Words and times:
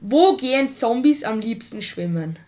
Wo 0.00 0.36
gehen 0.36 0.68
Zombies 0.70 1.24
am 1.24 1.40
liebsten 1.40 1.80
schwimmen? 1.80 2.38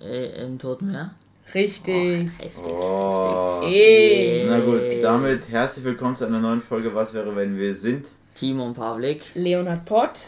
Äh, 0.00 0.42
Im 0.44 0.58
Toten 0.58 0.90
Meer? 0.90 1.14
Richtig. 1.54 2.28
Heftig. 2.38 2.66
Oh. 2.66 3.60
Ey. 3.64 4.44
Na 4.48 4.58
gut, 4.58 4.82
damit 5.02 5.48
herzlich 5.48 5.84
willkommen 5.84 6.16
zu 6.16 6.26
einer 6.26 6.40
neuen 6.40 6.60
Folge 6.60 6.92
Was 6.96 7.14
wäre, 7.14 7.36
wenn 7.36 7.56
wir 7.56 7.76
sind. 7.76 8.08
Timon 8.34 8.74
Pavlik. 8.74 9.22
Leonhard 9.34 9.84
Pott. 9.84 10.18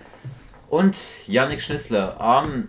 Und 0.70 0.96
Yannick 1.26 1.60
Schnissler. 1.60 2.16
Ähm, 2.20 2.68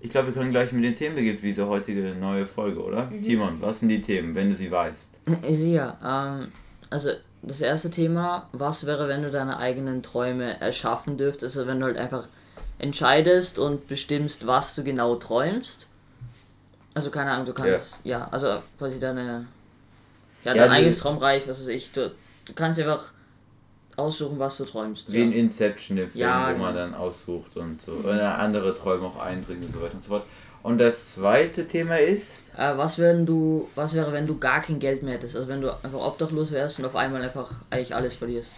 ich 0.00 0.10
glaube, 0.10 0.28
wir 0.28 0.34
können 0.34 0.50
gleich 0.50 0.72
mit 0.72 0.82
den 0.82 0.96
Themen 0.96 1.14
beginnen 1.14 1.38
für 1.38 1.46
diese 1.46 1.68
heutige 1.68 2.16
neue 2.16 2.46
Folge, 2.46 2.82
oder? 2.82 3.08
Timon, 3.22 3.58
was 3.60 3.78
sind 3.78 3.90
die 3.90 4.00
Themen, 4.00 4.34
wenn 4.34 4.50
du 4.50 4.56
sie 4.56 4.72
weißt? 4.72 5.18
Ja, 5.48 6.40
ähm, 6.40 6.48
also 6.90 7.10
das 7.42 7.60
erste 7.60 7.90
Thema, 7.90 8.48
was 8.52 8.86
wäre, 8.86 9.06
wenn 9.06 9.22
du 9.22 9.30
deine 9.30 9.58
eigenen 9.58 10.02
Träume 10.02 10.60
erschaffen 10.60 11.16
dürftest? 11.16 11.56
Also 11.56 11.68
wenn 11.68 11.78
du 11.78 11.86
halt 11.86 11.96
einfach 11.96 12.26
entscheidest 12.80 13.58
und 13.58 13.86
bestimmst, 13.88 14.46
was 14.46 14.74
du 14.74 14.82
genau 14.84 15.16
träumst. 15.16 15.86
Also 16.94 17.10
keine 17.10 17.30
Ahnung, 17.30 17.46
du 17.46 17.52
kannst, 17.52 18.00
ja, 18.04 18.28
also 18.30 18.62
quasi 18.78 18.98
deine, 18.98 19.46
ja, 20.44 20.54
Ja, 20.54 20.54
dein 20.54 20.70
eigenes 20.70 20.98
Traumreich, 20.98 21.46
was 21.48 21.60
weiß 21.60 21.68
ich, 21.68 21.92
du, 21.92 22.10
du 22.44 22.52
kannst 22.54 22.80
einfach 22.80 23.12
aussuchen, 23.96 24.38
was 24.38 24.56
du 24.56 24.64
träumst. 24.64 25.12
Wie 25.12 25.20
in 25.22 25.30
Ja. 25.32 25.38
Inception, 25.38 25.96
der 25.96 26.08
Film, 26.08 26.20
Ja, 26.20 26.52
wo 26.54 26.58
man 26.58 26.72
genau. 26.74 26.86
dann 26.86 26.94
aussucht 26.94 27.56
und 27.56 27.80
so. 27.82 27.92
Oder 27.92 28.38
andere 28.38 28.74
Träume 28.74 29.06
auch 29.06 29.16
eindringen 29.16 29.64
und 29.66 29.72
so 29.72 29.80
weiter 29.80 29.94
und 29.94 30.00
so 30.00 30.08
fort. 30.08 30.26
Und 30.62 30.78
das 30.78 31.14
zweite 31.14 31.66
Thema 31.66 31.96
ist. 31.98 32.52
Äh, 32.56 32.76
was, 32.76 32.98
wenn 32.98 33.24
du, 33.24 33.68
was 33.74 33.94
wäre, 33.94 34.12
wenn 34.12 34.26
du 34.26 34.38
gar 34.38 34.60
kein 34.60 34.78
Geld 34.78 35.02
mehr 35.02 35.14
hättest? 35.14 35.36
Also 35.36 35.48
wenn 35.48 35.60
du 35.60 35.70
einfach 35.82 36.00
obdachlos 36.00 36.50
wärst 36.50 36.78
und 36.78 36.84
auf 36.86 36.96
einmal 36.96 37.22
einfach 37.22 37.50
eigentlich 37.70 37.94
alles 37.94 38.14
verlierst. 38.14 38.50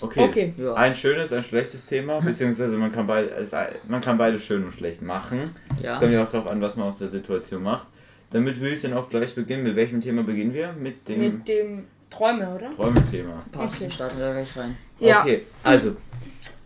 Okay. 0.00 0.20
Okay. 0.24 0.54
Ja. 0.56 0.74
Ein 0.74 0.94
schönes, 0.94 1.32
ein 1.32 1.42
schlechtes 1.42 1.86
Thema, 1.86 2.18
beziehungsweise 2.20 2.76
man 2.76 2.90
kann, 2.90 3.06
beid, 3.06 3.30
es- 3.38 3.52
man 3.88 4.00
kann 4.00 4.18
beide 4.18 4.38
schön 4.40 4.64
und 4.64 4.72
schlecht 4.72 5.02
machen. 5.02 5.54
Ja. 5.80 5.94
Es 5.94 6.00
kommt 6.00 6.12
ja 6.12 6.24
auch 6.24 6.30
darauf 6.30 6.50
an, 6.50 6.60
was 6.60 6.76
man 6.76 6.88
aus 6.88 6.98
der 6.98 7.08
Situation 7.08 7.62
macht. 7.62 7.86
Damit 8.30 8.58
würde 8.60 8.74
ich 8.74 8.82
dann 8.82 8.94
auch 8.94 9.08
gleich 9.10 9.34
beginnen. 9.34 9.62
Mit 9.62 9.76
welchem 9.76 10.00
Thema 10.00 10.22
beginnen 10.22 10.54
wir? 10.54 10.72
Mit 10.72 11.06
dem 11.08 11.18
Mit 11.20 11.46
dem 11.48 11.84
Träume, 12.10 12.48
oder? 12.54 12.74
Träume-Thema. 12.74 13.42
Passt, 13.52 13.82
Okay. 13.82 13.90
starten 13.90 14.18
wir 14.18 14.32
gleich 14.32 14.56
rein. 14.56 14.76
Ja. 14.98 15.20
Okay, 15.22 15.42
also, 15.62 15.96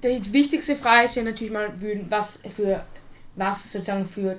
Die 0.03 0.33
wichtigste 0.33 0.77
Frage 0.77 1.06
ist 1.06 1.17
ja 1.17 1.22
natürlich 1.25 1.53
mal, 1.53 1.69
was 2.09 2.39
für 2.55 2.84
was 3.34 3.72
sozusagen 3.72 4.05
für 4.05 4.37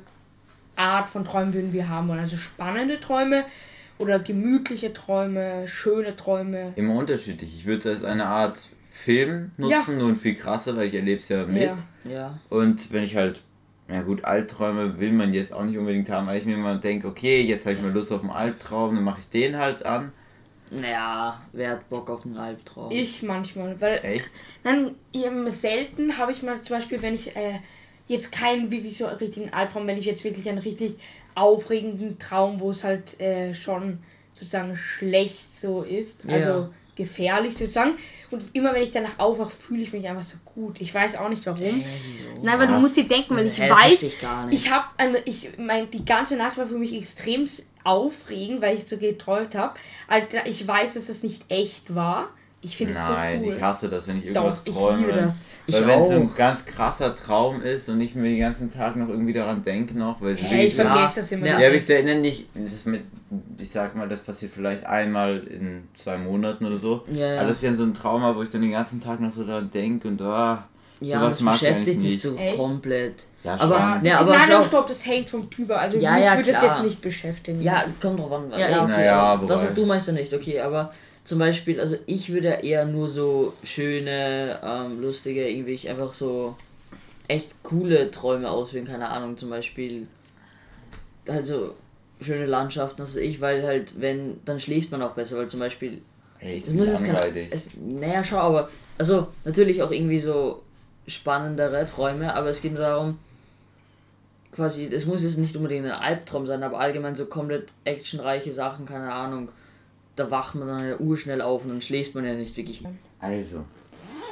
Art 0.76 1.10
von 1.10 1.24
Träumen 1.26 1.54
würden 1.54 1.74
wir 1.74 1.88
haben 1.90 2.08
wollen. 2.08 2.20
Also 2.20 2.38
spannende 2.38 3.00
Träume 3.00 3.44
oder 4.00 4.20
gemütliche 4.20 4.94
Träume, 4.94 5.68
schöne 5.68 6.16
Träume. 6.16 6.74
immer 6.76 6.96
unterschiedlich. 6.96 7.54
Ich 7.58 7.66
würde 7.66 7.80
es 7.80 7.86
als 7.88 8.04
eine 8.04 8.26
Art 8.26 8.60
Film 8.98 9.52
nutzen, 9.58 9.98
nur 9.98 10.16
viel 10.16 10.36
krasser, 10.36 10.76
weil 10.76 10.88
ich 10.88 10.96
erlebe 10.96 11.20
es 11.20 11.30
ja 11.30 11.46
mit. 11.46 11.64
Ja. 12.04 12.12
Ja. 12.12 12.40
Und 12.50 12.92
wenn 12.92 13.04
ich 13.04 13.16
halt, 13.16 13.42
ja 13.90 14.02
gut, 14.02 14.26
Albträume 14.26 15.00
will 15.00 15.12
man 15.12 15.34
jetzt 15.34 15.54
auch 15.54 15.64
nicht 15.64 15.78
unbedingt 15.78 16.10
haben, 16.10 16.28
weil 16.28 16.40
ich 16.40 16.46
mir 16.46 16.58
mal 16.58 16.80
denke, 16.80 17.08
okay, 17.08 17.42
jetzt 17.42 17.66
habe 17.66 17.76
ich 17.76 17.82
mal 17.82 17.92
Lust 17.92 18.12
auf 18.12 18.22
einen 18.22 18.32
Albtraum, 18.32 18.96
dann 18.96 19.04
mache 19.04 19.20
ich 19.20 19.30
den 19.30 19.58
halt 19.58 19.86
an. 19.86 20.12
Naja, 20.70 21.42
wer 21.54 21.72
hat 21.72 21.90
Bock 21.90 22.10
auf 22.10 22.26
einen 22.26 22.38
Albtraum? 22.38 22.92
Ich 22.92 23.24
manchmal, 23.24 23.80
weil 23.80 24.00
Echt? 24.04 24.30
Dann 24.64 24.96
eben 25.14 25.50
selten 25.50 26.18
habe 26.18 26.34
ich 26.34 26.44
mal 26.44 26.60
zum 26.62 26.76
Beispiel, 26.76 27.02
wenn 27.02 27.14
ich 27.14 27.36
äh, 27.38 27.60
jetzt 28.08 28.32
keinen 28.32 28.70
wirklich 28.72 28.98
so 28.98 29.06
richtigen 29.06 29.54
Albtraum, 29.54 29.88
wenn 29.88 29.98
ich 29.98 30.06
jetzt 30.06 30.24
wirklich 30.24 30.50
einen 30.50 30.58
richtig 30.58 30.98
aufregenden 31.36 32.20
Traum, 32.20 32.60
wo 32.60 32.72
es 32.72 32.84
halt 32.84 33.20
äh, 33.22 33.54
schon 33.54 34.00
sozusagen 34.34 34.78
schlecht 34.78 35.56
so 35.56 35.84
ist, 35.84 36.26
Ja. 36.26 36.70
Also 36.98 37.04
gefährlich 37.04 37.54
sozusagen. 37.54 37.96
Und 38.32 38.44
immer 38.54 38.74
wenn 38.74 38.84
ich 38.84 38.92
danach 38.92 39.18
aufwache, 39.20 39.52
fühle 39.52 39.84
ich 39.84 39.94
mich 39.94 40.08
einfach 40.08 40.24
so 40.24 40.38
gut. 40.46 40.82
Ich 40.82 40.94
weiß 40.94 41.16
auch 41.18 41.30
nicht 41.30 41.46
warum. 41.46 41.62
Hä, 41.62 41.86
wieso? 42.06 42.44
Nein, 42.44 42.60
weil 42.60 42.68
du 42.68 42.74
musst 42.74 42.98
dir 42.98 43.08
denken, 43.08 43.36
weil 43.36 43.48
ich 43.48 43.60
weiß, 43.60 44.04
ich 44.04 44.18
ich 44.52 44.72
habe 44.72 44.86
eine, 44.98 45.20
ich 45.26 45.58
mein, 45.58 45.90
die 45.92 46.06
ganze 46.06 46.36
Nacht 46.36 46.58
war 46.58 46.66
für 46.66 46.78
mich 46.78 46.94
extrem 46.94 47.48
aufregend, 47.84 48.62
weil 48.62 48.78
ich 48.78 48.88
so 48.88 48.98
geträumt 48.98 49.56
habe. 49.56 49.74
Alter, 50.08 50.46
ich 50.46 50.68
weiß, 50.68 50.96
dass 50.96 51.08
das 51.08 51.24
nicht 51.24 51.44
echt 51.50 51.96
war. 51.96 52.30
Ich 52.62 52.76
finde 52.76 52.94
es 52.94 53.06
so 53.06 53.12
Nein, 53.12 53.44
cool. 53.46 53.54
ich 53.54 53.62
hasse 53.62 53.88
das, 53.88 54.08
wenn 54.08 54.18
ich 54.18 54.34
Doch, 54.34 54.44
irgendwas 54.44 54.62
ich 54.66 54.74
träume. 54.74 54.98
liebe 55.06 55.14
das. 55.14 55.48
Ich 55.68 55.76
weil 55.76 55.88
wenn 55.88 56.00
es 56.00 56.08
so 56.08 56.14
ein 56.14 56.36
ganz 56.36 56.66
krasser 56.66 57.16
Traum 57.16 57.62
ist 57.62 57.88
und 57.88 58.02
ich 58.02 58.16
mir 58.16 58.30
den 58.30 58.40
ganzen 58.40 58.74
Tag 58.74 58.96
noch 58.96 59.10
irgendwie 59.10 59.34
daran 59.34 59.62
denke 59.62 59.98
noch, 59.98 60.20
weil 60.22 60.36
Hä, 60.36 60.66
ich 60.66 60.76
ja, 60.76 60.86
vergesse 60.86 61.20
das 61.20 61.32
immer. 61.32 61.46
Ja. 61.46 61.60
ja, 61.60 61.70
ich 61.70 61.88
nenne 61.88 62.20
nicht, 62.22 62.48
das 62.56 62.86
mit, 62.86 63.04
ich 63.60 63.70
sag 63.70 63.96
mal, 63.96 64.10
das 64.10 64.22
passiert 64.22 64.52
vielleicht 64.54 64.86
einmal 64.86 65.38
in 65.48 65.88
zwei 65.94 66.18
Monaten 66.18 66.66
oder 66.66 66.78
so. 66.78 67.04
Ja, 67.12 67.34
ja. 67.34 67.40
Aber 67.42 67.50
das 67.50 67.58
ist 67.58 67.64
ja 67.64 67.74
so 67.74 67.84
ein 67.84 67.94
Trauma, 67.94 68.36
wo 68.36 68.42
ich 68.42 68.50
dann 68.50 68.62
den 68.62 68.72
ganzen 68.72 69.02
Tag 69.02 69.20
noch 69.20 69.34
so 69.34 69.44
daran 69.44 69.70
denke 69.70 70.08
und 70.08 70.20
ah, 70.22 70.68
ja, 71.00 71.20
sowas 71.20 71.34
das 71.34 71.42
mag 71.42 71.56
ich 71.56 71.60
beschäftigt 71.62 72.02
dich 72.04 72.22
so 72.22 72.32
nicht. 72.32 72.42
Echt? 72.42 72.58
komplett. 72.58 73.28
Ja, 73.44 73.54
aber, 73.60 73.78
schon. 73.78 74.02
ne, 74.02 74.18
aber 74.18 74.38
Nein, 74.38 74.64
stopp, 74.64 74.88
das 74.88 75.06
hängt 75.06 75.30
vom 75.30 75.50
Typ 75.50 75.70
ab. 75.70 75.82
Also 75.82 75.98
Ja, 76.00 76.14
mich 76.16 76.24
ja, 76.24 76.36
würde 76.38 76.52
das 76.52 76.64
jetzt 76.64 76.84
nicht 76.84 77.02
beschäftigen. 77.02 77.62
ja, 77.62 77.86
kommt 78.02 78.20
drauf 78.20 78.32
an. 78.32 78.52
Ja, 78.52 78.84
okay, 78.84 78.92
Naja, 78.92 79.42
das, 79.48 79.64
was 79.64 79.74
du 79.76 79.86
meinst, 79.86 80.08
ja 80.08 80.14
nicht, 80.14 80.34
okay, 80.34 80.60
aber 80.60 80.92
zum 81.28 81.40
Beispiel, 81.40 81.82
also 81.82 81.98
ich 82.06 82.30
würde 82.32 82.48
eher 82.64 82.86
nur 82.86 83.10
so 83.10 83.54
schöne, 83.62 84.60
ähm, 84.64 85.02
lustige, 85.02 85.50
irgendwie 85.50 85.90
einfach 85.90 86.14
so 86.14 86.56
echt 87.28 87.52
coole 87.64 88.12
Träume 88.12 88.50
auswählen, 88.50 88.88
keine 88.88 89.10
Ahnung, 89.10 89.36
zum 89.36 89.50
Beispiel 89.50 90.08
also 91.28 91.76
schöne 92.22 92.46
Landschaften, 92.46 93.02
also 93.02 93.20
ich, 93.20 93.42
weil 93.42 93.64
halt, 93.64 94.00
wenn, 94.00 94.40
dann 94.46 94.62
schläft 94.62 94.92
man 94.92 95.02
auch 95.02 95.16
besser, 95.16 95.38
weil 95.38 95.50
zum 95.50 95.60
Beispiel 95.60 96.02
Ey, 96.40 96.64
Es 96.66 96.72
muss 96.72 96.88
jetzt 96.88 97.04
keine. 97.04 97.52
Es, 97.52 97.72
naja, 97.76 98.24
schau, 98.24 98.38
aber. 98.38 98.70
Also, 98.98 99.28
natürlich 99.44 99.84
auch 99.84 99.92
irgendwie 99.92 100.20
so 100.20 100.64
spannendere 101.08 101.86
Träume, 101.86 102.34
aber 102.36 102.50
es 102.50 102.62
geht 102.62 102.74
nur 102.74 102.82
darum, 102.82 103.20
quasi, 104.52 104.86
es 104.86 105.06
muss 105.06 105.24
jetzt 105.24 105.40
nicht 105.40 105.58
unbedingt 105.58 105.86
ein 105.88 105.92
Albtraum 105.92 106.46
sein, 106.46 106.64
aber 106.64 106.80
allgemein 106.80 107.16
so 107.16 107.26
komplett 107.26 107.74
actionreiche 107.84 108.54
Sachen, 108.54 108.86
keine 108.86 109.12
Ahnung. 109.12 109.50
Da 110.18 110.30
wacht 110.30 110.56
man 110.56 110.68
dann 110.68 110.86
ja 110.86 110.98
urschnell 110.98 111.42
auf 111.42 111.64
und 111.64 111.70
dann 111.70 111.82
schläft 111.82 112.14
man 112.16 112.26
ja 112.26 112.34
nicht 112.34 112.58
wirklich. 112.58 112.84
Also, 113.20 113.64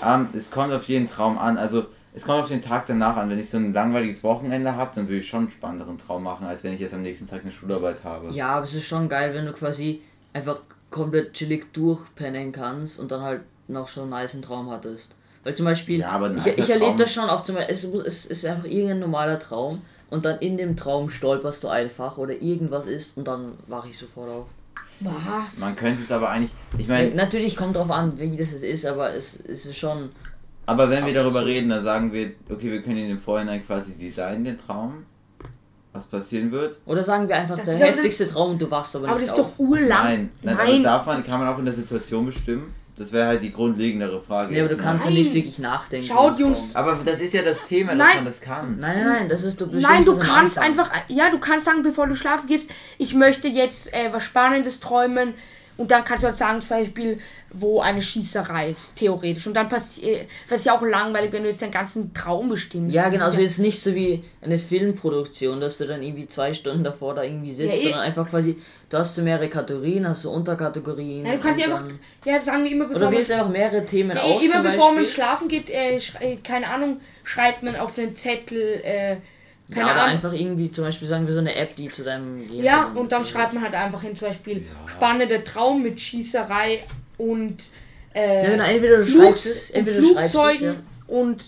ähm, 0.03 0.27
es 0.35 0.51
kommt 0.51 0.73
auf 0.73 0.83
jeden 0.89 1.07
Traum 1.07 1.37
an. 1.37 1.57
Also, 1.57 1.85
es 2.13 2.25
kommt 2.25 2.41
auf 2.41 2.49
den 2.49 2.61
Tag 2.61 2.85
danach 2.87 3.15
an. 3.17 3.29
Wenn 3.29 3.39
ich 3.39 3.49
so 3.49 3.57
ein 3.57 3.73
langweiliges 3.73 4.23
Wochenende 4.23 4.75
habe, 4.75 4.91
dann 4.95 5.07
würde 5.07 5.19
ich 5.19 5.27
schon 5.27 5.41
einen 5.41 5.51
spannenderen 5.51 5.97
Traum 5.97 6.23
machen, 6.23 6.45
als 6.45 6.63
wenn 6.63 6.73
ich 6.73 6.79
jetzt 6.79 6.93
am 6.93 7.01
nächsten 7.01 7.27
Tag 7.27 7.43
eine 7.43 7.51
Schularbeit 7.51 8.03
habe. 8.03 8.29
Ja, 8.33 8.47
aber 8.49 8.65
es 8.65 8.73
ist 8.73 8.87
schon 8.87 9.07
geil, 9.07 9.33
wenn 9.33 9.45
du 9.45 9.53
quasi 9.53 10.01
einfach 10.33 10.59
komplett 10.89 11.33
chillig 11.33 11.71
durchpennen 11.73 12.51
kannst 12.51 12.99
und 12.99 13.11
dann 13.11 13.21
halt 13.21 13.41
noch 13.67 13.87
so 13.87 14.01
einen 14.01 14.11
niceen 14.11 14.41
Traum 14.41 14.69
hattest. 14.69 15.11
Weil 15.43 15.53
zum 15.53 15.65
Beispiel, 15.65 15.99
Ja, 15.99 16.19
ich, 16.35 16.57
ich 16.57 16.69
erlebe 16.69 16.95
das 16.97 17.13
schon 17.13 17.29
auch 17.29 17.41
zum 17.41 17.55
Beispiel, 17.55 17.75
es, 17.75 17.83
es 17.83 18.25
ist 18.25 18.45
einfach 18.45 18.65
irgendein 18.65 18.99
normaler 18.99 19.39
Traum 19.39 19.81
und 20.09 20.25
dann 20.25 20.39
in 20.39 20.57
dem 20.57 20.75
Traum 20.75 21.09
stolperst 21.09 21.63
du 21.63 21.67
einfach 21.67 22.17
oder 22.17 22.41
irgendwas 22.41 22.87
ist 22.87 23.17
und 23.17 23.27
dann 23.27 23.53
wache 23.67 23.89
ich 23.89 23.97
sofort 23.97 24.31
auf. 24.31 24.45
Was? 25.01 25.57
Man 25.59 25.75
könnte 25.75 26.01
es 26.01 26.11
aber 26.11 26.29
eigentlich. 26.29 26.51
Ich 26.77 26.87
meine, 26.87 27.13
Natürlich 27.15 27.55
kommt 27.55 27.75
drauf 27.75 27.91
an, 27.91 28.17
wie 28.17 28.35
das 28.37 28.51
es 28.53 28.61
ist, 28.63 28.85
aber 28.85 29.13
es, 29.13 29.37
es 29.47 29.65
ist 29.65 29.77
schon. 29.77 30.09
aber 30.65 30.89
wenn 30.89 31.05
wir 31.05 31.13
darüber 31.13 31.45
reden, 31.45 31.69
dann 31.69 31.83
sagen 31.83 32.11
wir, 32.13 32.31
okay, 32.49 32.71
wir 32.71 32.81
können 32.81 32.97
ihn 32.97 33.09
im 33.11 33.19
Vorhinein 33.19 33.65
quasi 33.65 33.95
designen, 33.97 34.45
den 34.45 34.57
Traum. 34.57 35.05
Was 35.93 36.05
passieren 36.07 36.51
wird. 36.51 36.77
Oder 36.85 37.01
sagen 37.03 37.27
wir 37.29 37.37
einfach 37.37 37.55
Das 37.55 37.65
der 37.67 37.75
aber- 37.75 37.85
heftigste 37.85 38.27
Traum 38.27 38.51
und 38.51 38.61
du 38.61 38.69
wachst 38.69 38.95
aber, 38.97 39.07
aber 39.07 39.17
nicht 39.19 39.29
das 39.31 39.37
ist 39.37 39.43
auf. 39.45 39.51
doch 39.51 39.59
urlang. 39.59 39.87
Nein, 40.03 40.29
nein, 40.43 40.55
aber 40.57 40.67
Nein. 40.67 40.83
darf 40.83 41.05
man, 41.05 41.25
kann 41.25 41.39
man 41.39 41.47
auch 41.47 41.57
in 41.59 41.63
der 41.65 41.73
Situation 41.73 42.25
bestimmen. 42.25 42.73
Das 42.97 43.11
wäre 43.11 43.27
halt 43.27 43.43
die 43.43 43.51
grundlegendere 43.51 44.21
Frage. 44.21 44.55
Ja, 44.55 44.63
aber 44.63 44.73
du 44.73 44.81
kannst 44.81 45.05
ja 45.05 45.11
nicht 45.11 45.33
wirklich 45.33 45.59
nachdenken. 45.59 46.07
Schaut, 46.07 46.39
Jungs. 46.39 46.75
Aber 46.75 46.97
das 47.03 47.19
ist 47.19 47.33
ja 47.33 47.41
das 47.41 47.65
Thema, 47.65 47.89
dass 47.89 47.97
Nein. 47.97 48.15
man 48.15 48.25
das 48.25 48.39
kann. 48.39 48.77
Nein, 48.79 48.97
nein, 48.97 49.07
nein, 49.07 49.29
das 49.29 49.43
ist 49.43 49.59
du 49.59 49.65
Nein, 49.65 50.05
du 50.05 50.17
kannst 50.17 50.57
Anfang. 50.57 50.63
einfach, 50.63 50.91
ja, 51.09 51.29
du 51.29 51.37
kannst 51.39 51.65
sagen, 51.65 51.83
bevor 51.83 52.07
du 52.07 52.15
schlafen 52.15 52.47
gehst, 52.47 52.69
ich 52.97 53.13
möchte 53.13 53.49
jetzt 53.49 53.93
äh, 53.93 54.13
was 54.13 54.23
Spannendes 54.23 54.79
träumen 54.79 55.33
und 55.77 55.91
dann 55.91 56.03
kannst 56.03 56.23
du 56.23 56.27
halt 56.27 56.37
sagen, 56.37 56.61
zum 56.61 56.69
Beispiel, 56.69 57.19
wo 57.51 57.81
eine 57.81 58.01
Schießerei 58.01 58.71
ist, 58.71 58.95
theoretisch. 58.95 59.45
Und 59.47 59.53
dann 59.55 59.67
passiert, 59.67 60.27
das 60.49 60.61
ist 60.61 60.65
ja 60.65 60.77
auch 60.77 60.81
langweilig, 60.81 61.31
wenn 61.33 61.43
du 61.43 61.49
jetzt 61.49 61.61
deinen 61.61 61.71
ganzen 61.71 62.13
Traum 62.13 62.47
bestimmst. 62.47 62.93
Ja, 62.93 63.09
genau, 63.09 63.25
ist 63.25 63.31
also 63.31 63.41
jetzt 63.41 63.59
nicht 63.59 63.81
so 63.81 63.93
wie 63.93 64.23
eine 64.41 64.57
Filmproduktion, 64.57 65.59
dass 65.59 65.77
du 65.77 65.85
dann 65.85 66.01
irgendwie 66.01 66.27
zwei 66.27 66.53
Stunden 66.53 66.83
davor 66.83 67.15
da 67.15 67.23
irgendwie 67.23 67.51
sitzt, 67.53 67.73
Ja, 67.73 67.77
eh. 67.77 67.83
sondern 67.83 68.01
einfach 68.01 68.29
quasi, 68.29 68.57
du 68.89 68.97
hast 68.97 69.15
so 69.15 69.21
mehrere 69.21 69.49
Kategorien, 69.49 70.07
hast 70.07 70.21
so 70.21 70.31
Unterkategorien. 70.31 71.25
Ja, 71.25 71.33
du 71.33 71.39
kannst 71.39 71.59
ja 71.59 71.65
einfach, 71.65 71.83
ja, 72.25 72.39
sagen 72.39 72.63
wir 72.63 72.71
immer, 72.71 72.85
bevor 72.85 72.97
Oder 72.97 73.05
man, 73.07 73.17
wählst 73.17 73.31
einfach 73.31 73.49
mehrere 73.49 73.85
Themen 73.85 74.15
ja, 74.15 74.23
aus. 74.23 74.43
immer 74.43 74.63
bevor 74.63 74.91
man 74.91 75.03
Beispiel. 75.03 75.13
schlafen 75.13 75.47
geht, 75.47 75.69
äh, 75.69 75.97
äh, 75.97 76.37
keine 76.37 76.67
Ahnung, 76.67 77.01
schreibt 77.23 77.63
man 77.63 77.75
auf 77.75 77.97
einen 77.97 78.15
Zettel, 78.15 78.81
äh, 78.83 79.17
Ja, 79.69 79.75
keine 79.75 79.91
oder 79.91 80.01
Ahnung. 80.01 80.13
einfach 80.13 80.33
irgendwie, 80.33 80.71
zum 80.71 80.83
Beispiel 80.83 81.07
sagen 81.07 81.25
wir 81.25 81.33
so 81.33 81.39
eine 81.39 81.55
App, 81.55 81.75
die 81.75 81.89
zu 81.89 82.03
deinem 82.03 82.39
Gehirn 82.41 82.63
Ja, 82.63 82.85
und 82.93 83.11
dann 83.11 83.23
so. 83.23 83.31
schreibt 83.31 83.53
man 83.53 83.63
halt 83.63 83.73
einfach 83.73 84.01
hin, 84.01 84.15
zum 84.15 84.27
Beispiel, 84.27 84.65
spannender 84.87 85.43
Traum 85.43 85.81
mit 85.81 85.99
Schießerei 85.99 86.83
und 87.17 87.57
äh, 88.13 88.43
Ja, 88.45 88.49
genau, 88.51 88.63
entweder 88.63 88.97
du 88.99 89.05
Flug- 89.05 89.23
schreibst 89.23 89.45
es, 89.47 89.69
und 89.71 89.75
entweder 89.77 90.01
du 90.01 90.13
schreibst 90.13 90.25
es, 90.35 90.41
Flugzeugen 90.41 90.65
ja. 90.75 90.75
und 91.15 91.45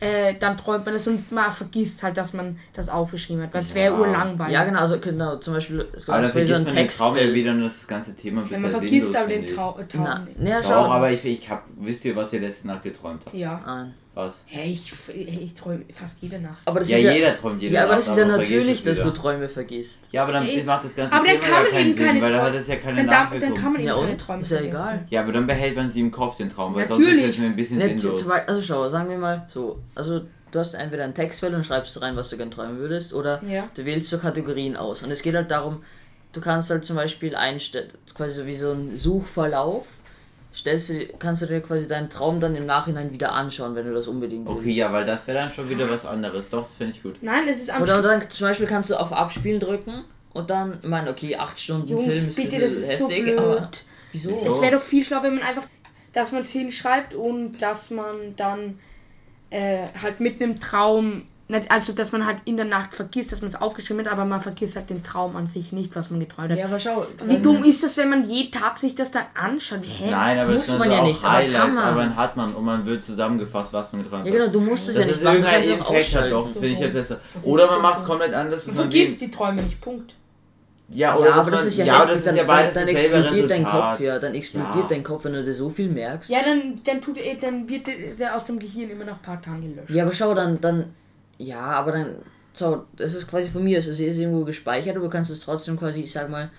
äh, 0.00 0.34
dann 0.38 0.56
träumt 0.58 0.84
man 0.84 0.94
das 0.94 1.06
und 1.06 1.32
man 1.32 1.50
vergisst 1.50 2.02
halt, 2.02 2.16
dass 2.18 2.34
man 2.34 2.58
das 2.74 2.90
aufgeschrieben 2.90 3.42
hat, 3.44 3.54
weil 3.54 3.62
es 3.62 3.74
wäre 3.74 3.94
Ja. 3.94 4.00
urlangweilig. 4.00 4.52
Ja, 4.52 4.64
genau, 4.64 4.80
also 4.80 4.98
genau, 4.98 5.36
zum 5.36 5.54
Beispiel, 5.54 5.86
es 5.94 6.06
Aber 6.08 6.18
früher 6.18 6.26
so 6.26 6.32
vergisst 6.32 6.58
ein 6.58 6.64
man 6.66 6.74
den 6.74 6.88
Traum 6.88 7.16
ja 7.16 7.32
wieder 7.32 7.50
und 7.52 7.62
das 7.62 7.86
ganze 7.86 8.14
Thema 8.14 8.40
Ja, 8.42 8.46
bisher 8.48 8.60
man 8.60 8.70
vergisst 8.72 9.06
sinnlos, 9.06 9.16
aber 9.16 9.28
den 9.28 9.34
finde 9.38 9.48
ich. 9.50 9.56
Trau 9.56 9.72
Traum 9.72 10.02
Na, 10.04 10.18
nicht. 10.18 10.36
na, 10.40 10.60
Doch, 10.60 10.68
schau. 10.68 10.84
aber 10.90 11.10
ich, 11.10 11.24
ich 11.24 11.48
hab, 11.48 11.64
wisst 11.78 12.04
ihr, 12.04 12.14
was 12.14 12.32
ihr 12.34 12.40
letzte 12.40 12.66
Nacht 12.66 12.82
geträumt 12.82 13.22
habt? 13.24 13.34
Ja. 13.34 13.62
Nein. 13.64 13.94
Was? 14.14 14.44
Hey, 14.46 14.70
ich, 14.72 14.92
ich 15.08 15.54
träume 15.54 15.84
fast 15.90 16.22
jede 16.22 16.38
Nacht. 16.38 16.62
Aber 16.66 16.78
das 16.78 16.88
Ja, 16.88 16.98
ist 16.98 17.02
ja, 17.02 17.12
jeder 17.12 17.34
träumt 17.36 17.60
jede 17.60 17.74
ja, 17.74 17.80
aber 17.82 17.94
Nacht, 17.96 17.98
das 17.98 18.08
ist 18.08 18.16
ja 18.16 18.22
aber 18.24 18.36
natürlich, 18.36 18.82
dass 18.84 19.02
du. 19.02 19.10
Träume 19.10 19.48
vergisst. 19.48 20.04
Ja, 20.12 20.22
aber 20.22 20.32
dann 20.32 20.46
Ey. 20.46 20.62
macht 20.62 20.84
das 20.84 20.94
ganze 20.94 21.16
Aber 21.16 21.26
dann 21.26 21.40
Thema 21.40 21.46
kann 21.46 21.52
ja 21.56 21.62
man 21.62 21.70
keinen 21.72 21.86
eben 21.88 21.96
Sinn, 21.98 22.06
keine 22.06 22.20
weil 22.22 22.32
dann 22.32 22.42
hat 22.42 22.54
es 22.54 22.68
ja 22.68 22.76
keine 22.76 22.96
Dann, 22.98 23.06
darf, 23.08 23.16
dann 23.30 23.38
Nachwirkung. 23.40 23.56
kann 23.60 23.72
man 23.72 23.80
eben 23.82 23.88
Ja, 23.88 23.94
keine? 24.00 24.16
Träume 24.16 24.42
Ist 24.42 24.50
ja 24.52 24.56
vergessen. 24.58 24.76
egal. 24.88 25.06
Ja, 25.10 25.20
aber 25.22 25.32
dann 25.32 25.46
behält 25.48 25.76
man 25.76 25.90
sie 25.90 26.00
im 26.00 26.10
Kopf, 26.12 26.36
den 26.36 26.48
Traum, 26.48 26.74
weil 26.76 26.86
sonst 26.86 27.04
Natürlich. 27.04 27.24
ist 27.24 27.30
es 27.30 27.38
mir 27.38 27.46
ein 27.46 27.56
bisschen 27.56 27.78
Nicht, 27.78 28.00
sinnlos. 28.00 28.28
also 28.30 28.62
schau, 28.62 28.88
sagen 28.88 29.10
wir 29.10 29.18
mal 29.18 29.44
so, 29.48 29.80
also 29.96 30.20
du 30.52 30.58
hast 30.60 30.74
entweder 30.74 31.02
ein 31.04 31.14
Textfeld 31.14 31.52
und 31.52 31.66
schreibst 31.66 32.00
rein, 32.00 32.14
was 32.14 32.30
du 32.30 32.36
gerne 32.36 32.52
träumen 32.52 32.78
würdest, 32.78 33.14
oder 33.14 33.42
Ja. 33.44 33.68
du 33.74 33.84
wählst 33.84 34.10
so 34.10 34.18
Kategorien 34.18 34.76
aus. 34.76 35.02
Und 35.02 35.10
es 35.10 35.22
geht 35.22 35.34
halt 35.34 35.50
darum, 35.50 35.82
du 36.32 36.40
kannst 36.40 36.70
halt 36.70 36.84
zum 36.84 36.94
Beispiel 36.94 37.34
einstellen, 37.34 37.90
quasi 38.14 38.36
so 38.42 38.46
wie 38.46 38.54
so 38.54 38.70
ein 38.70 38.96
Suchverlauf, 38.96 39.86
stellst 40.54 40.88
du, 40.90 41.06
kannst 41.18 41.42
du 41.42 41.46
dir 41.46 41.60
quasi 41.60 41.88
deinen 41.88 42.08
Traum 42.08 42.40
dann 42.40 42.54
im 42.54 42.66
Nachhinein 42.66 43.10
wieder 43.10 43.32
anschauen, 43.32 43.74
wenn 43.74 43.86
du 43.86 43.94
das 43.94 44.06
unbedingt 44.06 44.46
willst. 44.46 44.60
Okay, 44.60 44.70
ja, 44.70 44.92
weil 44.92 45.04
das 45.04 45.26
wäre 45.26 45.38
dann 45.38 45.50
schon 45.50 45.68
wieder 45.68 45.90
was 45.90 46.06
anderes. 46.06 46.50
Doch, 46.50 46.62
das 46.62 46.76
finde 46.76 46.94
ich 46.96 47.02
gut. 47.02 47.16
Nein, 47.20 47.48
es 47.48 47.58
ist 47.58 47.70
am 47.70 47.82
Oder 47.82 48.00
dann 48.00 48.28
zum 48.28 48.46
Beispiel 48.46 48.66
kannst 48.66 48.90
du 48.90 48.94
auf 48.94 49.12
Abspielen 49.12 49.58
drücken 49.58 50.04
und 50.32 50.50
dann, 50.50 50.78
ich 50.82 50.88
meine, 50.88 51.10
okay, 51.10 51.36
8 51.36 51.58
Stunden 51.58 51.88
Jungs, 51.88 52.04
Film 52.04 52.28
ist 52.28 52.36
bitte, 52.36 52.60
das 52.60 52.72
ist 52.72 52.98
so 52.98 53.08
heftig, 53.08 53.24
blöd. 53.24 53.38
aber 53.38 53.70
wieso? 54.12 54.30
Es 54.30 54.60
wäre 54.60 54.76
doch 54.76 54.82
viel 54.82 55.04
schlauer, 55.04 55.24
wenn 55.24 55.34
man 55.36 55.44
einfach, 55.44 55.66
dass 56.12 56.32
man 56.32 56.42
es 56.42 56.50
hinschreibt 56.50 57.14
und 57.14 57.58
dass 57.58 57.90
man 57.90 58.36
dann 58.36 58.78
äh, 59.50 59.86
halt 60.00 60.20
mit 60.20 60.40
einem 60.40 60.56
Traum, 60.56 61.26
also 61.68 61.92
dass 61.92 62.10
man 62.10 62.24
halt 62.26 62.38
in 62.46 62.56
der 62.56 62.64
Nacht 62.64 62.94
vergisst, 62.94 63.30
dass 63.30 63.42
man 63.42 63.50
es 63.50 63.60
aufgeschrieben 63.60 64.04
hat, 64.04 64.12
aber 64.12 64.24
man 64.24 64.40
vergisst 64.40 64.76
halt 64.76 64.88
den 64.88 65.02
Traum 65.02 65.36
an 65.36 65.46
sich 65.46 65.72
nicht, 65.72 65.94
was 65.94 66.10
man 66.10 66.20
geträumt 66.20 66.50
hat. 66.50 66.58
Ja, 66.58 66.64
aber 66.66 66.78
schau, 66.78 67.06
Wie 67.26 67.36
dumm 67.38 67.62
ist 67.64 67.82
das, 67.82 67.96
wenn 67.98 68.08
man 68.08 68.24
jeden 68.24 68.50
Tag 68.50 68.78
sich 68.78 68.94
das 68.94 69.10
dann 69.10 69.24
anschaut? 69.34 69.80
Hä? 69.82 70.10
Nein, 70.10 70.38
aber 70.38 70.52
muss 70.52 70.60
das 70.60 70.66
sind 70.68 70.78
man 70.78 70.90
ja 70.90 71.02
nicht, 71.02 71.22
aber 71.22 71.32
kann 71.32 71.42
Highlights, 71.42 71.74
man. 71.74 71.84
aber 71.84 72.00
dann 72.00 72.16
hat 72.16 72.36
man 72.36 72.54
und 72.54 72.64
man 72.64 72.86
wird 72.86 73.02
zusammengefasst, 73.02 73.72
was 73.74 73.92
man 73.92 74.02
geträumt 74.02 74.24
ja 74.24 74.32
hat. 74.32 74.38
genau, 74.38 74.52
du 74.52 74.60
musst 74.60 74.88
es 74.88 74.96
ja 74.96 75.04
nicht 75.04 75.22
machen, 75.22 75.36
irgendein 75.36 75.80
Effekt 75.80 76.14
hat 76.16 76.30
doch, 76.32 76.44
das 76.44 76.52
finde 76.52 76.68
ich 76.68 76.80
ja 76.80 76.88
besser. 76.88 77.20
Oder 77.42 77.66
man 77.66 77.74
so 77.76 77.82
macht 77.82 77.96
es 77.98 78.04
komplett 78.04 78.34
anders. 78.34 78.64
Du 78.64 78.72
vergisst 78.72 79.20
die 79.20 79.30
Träume 79.30 79.62
nicht, 79.62 79.80
Punkt. 79.80 80.14
Ja, 80.88 81.16
oder 81.16 81.28
Ja, 81.30 81.34
aber 81.36 81.50
das 81.50 81.60
man, 81.60 81.68
ist 81.68 81.78
ja, 81.78 81.84
ja, 81.86 81.98
heftig, 82.00 82.14
das 82.14 82.24
dann, 82.24 82.34
ist 82.34 82.40
ja 82.40 82.46
beides 82.46 82.74
dann, 82.74 82.86
dann 82.86 82.94
explodiert 82.94 83.50
dein 83.50 83.64
Resultat. 83.64 83.90
Kopf, 83.90 84.00
ja, 84.06 84.18
dann 84.18 84.34
explodiert 84.34 84.74
Ja. 84.76 84.86
dein 84.88 85.02
Kopf, 85.02 85.24
wenn 85.24 85.32
du 85.32 85.44
dir 85.44 85.54
so 85.54 85.70
viel 85.70 85.88
merkst. 85.90 86.30
Ja, 86.30 86.38
dann, 86.44 86.80
dann, 86.84 87.00
tut, 87.00 87.18
dann 87.40 87.68
wird 87.68 87.86
der, 87.86 87.94
der 88.18 88.36
aus 88.36 88.44
dem 88.46 88.58
Gehirn 88.58 88.90
immer 88.90 89.04
nach 89.04 89.16
ein 89.16 89.22
paar 89.22 89.40
Tagen 89.40 89.62
gelöscht. 89.62 89.90
Ja, 89.90 90.04
aber 90.04 90.12
schau, 90.12 90.34
dann, 90.34 90.60
dann, 90.60 90.94
ja, 91.38 91.60
aber 91.60 91.92
dann, 91.92 92.16
so, 92.52 92.84
das 92.96 93.14
ist 93.14 93.26
quasi 93.26 93.48
von 93.48 93.64
mir, 93.64 93.78
es 93.78 93.86
ist 93.86 94.00
irgendwo 94.00 94.44
gespeichert, 94.44 94.96
aber 94.96 95.06
du 95.06 95.10
kannst 95.10 95.30
es 95.30 95.40
trotzdem 95.40 95.78
quasi, 95.78 96.02
ich 96.02 96.12
sag 96.12 96.28
mal, 96.28 96.50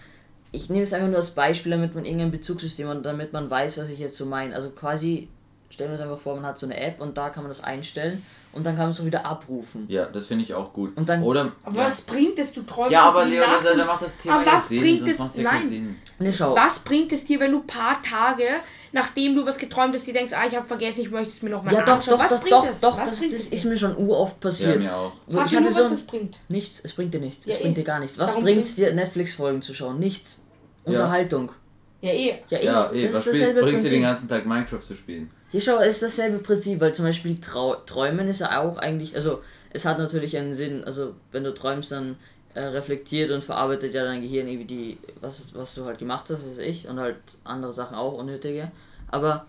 ich 0.51 0.69
nehme 0.69 0.83
es 0.83 0.93
einfach 0.93 1.07
nur 1.07 1.17
als 1.17 1.31
Beispiel, 1.31 1.71
damit 1.71 1.95
man 1.95 2.05
irgendein 2.05 2.31
Bezugssystem 2.31 2.87
und 2.87 3.05
damit 3.05 3.33
man 3.33 3.49
weiß, 3.49 3.77
was 3.77 3.89
ich 3.89 3.99
jetzt 3.99 4.15
so 4.15 4.25
meine. 4.25 4.55
Also 4.55 4.69
quasi, 4.69 5.29
stellen 5.69 5.89
wir 5.89 5.93
uns 5.93 6.01
einfach 6.01 6.19
vor, 6.19 6.35
man 6.35 6.45
hat 6.45 6.57
so 6.57 6.65
eine 6.65 6.79
App 6.79 7.01
und 7.01 7.17
da 7.17 7.29
kann 7.29 7.43
man 7.43 7.49
das 7.49 7.63
einstellen 7.63 8.23
und 8.55 8.65
dann 8.65 8.75
kann 8.75 8.85
man 8.85 8.91
es 8.91 8.99
auch 9.01 9.05
wieder 9.05 9.25
abrufen. 9.25 9.85
Ja, 9.87 10.05
das 10.05 10.27
finde 10.27 10.43
ich 10.45 10.53
auch 10.53 10.73
gut. 10.73 10.95
Und 10.97 11.07
dann- 11.07 11.21
oder, 11.21 11.51
Aber 11.63 11.77
ja. 11.77 11.85
was 11.85 12.01
bringt 12.01 12.39
es? 12.39 12.53
Du 12.53 12.63
träumst 12.63 12.91
ja, 12.93 13.03
aber 13.09 13.25
Leo, 13.25 13.41
Nacht 13.45 13.65
da, 13.65 13.71
und- 13.71 13.77
da 13.77 13.85
macht 13.85 14.01
das 14.01 14.17
Thema 14.17 14.35
Aber 14.35 14.45
ja 14.45 14.53
was 14.53 14.67
Sinn, 14.69 14.79
bringt 14.81 15.07
es- 15.07 15.17
ja 15.35 15.43
nein. 15.43 15.69
Sinn. 15.69 15.95
Ne, 16.17 16.31
schau. 16.33 16.55
Was 16.55 16.79
bringt 16.79 17.11
es 17.11 17.25
dir, 17.25 17.39
wenn 17.41 17.51
du 17.51 17.59
ein 17.59 17.67
paar 17.67 18.01
Tage, 18.01 18.45
nachdem 18.93 19.35
du 19.35 19.45
was 19.45 19.57
geträumt 19.57 19.93
hast, 19.93 20.07
dir 20.07 20.13
denkst, 20.13 20.31
ah, 20.33 20.45
ich 20.47 20.55
habe 20.55 20.65
vergessen, 20.65 21.01
ich 21.01 21.11
möchte 21.11 21.29
es 21.29 21.41
mir 21.41 21.49
nochmal 21.49 21.73
Ja, 21.73 21.81
doch, 21.81 21.93
anschauen. 21.97 22.17
doch, 22.17 22.23
was 22.23 22.31
das, 22.31 22.39
bringt 22.41 22.53
doch, 22.53 22.69
es? 22.69 22.79
doch, 22.79 22.97
was 22.99 23.09
das, 23.09 23.19
bringt 23.19 23.33
das 23.33 23.41
es 23.41 23.47
ist 23.51 23.65
mir 23.65 23.77
schon 23.77 23.95
uroft 23.97 24.37
Ja, 24.41 24.49
passiert. 24.49 24.79
mir 24.79 24.95
auch. 24.95 25.11
Frag 25.29 25.45
ich 25.47 25.51
mich 25.51 25.59
nur, 25.59 25.61
hatte 25.63 25.73
so 25.73 25.83
was 25.83 25.89
das 25.91 26.01
bringt. 26.03 26.39
Nichts, 26.47 26.79
es 26.83 26.93
bringt 26.93 27.13
dir 27.13 27.19
nichts. 27.19 27.45
Ja, 27.45 27.53
es 27.53 27.59
bringt 27.59 27.77
eh. 27.77 27.81
dir 27.81 27.85
gar 27.85 27.99
nichts. 27.99 28.17
Was 28.17 28.35
bringt 28.39 28.63
es 28.63 28.75
dir, 28.77 28.93
Netflix-Folgen 28.93 29.61
zu 29.61 29.73
schauen? 29.73 29.99
Nichts. 29.99 30.39
Unterhaltung. 30.85 31.51
Ja, 32.01 32.11
eh. 32.11 32.35
Ja, 32.49 32.57
eh, 32.59 32.65
Ja, 32.65 32.91
eh, 32.91 33.03
das 33.05 33.13
was 33.15 33.27
ist 33.27 33.39
dasselbe 33.41 33.61
bringst 33.63 33.85
du 33.85 33.89
den 33.89 34.03
ganzen 34.03 34.29
Tag 34.29 34.45
Minecraft 34.45 34.79
zu 34.81 34.95
spielen? 34.95 35.31
Hier 35.51 35.61
schau, 35.61 35.77
es 35.77 35.95
ist 35.95 36.03
dasselbe 36.03 36.39
Prinzip, 36.39 36.81
weil 36.81 36.93
zum 36.93 37.05
Beispiel 37.05 37.39
Trau 37.39 37.75
Träumen 37.85 38.27
ist 38.27 38.39
ja 38.39 38.61
auch 38.61 38.77
eigentlich, 38.77 39.15
also 39.15 39.41
es 39.71 39.85
hat 39.85 39.99
natürlich 39.99 40.35
einen 40.37 40.53
Sinn, 40.53 40.83
also 40.83 41.13
wenn 41.31 41.43
du 41.43 41.53
träumst, 41.53 41.91
dann 41.91 42.15
äh, 42.55 42.61
reflektiert 42.61 43.31
und 43.31 43.43
verarbeitet 43.43 43.93
ja 43.93 44.03
dein 44.03 44.21
Gehirn 44.21 44.47
irgendwie 44.47 44.65
die, 44.65 44.97
was, 45.21 45.53
was 45.53 45.75
du 45.75 45.85
halt 45.85 45.99
gemacht 45.99 46.29
hast, 46.29 46.39
was 46.43 46.57
weiß 46.57 46.59
ich, 46.59 46.87
und 46.87 46.99
halt 46.99 47.17
andere 47.43 47.71
Sachen 47.71 47.95
auch, 47.95 48.13
unnötige. 48.13 48.71
Aber 49.11 49.45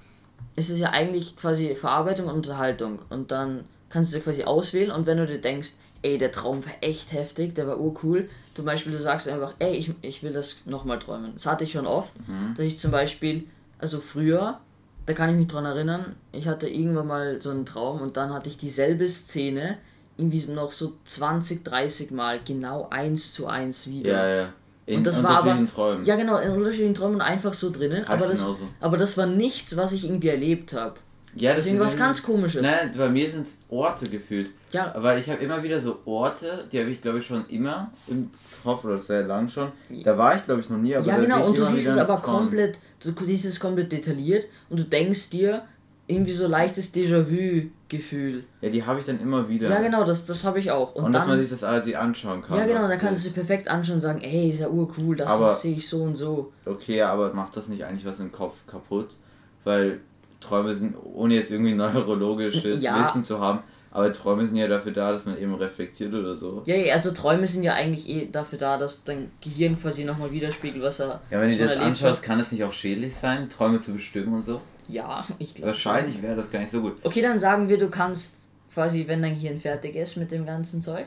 es 0.55 0.71
ist 0.71 0.81
ja 0.81 0.91
eigentlich 0.91 1.37
quasi 1.37 1.75
Verarbeitung 1.75 2.27
und 2.27 2.35
Unterhaltung 2.35 2.99
und 3.09 3.31
dann 3.31 3.65
kannst 3.89 4.13
du 4.15 4.21
quasi 4.21 4.45
auswählen 4.45 4.91
und 4.91 5.07
wenn 5.07 5.19
du 5.19 5.27
dir 5.27 5.41
denkst, 5.41 5.73
ey, 6.03 6.19
der 6.19 6.31
Traum 6.31 6.65
war 6.65 6.73
echt 6.83 7.13
heftig, 7.13 7.55
der 7.55 7.67
war 7.67 7.81
urcool, 7.81 8.29
zum 8.55 8.65
Beispiel 8.65 8.93
du 8.93 8.99
sagst 8.99 9.29
einfach, 9.29 9.55
ey, 9.59 9.75
ich, 9.77 9.93
ich 10.03 10.23
will 10.23 10.33
das 10.33 10.57
nochmal 10.67 10.99
träumen. 10.99 11.33
Das 11.35 11.47
hatte 11.47 11.65
ich 11.65 11.73
schon 11.73 11.87
oft, 11.87 12.15
dass 12.57 12.67
ich 12.67 12.79
zum 12.79 12.91
Beispiel, 12.91 13.45
also 13.79 14.01
früher, 14.01 14.61
da 15.07 15.13
kann 15.15 15.31
ich 15.31 15.37
mich 15.37 15.47
dran 15.49 15.65
erinnern, 15.65 16.17
ich 16.33 16.47
hatte 16.47 16.69
irgendwann 16.69 17.07
mal 17.07 17.41
so 17.41 17.51
einen 17.51 17.65
Traum 17.65 18.01
und 18.01 18.17
dann 18.17 18.33
hatte 18.33 18.49
ich 18.49 18.57
dieselbe 18.59 19.09
Szene 19.09 19.79
irgendwie 20.19 20.45
noch 20.53 20.73
so 20.73 20.95
20, 21.05 21.65
30 21.65 22.11
Mal 22.11 22.41
genau 22.45 22.89
eins 22.91 23.33
zu 23.33 23.47
eins 23.47 23.87
wieder. 23.87 24.11
Ja, 24.13 24.37
ja. 24.43 24.53
In 24.87 24.99
Und 24.99 25.07
das 25.07 25.23
war 25.23 25.31
aber, 25.31 25.39
unterschiedlichen 25.51 25.75
Träumen. 25.75 26.05
ja 26.05 26.17
genau, 26.17 26.39
in 26.39 26.51
unterschiedlichen 26.53 26.95
Träumen 26.95 27.21
einfach 27.21 27.53
so 27.53 27.71
drinnen, 27.71 28.07
Hab 28.07 28.19
aber 28.21 28.29
das, 28.29 28.41
genauso. 28.43 28.69
aber 28.81 28.97
das 28.97 29.17
war 29.19 29.27
nichts, 29.27 29.77
was 29.77 29.93
ich 29.93 30.05
irgendwie 30.05 30.29
erlebt 30.29 30.73
habe. 30.73 30.95
Ja, 31.35 31.51
Das 31.55 31.61
ist 31.67 31.73
irgendwas 31.73 31.99
ganz 31.99 32.23
komisches. 32.23 32.63
Nein, 32.63 32.93
bei 32.97 33.09
mir 33.11 33.29
sind 33.29 33.43
es 33.43 33.61
Orte 33.69 34.09
gefühlt. 34.09 34.51
Ja. 34.77 34.95
Weil 34.97 35.19
ich 35.19 35.29
habe 35.31 35.43
immer 35.43 35.63
wieder 35.63 35.81
so 35.81 35.99
Orte, 36.05 36.65
die 36.71 36.79
habe 36.81 36.91
ich 36.91 37.01
glaube 37.01 37.19
ich 37.21 37.27
schon 37.27 37.45
immer 37.49 37.91
im 38.09 38.31
Kopf 38.63 38.85
oder 38.85 38.99
sehr 38.99 39.25
lang 39.25 39.49
schon. 39.49 39.73
Da 40.05 40.17
war 40.19 40.37
ich 40.37 40.45
glaube 40.45 40.61
ich 40.61 40.69
noch 40.71 40.79
nie, 40.79 40.95
aber 40.95 41.07
Ja 41.07 41.19
genau, 41.19 41.47
und 41.47 41.57
du 41.59 41.65
siehst 41.65 41.89
es 41.89 41.97
aber 41.97 42.19
von- 42.19 42.35
komplett, 42.37 42.79
du 43.03 43.13
siehst 43.25 43.45
es 43.47 43.59
komplett 43.61 43.91
detailliert 43.93 44.47
und 44.71 44.79
du 44.81 44.85
denkst 44.85 45.31
dir 45.31 45.63
irgendwie 46.09 46.33
so 46.33 46.47
leichtes 46.47 46.95
Déjà-vu-Gefühl. 46.95 48.45
Ja, 48.61 48.69
die 48.71 48.85
habe 48.85 49.01
ich 49.01 49.07
dann 49.07 49.21
immer 49.21 49.49
wieder. 49.49 49.69
Ja 49.69 49.81
genau, 49.81 50.05
das, 50.05 50.25
das 50.25 50.45
habe 50.45 50.59
ich 50.59 50.71
auch. 50.71 50.95
Und, 50.95 51.05
Und, 51.05 51.13
dass 51.13 51.23
man 51.23 51.31
dann, 51.33 51.41
sich 51.41 51.51
das 51.51 51.65
alles 51.65 51.93
anschauen 51.95 52.43
kann. 52.43 52.59
ja 52.59 52.67
genau, 52.67 52.87
dann 52.87 52.99
kannst 52.99 53.25
du 53.25 53.29
es 53.29 53.35
perfekt 53.35 53.69
anschauen 53.69 53.97
und 53.97 54.01
sagen, 54.01 54.21
ey, 54.21 54.51
ist 54.51 54.61
ja 54.61 54.69
urcool, 54.69 55.17
das 55.17 55.63
sehe 55.63 55.75
ich 55.77 55.89
so 55.89 56.03
und 56.03 56.15
so. 56.15 56.53
Okay, 56.65 57.03
aber 57.03 57.33
macht 57.35 57.57
das 57.57 57.69
nicht 57.69 57.85
eigentlich 57.85 58.07
was 58.07 58.21
im 58.21 58.31
Kopf 58.33 58.55
kaputt? 58.67 59.17
Weil 59.65 60.01
Träume 60.41 60.77
sind, 60.77 60.95
ohne 61.03 61.35
jetzt 61.35 61.51
irgendwie 61.51 61.75
neurologisches 61.75 62.83
Ja. 62.83 63.05
Wissen 63.05 63.25
zu 63.25 63.41
haben, 63.41 63.61
aber 63.97 64.13
Träume 64.13 64.47
sind 64.47 64.57
ja 64.57 64.69
dafür 64.69 64.93
da, 64.93 65.11
dass 65.13 65.25
man 65.25 65.39
eben 65.39 65.55
reflektiert 65.55 66.13
oder 66.13 66.37
so. 66.37 66.63
Ja, 66.67 66.77
ja, 66.77 66.93
also 66.93 67.13
Träume 67.13 67.47
sind 67.47 67.63
ja 67.63 67.73
eigentlich 67.73 68.07
eh 68.09 68.29
dafür 68.31 68.59
da, 68.59 68.77
dass 68.77 69.05
dein 69.05 69.31
Gehirn 69.41 69.79
quasi 69.79 70.05
nochmal 70.05 70.31
widerspiegelt, 70.33 70.83
was 70.83 71.01
er 71.01 71.21
Ja, 71.31 71.41
wenn 71.41 71.49
du 71.49 71.57
das 71.57 71.79
anschaust, 71.79 72.21
hat. 72.21 72.27
kann 72.29 72.39
es 72.41 72.53
nicht 72.53 72.63
auch 72.63 72.73
schädlich 72.73 73.17
sein, 73.17 73.49
Träume 73.49 73.81
zu 73.81 73.93
bestimmen 73.95 74.35
und 74.35 74.43
so? 74.43 74.61
Ja, 74.87 75.27
ich 75.39 75.55
glaube. 75.55 75.69
Wahrscheinlich 75.69 76.21
wäre 76.21 76.37
das 76.37 76.51
gar 76.51 76.59
nicht 76.59 76.71
so 76.71 76.83
gut. 76.83 76.97
Okay, 77.05 77.23
dann 77.23 77.39
sagen 77.39 77.69
wir, 77.71 77.79
du 77.79 77.89
kannst 77.89 78.49
quasi, 78.73 79.07
wenn 79.09 79.23
dein 79.23 79.33
Gehirn 79.35 79.57
fertig 79.57 79.97
ist 79.97 80.17
mit 80.17 80.31
dem 80.31 80.45
ganzen 80.45 80.83
Zeug, 80.83 81.07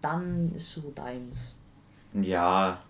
dann 0.00 0.50
ist 0.56 0.72
so 0.72 0.92
deins. 0.94 1.54
Ja. 2.14 2.80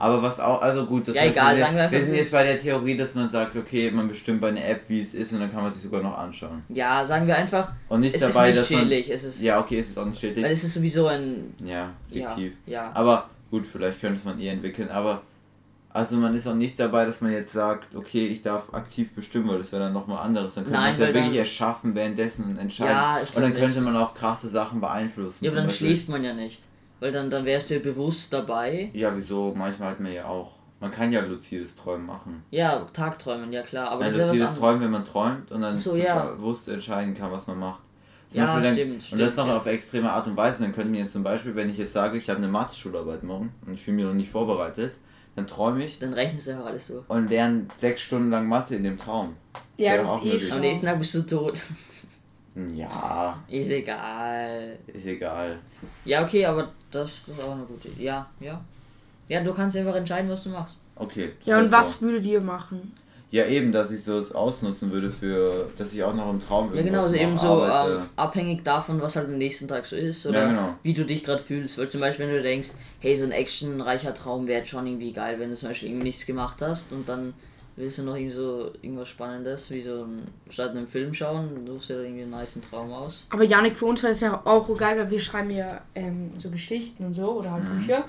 Aber 0.00 0.22
was 0.22 0.38
auch, 0.38 0.62
also 0.62 0.86
gut, 0.86 1.08
das 1.08 1.16
Ja, 1.16 1.24
egal, 1.24 1.56
wir, 1.56 1.64
sagen 1.64 1.76
wir 1.76 1.90
wir 1.90 2.00
sind 2.06 2.14
ist- 2.14 2.20
jetzt 2.20 2.32
bei 2.32 2.44
der 2.44 2.56
Theorie, 2.58 2.96
dass 2.96 3.14
man 3.16 3.28
sagt, 3.28 3.56
okay, 3.56 3.90
man 3.90 4.06
bestimmt 4.08 4.40
bei 4.40 4.48
einer 4.48 4.64
App, 4.64 4.82
wie 4.88 5.00
es 5.02 5.12
ist 5.12 5.32
und 5.32 5.40
dann 5.40 5.50
kann 5.52 5.62
man 5.62 5.72
sich 5.72 5.82
sogar 5.82 6.02
noch 6.02 6.16
anschauen. 6.16 6.62
Ja, 6.68 7.04
sagen 7.04 7.26
wir 7.26 7.36
einfach, 7.36 7.72
Und 7.88 8.00
nicht 8.00 8.14
es 8.14 8.22
dabei, 8.22 8.50
ist 8.50 8.56
nicht 8.56 8.60
dass 8.62 8.70
man. 8.70 8.80
schädlich, 8.80 9.10
es 9.10 9.24
ist. 9.24 9.42
Ja, 9.42 9.58
okay, 9.60 9.80
es 9.80 9.88
ist 9.88 9.98
auch 9.98 10.06
nicht 10.06 10.20
schädlich. 10.20 10.44
Weil 10.44 10.52
es 10.52 10.62
ist 10.62 10.74
sowieso 10.74 11.08
ein. 11.08 11.52
Ja, 11.64 11.90
fiktiv. 12.10 12.54
Ja, 12.66 12.72
ja. 12.84 12.90
Aber 12.94 13.28
gut, 13.50 13.66
vielleicht 13.66 14.00
könnte 14.00 14.18
es 14.18 14.24
man 14.24 14.38
eher 14.40 14.52
entwickeln, 14.52 14.88
aber 14.88 15.22
also 15.90 16.14
man 16.16 16.32
ist 16.34 16.46
auch 16.46 16.54
nicht 16.54 16.78
dabei, 16.78 17.04
dass 17.06 17.20
man 17.20 17.32
jetzt 17.32 17.52
sagt, 17.52 17.96
okay, 17.96 18.28
ich 18.28 18.42
darf 18.42 18.72
aktiv 18.72 19.12
bestimmen, 19.14 19.48
weil 19.48 19.58
das 19.58 19.72
wäre 19.72 19.84
dann 19.84 19.94
nochmal 19.94 20.24
anderes. 20.24 20.54
Dann 20.54 20.64
könnte 20.64 20.78
man 20.78 20.92
es 20.92 20.98
ja 20.98 21.12
wirklich 21.12 21.36
erschaffen 21.38 21.94
währenddessen 21.96 22.44
und 22.44 22.58
entscheiden. 22.58 22.92
Ja, 22.92 23.20
ich 23.20 23.34
und 23.34 23.42
dann 23.42 23.52
könnte 23.54 23.78
nicht. 23.80 23.84
man 23.84 23.96
auch 23.96 24.14
krasse 24.14 24.48
Sachen 24.48 24.80
beeinflussen. 24.80 25.44
Ja, 25.44 25.50
aber 25.50 25.62
dann 25.62 25.70
schläft 25.70 26.08
man 26.08 26.22
ja 26.22 26.34
nicht. 26.34 26.62
Weil 27.00 27.12
dann, 27.12 27.30
dann 27.30 27.44
wärst 27.44 27.70
du 27.70 27.74
ja 27.74 27.80
bewusst 27.80 28.32
dabei. 28.32 28.90
Ja, 28.92 29.12
wieso? 29.16 29.54
Manchmal 29.56 29.90
hat 29.90 30.00
man 30.00 30.12
ja 30.12 30.26
auch. 30.26 30.52
Man 30.80 30.92
kann 30.92 31.10
ja 31.12 31.20
luzides 31.22 31.74
Träumen 31.74 32.06
machen. 32.06 32.44
Ja, 32.50 32.86
Tagträumen, 32.92 33.52
ja 33.52 33.62
klar. 33.62 33.90
Aber 33.90 34.00
Nein, 34.04 34.08
das 34.10 34.14
ist 34.14 34.18
ja 34.18 34.22
was 34.22 34.28
luzides 34.28 34.46
anderes. 34.48 34.58
Träumen, 34.60 34.80
wenn 34.82 34.90
man 34.90 35.04
träumt 35.04 35.50
und 35.52 35.60
dann 35.62 35.78
so, 35.78 35.96
ja. 35.96 36.24
bewusst 36.30 36.68
entscheiden 36.68 37.14
kann, 37.14 37.32
was 37.32 37.46
man 37.48 37.58
macht. 37.58 37.80
Zum 38.28 38.40
Ja, 38.40 38.60
dann, 38.60 38.74
stimmt, 38.74 38.92
Und 38.94 39.02
stimmt, 39.02 39.22
das 39.22 39.36
noch 39.36 39.46
ja. 39.46 39.56
auf 39.56 39.66
extreme 39.66 40.12
Art 40.12 40.26
und 40.26 40.36
Weise. 40.36 40.62
Dann 40.62 40.72
könnte 40.72 40.90
mir 40.90 41.00
jetzt 41.00 41.12
zum 41.14 41.22
Beispiel, 41.24 41.54
wenn 41.56 41.70
ich 41.70 41.78
jetzt 41.78 41.92
sage, 41.92 42.18
ich 42.18 42.28
habe 42.30 42.38
eine 42.38 42.48
Mathe-Schularbeit 42.48 43.22
morgen 43.22 43.52
und 43.66 43.74
ich 43.74 43.82
fühle 43.82 43.96
mich 43.96 44.04
noch 44.04 44.14
nicht 44.14 44.30
vorbereitet, 44.30 44.92
dann 45.34 45.46
träume 45.46 45.84
ich 45.84 45.98
Dann 45.98 46.12
rechnest 46.12 46.46
du 46.46 46.50
einfach 46.52 46.66
alles 46.66 46.86
so. 46.88 47.04
und 47.08 47.28
lerne 47.30 47.66
sechs 47.74 48.02
Stunden 48.02 48.30
lang 48.30 48.46
Mathe 48.48 48.74
in 48.76 48.84
dem 48.84 48.98
Traum. 48.98 49.34
Ja, 49.78 49.92
wäre 49.92 50.02
das 50.04 50.24
ist 50.24 50.32
eh 50.32 50.38
schon- 50.46 50.52
Am 50.56 50.60
nächsten 50.60 50.86
Tag 50.86 50.98
bist 50.98 51.14
du 51.14 51.22
tot. 51.22 51.62
Ja, 52.74 53.42
Ist 53.48 53.70
egal. 53.70 54.78
ist 54.86 55.06
egal. 55.06 55.58
Ja, 56.04 56.24
okay, 56.24 56.44
aber 56.46 56.72
das, 56.90 57.24
das 57.26 57.36
ist 57.36 57.42
auch 57.42 57.52
eine 57.52 57.64
gute 57.64 57.88
Idee. 57.88 58.04
Ja, 58.04 58.26
ja. 58.40 58.60
Ja, 59.28 59.42
du 59.42 59.52
kannst 59.52 59.76
einfach 59.76 59.94
entscheiden, 59.94 60.30
was 60.30 60.44
du 60.44 60.50
machst. 60.50 60.78
Okay. 60.96 61.32
Ja, 61.44 61.58
und 61.58 61.70
was 61.70 61.96
auch- 61.96 62.00
würdet 62.02 62.24
ihr 62.24 62.40
machen? 62.40 62.92
Ja, 63.30 63.44
eben, 63.44 63.72
dass 63.72 63.90
ich 63.90 64.02
so 64.02 64.18
es 64.18 64.32
ausnutzen 64.32 64.90
würde 64.90 65.10
für, 65.10 65.68
dass 65.76 65.92
ich 65.92 66.02
auch 66.02 66.14
noch 66.14 66.30
im 66.30 66.40
Traum 66.40 66.74
Ja, 66.74 66.80
genau, 66.80 67.02
also 67.02 67.14
eben 67.14 67.38
so 67.38 67.62
ähm, 67.62 68.00
abhängig 68.16 68.64
davon, 68.64 69.02
was 69.02 69.16
halt 69.16 69.26
am 69.28 69.36
nächsten 69.36 69.68
Tag 69.68 69.84
so 69.84 69.96
ist 69.96 70.24
oder 70.26 70.40
Ja, 70.44 70.48
genau. 70.48 70.74
wie 70.82 70.94
du 70.94 71.04
dich 71.04 71.24
gerade 71.24 71.42
fühlst. 71.42 71.76
Weil 71.76 71.90
zum 71.90 72.00
Beispiel, 72.00 72.26
wenn 72.26 72.36
du 72.36 72.42
denkst, 72.42 72.70
hey, 73.00 73.14
so 73.14 73.24
ein 73.26 73.32
actionreicher 73.32 74.14
Traum 74.14 74.48
wäre 74.48 74.64
schon 74.64 74.86
irgendwie 74.86 75.12
geil, 75.12 75.36
wenn 75.38 75.50
du 75.50 75.56
zum 75.56 75.68
Beispiel 75.68 75.90
irgendwie 75.90 76.06
nichts 76.06 76.24
gemacht 76.24 76.62
hast 76.62 76.90
und 76.90 77.06
dann 77.06 77.34
Willst 77.78 77.98
du 77.98 78.02
noch 78.02 78.16
irgendwie 78.16 78.34
so 78.34 78.72
irgendwas 78.82 79.08
Spannendes, 79.08 79.70
wie 79.70 79.80
so 79.80 80.02
ein, 80.02 80.26
statt 80.50 80.70
einem 80.70 80.88
Film 80.88 81.14
schauen, 81.14 81.64
du 81.64 81.74
suchst 81.74 81.90
dir 81.90 82.02
irgendwie 82.02 82.22
einen 82.22 82.32
niceen 82.32 82.60
Traum 82.60 82.92
aus? 82.92 83.24
Aber 83.30 83.44
Janik, 83.44 83.76
für 83.76 83.86
uns 83.86 84.02
wäre 84.02 84.14
das 84.14 84.20
ja 84.20 84.42
auch 84.44 84.76
geil, 84.76 84.98
weil 84.98 85.08
wir 85.08 85.20
schreiben 85.20 85.50
ja 85.50 85.80
ähm, 85.94 86.32
so 86.38 86.50
Geschichten 86.50 87.06
und 87.06 87.14
so 87.14 87.38
oder 87.38 87.52
halt 87.52 87.62
Bücher. 87.78 88.04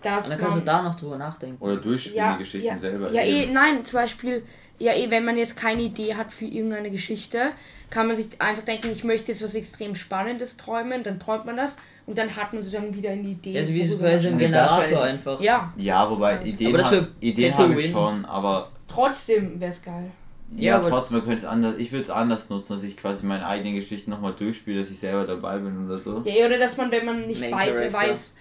Dass 0.00 0.24
Und 0.24 0.30
dann 0.30 0.38
kannst 0.38 0.54
du 0.54 0.58
man- 0.60 0.66
da 0.66 0.82
noch 0.82 0.94
drüber 0.94 1.18
nachdenken. 1.18 1.62
Oder 1.62 1.76
durchspielen 1.76 2.16
ja, 2.16 2.32
die 2.32 2.38
Geschichten 2.38 2.66
ja, 2.68 2.78
selber. 2.78 3.12
Ja, 3.12 3.20
eh, 3.20 3.52
nein, 3.52 3.84
zum 3.84 3.98
Beispiel, 3.98 4.42
ja, 4.78 4.94
eh, 4.94 5.10
wenn 5.10 5.26
man 5.26 5.36
jetzt 5.36 5.54
keine 5.54 5.82
Idee 5.82 6.14
hat 6.14 6.32
für 6.32 6.46
irgendeine 6.46 6.90
Geschichte, 6.90 7.48
kann 7.90 8.06
man 8.06 8.16
sich 8.16 8.28
einfach 8.38 8.64
denken, 8.64 8.90
ich 8.90 9.04
möchte 9.04 9.32
jetzt 9.32 9.42
was 9.42 9.54
extrem 9.54 9.94
Spannendes 9.94 10.56
träumen, 10.56 11.02
dann 11.04 11.20
träumt 11.20 11.44
man 11.44 11.58
das 11.58 11.76
und 12.06 12.16
dann 12.16 12.34
hat 12.34 12.54
man 12.54 12.62
sozusagen 12.62 12.94
wieder 12.94 13.10
eine 13.10 13.28
Idee. 13.28 13.58
Also 13.58 13.74
wie 13.74 13.84
so 13.84 14.02
ein 14.02 14.38
Generator 14.38 15.02
einfach. 15.02 15.38
Ja. 15.42 15.74
Ja, 15.76 16.10
wobei 16.10 16.36
geil. 16.36 16.46
Ideen, 16.46 16.68
Aber 16.68 16.78
das 16.78 16.86
hab, 16.86 17.00
wär 17.00 17.08
Ideen 17.20 17.58
habe 17.58 17.78
ich 17.78 17.90
schon, 17.90 18.24
aber 18.24 18.70
Trotzdem 18.94 19.60
wäre 19.60 19.70
es 19.70 19.82
geil. 19.82 20.10
Ja, 20.56 20.80
ja, 20.80 20.80
trotzdem, 20.80 21.18
man 21.18 21.26
könnte 21.26 21.42
es 21.42 21.48
anders, 21.48 21.74
ich 21.78 21.92
würde 21.92 22.02
es 22.02 22.10
anders 22.10 22.50
nutzen, 22.50 22.74
dass 22.74 22.82
ich 22.82 22.96
quasi 22.96 23.24
meine 23.24 23.46
eigenen 23.46 23.76
Geschichten 23.76 24.10
nochmal 24.10 24.32
durchspiele, 24.32 24.80
dass 24.80 24.90
ich 24.90 24.98
selber 24.98 25.24
dabei 25.24 25.58
bin 25.58 25.86
oder 25.86 25.98
so. 26.00 26.22
Ja, 26.24 26.46
oder 26.46 26.58
dass 26.58 26.76
man, 26.76 26.90
wenn 26.90 27.06
man 27.06 27.26
nicht 27.26 27.40
Main 27.40 27.52
weiter 27.52 27.88
Character. 27.88 28.08
weiß, 28.08 28.34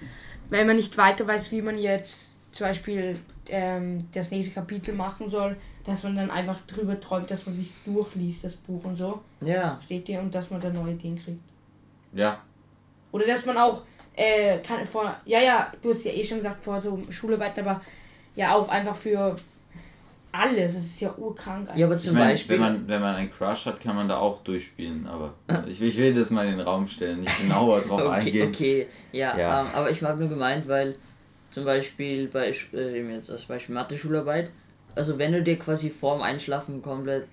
wenn 0.50 0.66
man 0.68 0.76
nicht 0.78 0.98
weiter 0.98 1.28
weiß, 1.28 1.52
wie 1.52 1.62
man 1.62 1.78
jetzt 1.78 2.30
zum 2.52 2.66
Beispiel 2.66 3.20
ähm, 3.48 4.08
das 4.12 4.32
nächste 4.32 4.56
Kapitel 4.56 4.96
machen 4.96 5.30
soll, 5.30 5.56
dass 5.86 6.02
man 6.02 6.16
dann 6.16 6.32
einfach 6.32 6.60
drüber 6.66 7.00
träumt, 7.00 7.30
dass 7.30 7.46
man 7.46 7.56
sich 7.56 7.74
durchliest, 7.86 8.44
das 8.44 8.56
Buch 8.56 8.84
und 8.86 8.96
so, 8.96 9.22
Ja. 9.42 9.80
steht 9.86 10.08
dir, 10.08 10.20
und 10.20 10.34
dass 10.34 10.50
man 10.50 10.60
dann 10.60 10.74
neue 10.74 10.94
Ideen 10.94 11.22
kriegt. 11.24 11.40
Ja, 12.14 12.40
Oder 13.12 13.28
dass 13.28 13.46
man 13.46 13.58
auch, 13.58 13.84
äh, 14.16 14.58
kann 14.60 14.84
vor, 14.86 15.16
ja, 15.26 15.40
ja, 15.42 15.72
du 15.82 15.92
hast 15.92 16.04
ja 16.06 16.12
eh 16.12 16.24
schon 16.24 16.38
gesagt, 16.38 16.60
vor 16.60 16.82
so 16.82 17.00
Schularbeiten, 17.12 17.66
aber 17.68 17.82
ja 18.36 18.56
auch 18.56 18.68
einfach 18.68 18.96
für 18.96 19.36
alles. 20.32 20.76
Das 20.76 20.84
ist 20.84 21.02
ja 21.02 21.14
urkrank. 21.16 21.70
Ja, 21.76 21.86
aber 21.86 21.96
ich 21.96 22.02
zum 22.02 22.14
mein, 22.16 22.30
Beispiel. 22.30 22.56
wenn 22.56 22.62
man, 22.62 22.88
wenn 22.88 23.02
man 23.02 23.16
einen 23.16 23.32
Crush 23.32 23.66
hat, 23.66 23.80
kann 23.80 23.96
man 23.96 24.08
da 24.08 24.18
auch 24.18 24.44
durchspielen, 24.44 25.08
aber 25.08 25.34
ich, 25.68 25.82
ich 25.82 25.98
will 25.98 26.14
das 26.14 26.30
mal 26.30 26.46
in 26.46 26.58
den 26.58 26.62
Raum 26.62 26.88
stellen, 26.88 27.22
nicht 27.22 27.42
genauer 27.42 27.82
drauf 27.88 28.02
okay, 28.02 28.10
eingehen. 28.10 28.50
okay, 28.50 28.88
ja, 29.12 29.38
Ja. 29.38 29.62
Ähm, 29.62 29.68
aber 29.74 29.90
ich 29.90 30.02
habe 30.04 30.20
nur 30.20 30.30
gemeint, 30.30 30.68
weil 30.68 30.94
zum 31.50 31.66
Beispiel 31.66 32.28
bei 32.28 32.54
äh, 32.74 33.14
jetzt 33.14 33.32
als 33.32 33.46
Beispiel 33.46 33.76
Mathe-Schularbeit, 33.76 34.52
also 34.96 35.18
wenn 35.18 35.32
du 35.32 35.42
dir 35.42 35.58
quasi 35.58 35.90
vorm 35.90 36.22
Einschlafen 36.22 36.82
komplett, 36.82 37.28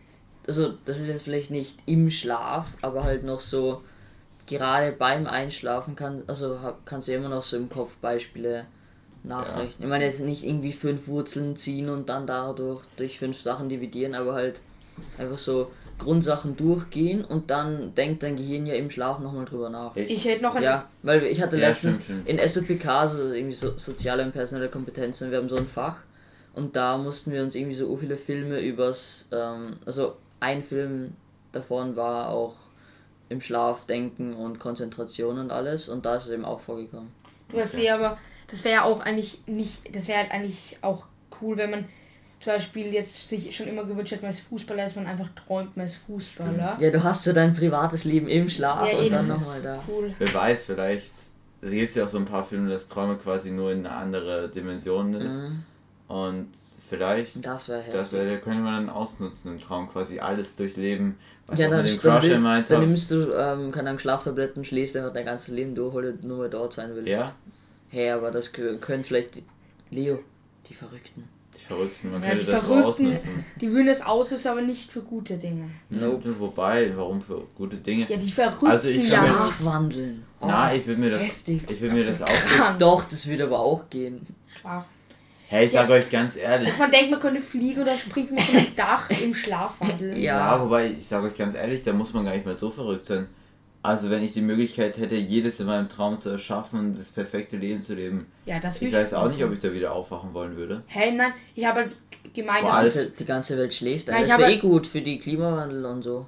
also 0.46 0.74
das 0.84 1.00
ist 1.00 1.08
jetzt 1.08 1.22
vielleicht 1.22 1.50
nicht 1.50 1.78
im 1.86 2.10
Schlaf, 2.10 2.68
aber 2.82 3.04
halt 3.04 3.24
noch 3.24 3.40
so 3.40 3.82
gerade 4.46 4.92
beim 4.92 5.26
Einschlafen 5.26 5.96
kann, 5.96 6.22
also 6.28 6.60
hab, 6.60 6.86
kannst 6.86 7.08
du 7.08 7.12
immer 7.12 7.28
noch 7.28 7.42
so 7.42 7.56
im 7.56 7.68
Kopf 7.68 7.96
Beispiele 7.96 8.66
nachrechnen. 9.26 9.74
Ich 9.80 9.86
meine 9.86 10.04
jetzt 10.04 10.20
nicht 10.20 10.44
irgendwie 10.44 10.72
fünf 10.72 11.08
Wurzeln 11.08 11.56
ziehen 11.56 11.88
und 11.88 12.08
dann 12.08 12.26
dadurch 12.26 12.82
durch 12.96 13.18
fünf 13.18 13.40
Sachen 13.40 13.68
dividieren, 13.68 14.14
aber 14.14 14.34
halt 14.34 14.60
einfach 15.18 15.38
so 15.38 15.70
Grundsachen 15.98 16.56
durchgehen 16.56 17.24
und 17.24 17.50
dann 17.50 17.94
denkt 17.94 18.22
dein 18.22 18.36
Gehirn 18.36 18.66
ja 18.66 18.74
im 18.74 18.90
Schlaf 18.90 19.18
nochmal 19.18 19.44
drüber 19.44 19.68
nach. 19.70 19.94
Echt? 19.96 20.10
Ich 20.10 20.24
hätte 20.24 20.42
noch 20.42 20.54
ein. 20.54 20.62
Ja, 20.62 20.88
weil 21.02 21.24
ich 21.24 21.40
hatte 21.42 21.58
Ja, 21.58 21.68
letztens 21.68 22.02
stimmt, 22.02 22.26
stimmt. 22.26 22.40
in 22.40 22.48
SOPK, 22.48 22.86
also 22.86 23.32
irgendwie 23.32 23.54
so 23.54 23.76
soziale 23.76 24.22
und 24.24 24.32
personelle 24.32 24.68
Kompetenzen, 24.68 25.30
wir 25.30 25.38
haben 25.38 25.48
so 25.48 25.56
ein 25.56 25.66
Fach 25.66 25.98
und 26.54 26.76
da 26.76 26.96
mussten 26.98 27.32
wir 27.32 27.42
uns 27.42 27.54
irgendwie 27.54 27.74
so 27.76 27.94
viele 27.96 28.16
Filme 28.16 28.60
übers, 28.60 29.26
ähm, 29.32 29.76
also 29.86 30.16
ein 30.40 30.62
Film 30.62 31.14
davon 31.52 31.96
war 31.96 32.28
auch 32.30 32.56
im 33.28 33.40
Schlaf 33.40 33.86
denken 33.86 34.34
und 34.34 34.60
Konzentration 34.60 35.38
und 35.38 35.50
alles 35.50 35.88
und 35.88 36.06
da 36.06 36.16
ist 36.16 36.24
es 36.26 36.30
eben 36.30 36.44
auch 36.44 36.60
vorgekommen. 36.60 37.08
Du 37.50 37.58
hast 37.58 37.76
eh 37.78 37.90
aber, 37.90 38.18
das 38.48 38.64
wäre 38.64 38.74
ja 38.76 38.82
auch 38.84 39.00
eigentlich 39.00 39.40
nicht, 39.46 39.94
das 39.94 40.08
wäre 40.08 40.20
halt 40.20 40.30
eigentlich 40.30 40.78
auch 40.82 41.06
cool, 41.40 41.56
wenn 41.56 41.70
man 41.70 41.84
zum 42.40 42.52
Beispiel 42.52 42.92
jetzt 42.92 43.28
sich 43.28 43.54
schon 43.56 43.66
immer 43.66 43.84
gewünscht 43.84 44.12
hat, 44.12 44.22
man 44.22 44.30
ist 44.30 44.40
Fußballer, 44.40 44.84
dass 44.84 44.94
man 44.94 45.06
einfach 45.06 45.28
träumt, 45.34 45.76
man 45.76 45.86
ist 45.86 45.96
Fußballer. 45.96 46.76
Ja, 46.78 46.90
du 46.90 47.02
hast 47.02 47.24
so 47.24 47.32
dein 47.32 47.54
privates 47.54 48.04
Leben 48.04 48.28
im 48.28 48.48
Schlaf 48.48 48.92
eh, 48.92 48.96
und 49.06 49.12
dann 49.12 49.26
nochmal 49.26 49.62
da. 49.62 49.82
Cool. 49.88 50.14
Wer 50.18 50.34
weiß, 50.34 50.66
vielleicht, 50.66 51.12
es 51.62 51.70
gibt 51.70 51.94
ja 51.94 52.04
auch 52.04 52.08
so 52.08 52.18
ein 52.18 52.26
paar 52.26 52.44
Filme, 52.44 52.70
dass 52.70 52.88
Träume 52.88 53.16
quasi 53.16 53.50
nur 53.50 53.72
in 53.72 53.86
eine 53.86 53.94
andere 53.94 54.48
Dimension 54.48 55.14
ist. 55.14 55.42
Mhm. 55.42 55.64
Und 56.08 56.50
vielleicht, 56.88 57.44
Das 57.44 57.68
wäre 57.68 57.82
das 57.90 58.12
wär, 58.12 58.38
könnte 58.38 58.60
man 58.60 58.86
dann 58.86 58.94
ausnutzen 58.94 59.54
im 59.54 59.60
Traum, 59.60 59.90
quasi 59.90 60.20
alles 60.20 60.54
durchleben, 60.54 61.16
was 61.48 61.58
Ja, 61.58 61.68
dann, 61.68 61.82
mit 61.82 61.94
dem 61.94 62.00
dann, 62.02 62.20
Crush 62.20 62.30
dann 62.30 62.62
hat. 62.78 62.78
nimmst 62.78 63.10
du, 63.10 63.32
ähm, 63.32 63.72
keine 63.72 63.88
Ahnung, 63.88 63.98
Schlaftabletten, 63.98 64.64
schläfst 64.64 64.96
einfach 64.96 65.12
dein 65.12 65.24
ganzes 65.24 65.48
Leben 65.48 65.74
durch, 65.74 65.94
weil 65.94 66.12
du 66.12 66.28
nur 66.28 66.38
mehr 66.38 66.48
dort 66.48 66.74
sein 66.74 66.94
willst. 66.94 67.08
Ja, 67.08 67.32
Hey, 67.96 68.10
aber 68.10 68.30
das 68.30 68.52
kö- 68.52 68.76
können 68.78 69.04
vielleicht 69.04 69.36
die, 69.36 69.44
Leo, 69.90 70.18
die 70.68 70.74
Verrückten. 70.74 71.24
die 71.56 71.64
Verrückten, 71.64 72.10
man 72.12 72.22
Ja, 72.22 72.28
könnte 72.28 72.44
die 72.44 72.50
das 72.50 72.60
so 72.66 72.74
Verrückten, 72.74 73.06
ausnutzen. 73.06 73.44
die 73.58 73.72
würden 73.72 73.86
das 73.86 74.02
auslösen, 74.02 74.48
aber 74.50 74.60
nicht 74.60 74.92
für 74.92 75.00
gute 75.00 75.38
Dinge. 75.38 75.70
Nope. 75.88 76.38
Wobei, 76.38 76.92
warum 76.94 77.22
für 77.22 77.46
gute 77.56 77.76
Dinge? 77.78 78.04
Ja, 78.06 78.18
die 78.18 78.30
Verrückten, 78.30 78.66
Also 78.66 78.88
ich 78.88 79.08
ja. 79.10 79.24
Schlafwandeln. 79.26 80.22
Oh, 80.40 80.46
Na, 80.48 80.74
ich 80.74 80.86
will 80.86 80.98
mir 80.98 81.08
das, 81.10 81.22
heftig. 81.24 81.62
ich 81.70 81.80
will 81.80 81.92
mir 81.92 82.04
das 82.04 82.20
auch. 82.20 82.26
Krank. 82.28 82.78
Doch, 82.78 83.04
das 83.04 83.26
wird 83.26 83.40
aber 83.40 83.58
auch 83.60 83.88
gehen. 83.88 84.26
Schlaf. 84.60 84.84
Hey, 85.48 85.64
ich 85.64 85.72
sag 85.72 85.88
euch 85.88 86.10
ganz 86.10 86.36
ehrlich. 86.36 86.68
Dass 86.68 86.78
man 86.78 86.90
denkt, 86.90 87.10
man 87.12 87.20
könnte 87.20 87.40
fliegen 87.40 87.80
oder 87.80 87.96
springt 87.96 88.32
mit 88.32 88.46
einem 88.50 88.66
Dach 88.76 89.08
im 89.08 89.32
Schlaf 89.32 89.80
wandeln. 89.80 90.16
Ja. 90.20 90.56
Ja, 90.56 90.60
wobei, 90.60 90.88
ich 90.90 91.06
sage 91.06 91.28
euch 91.28 91.36
ganz 91.38 91.54
ehrlich, 91.54 91.82
da 91.84 91.92
muss 91.94 92.12
man 92.12 92.24
gar 92.26 92.34
nicht 92.34 92.44
mehr 92.44 92.58
so 92.58 92.70
verrückt 92.70 93.06
sein. 93.06 93.26
Also 93.86 94.10
wenn 94.10 94.22
ich 94.24 94.32
die 94.32 94.40
Möglichkeit 94.42 94.98
hätte, 94.98 95.14
jedes 95.14 95.60
in 95.60 95.66
meinem 95.66 95.88
Traum 95.88 96.18
zu 96.18 96.30
erschaffen 96.30 96.78
und 96.80 96.98
das 96.98 97.10
perfekte 97.10 97.56
Leben 97.56 97.82
zu 97.82 97.94
leben, 97.94 98.26
Ja, 98.44 98.58
das 98.60 98.80
ich 98.82 98.92
weiß 98.92 99.14
auch 99.14 99.30
nicht, 99.30 99.42
ob 99.44 99.52
ich 99.52 99.60
da 99.60 99.72
wieder 99.72 99.92
aufwachen 99.92 100.34
wollen 100.34 100.56
würde. 100.56 100.82
Hey, 100.88 101.12
nein, 101.12 101.32
ich 101.54 101.64
habe 101.66 101.80
halt 101.80 101.92
gemeint, 102.34 102.62
Boah, 102.62 102.82
dass 102.82 102.96
alles- 102.96 103.14
die 103.18 103.24
ganze 103.24 103.56
Welt 103.56 103.72
schläft. 103.74 104.08
Nein, 104.08 104.26
das 104.28 104.38
wäre 104.38 104.52
eh 104.52 104.58
gut 104.58 104.86
für 104.86 105.00
die 105.00 105.18
Klimawandel 105.18 105.84
und 105.84 106.02
so. 106.02 106.26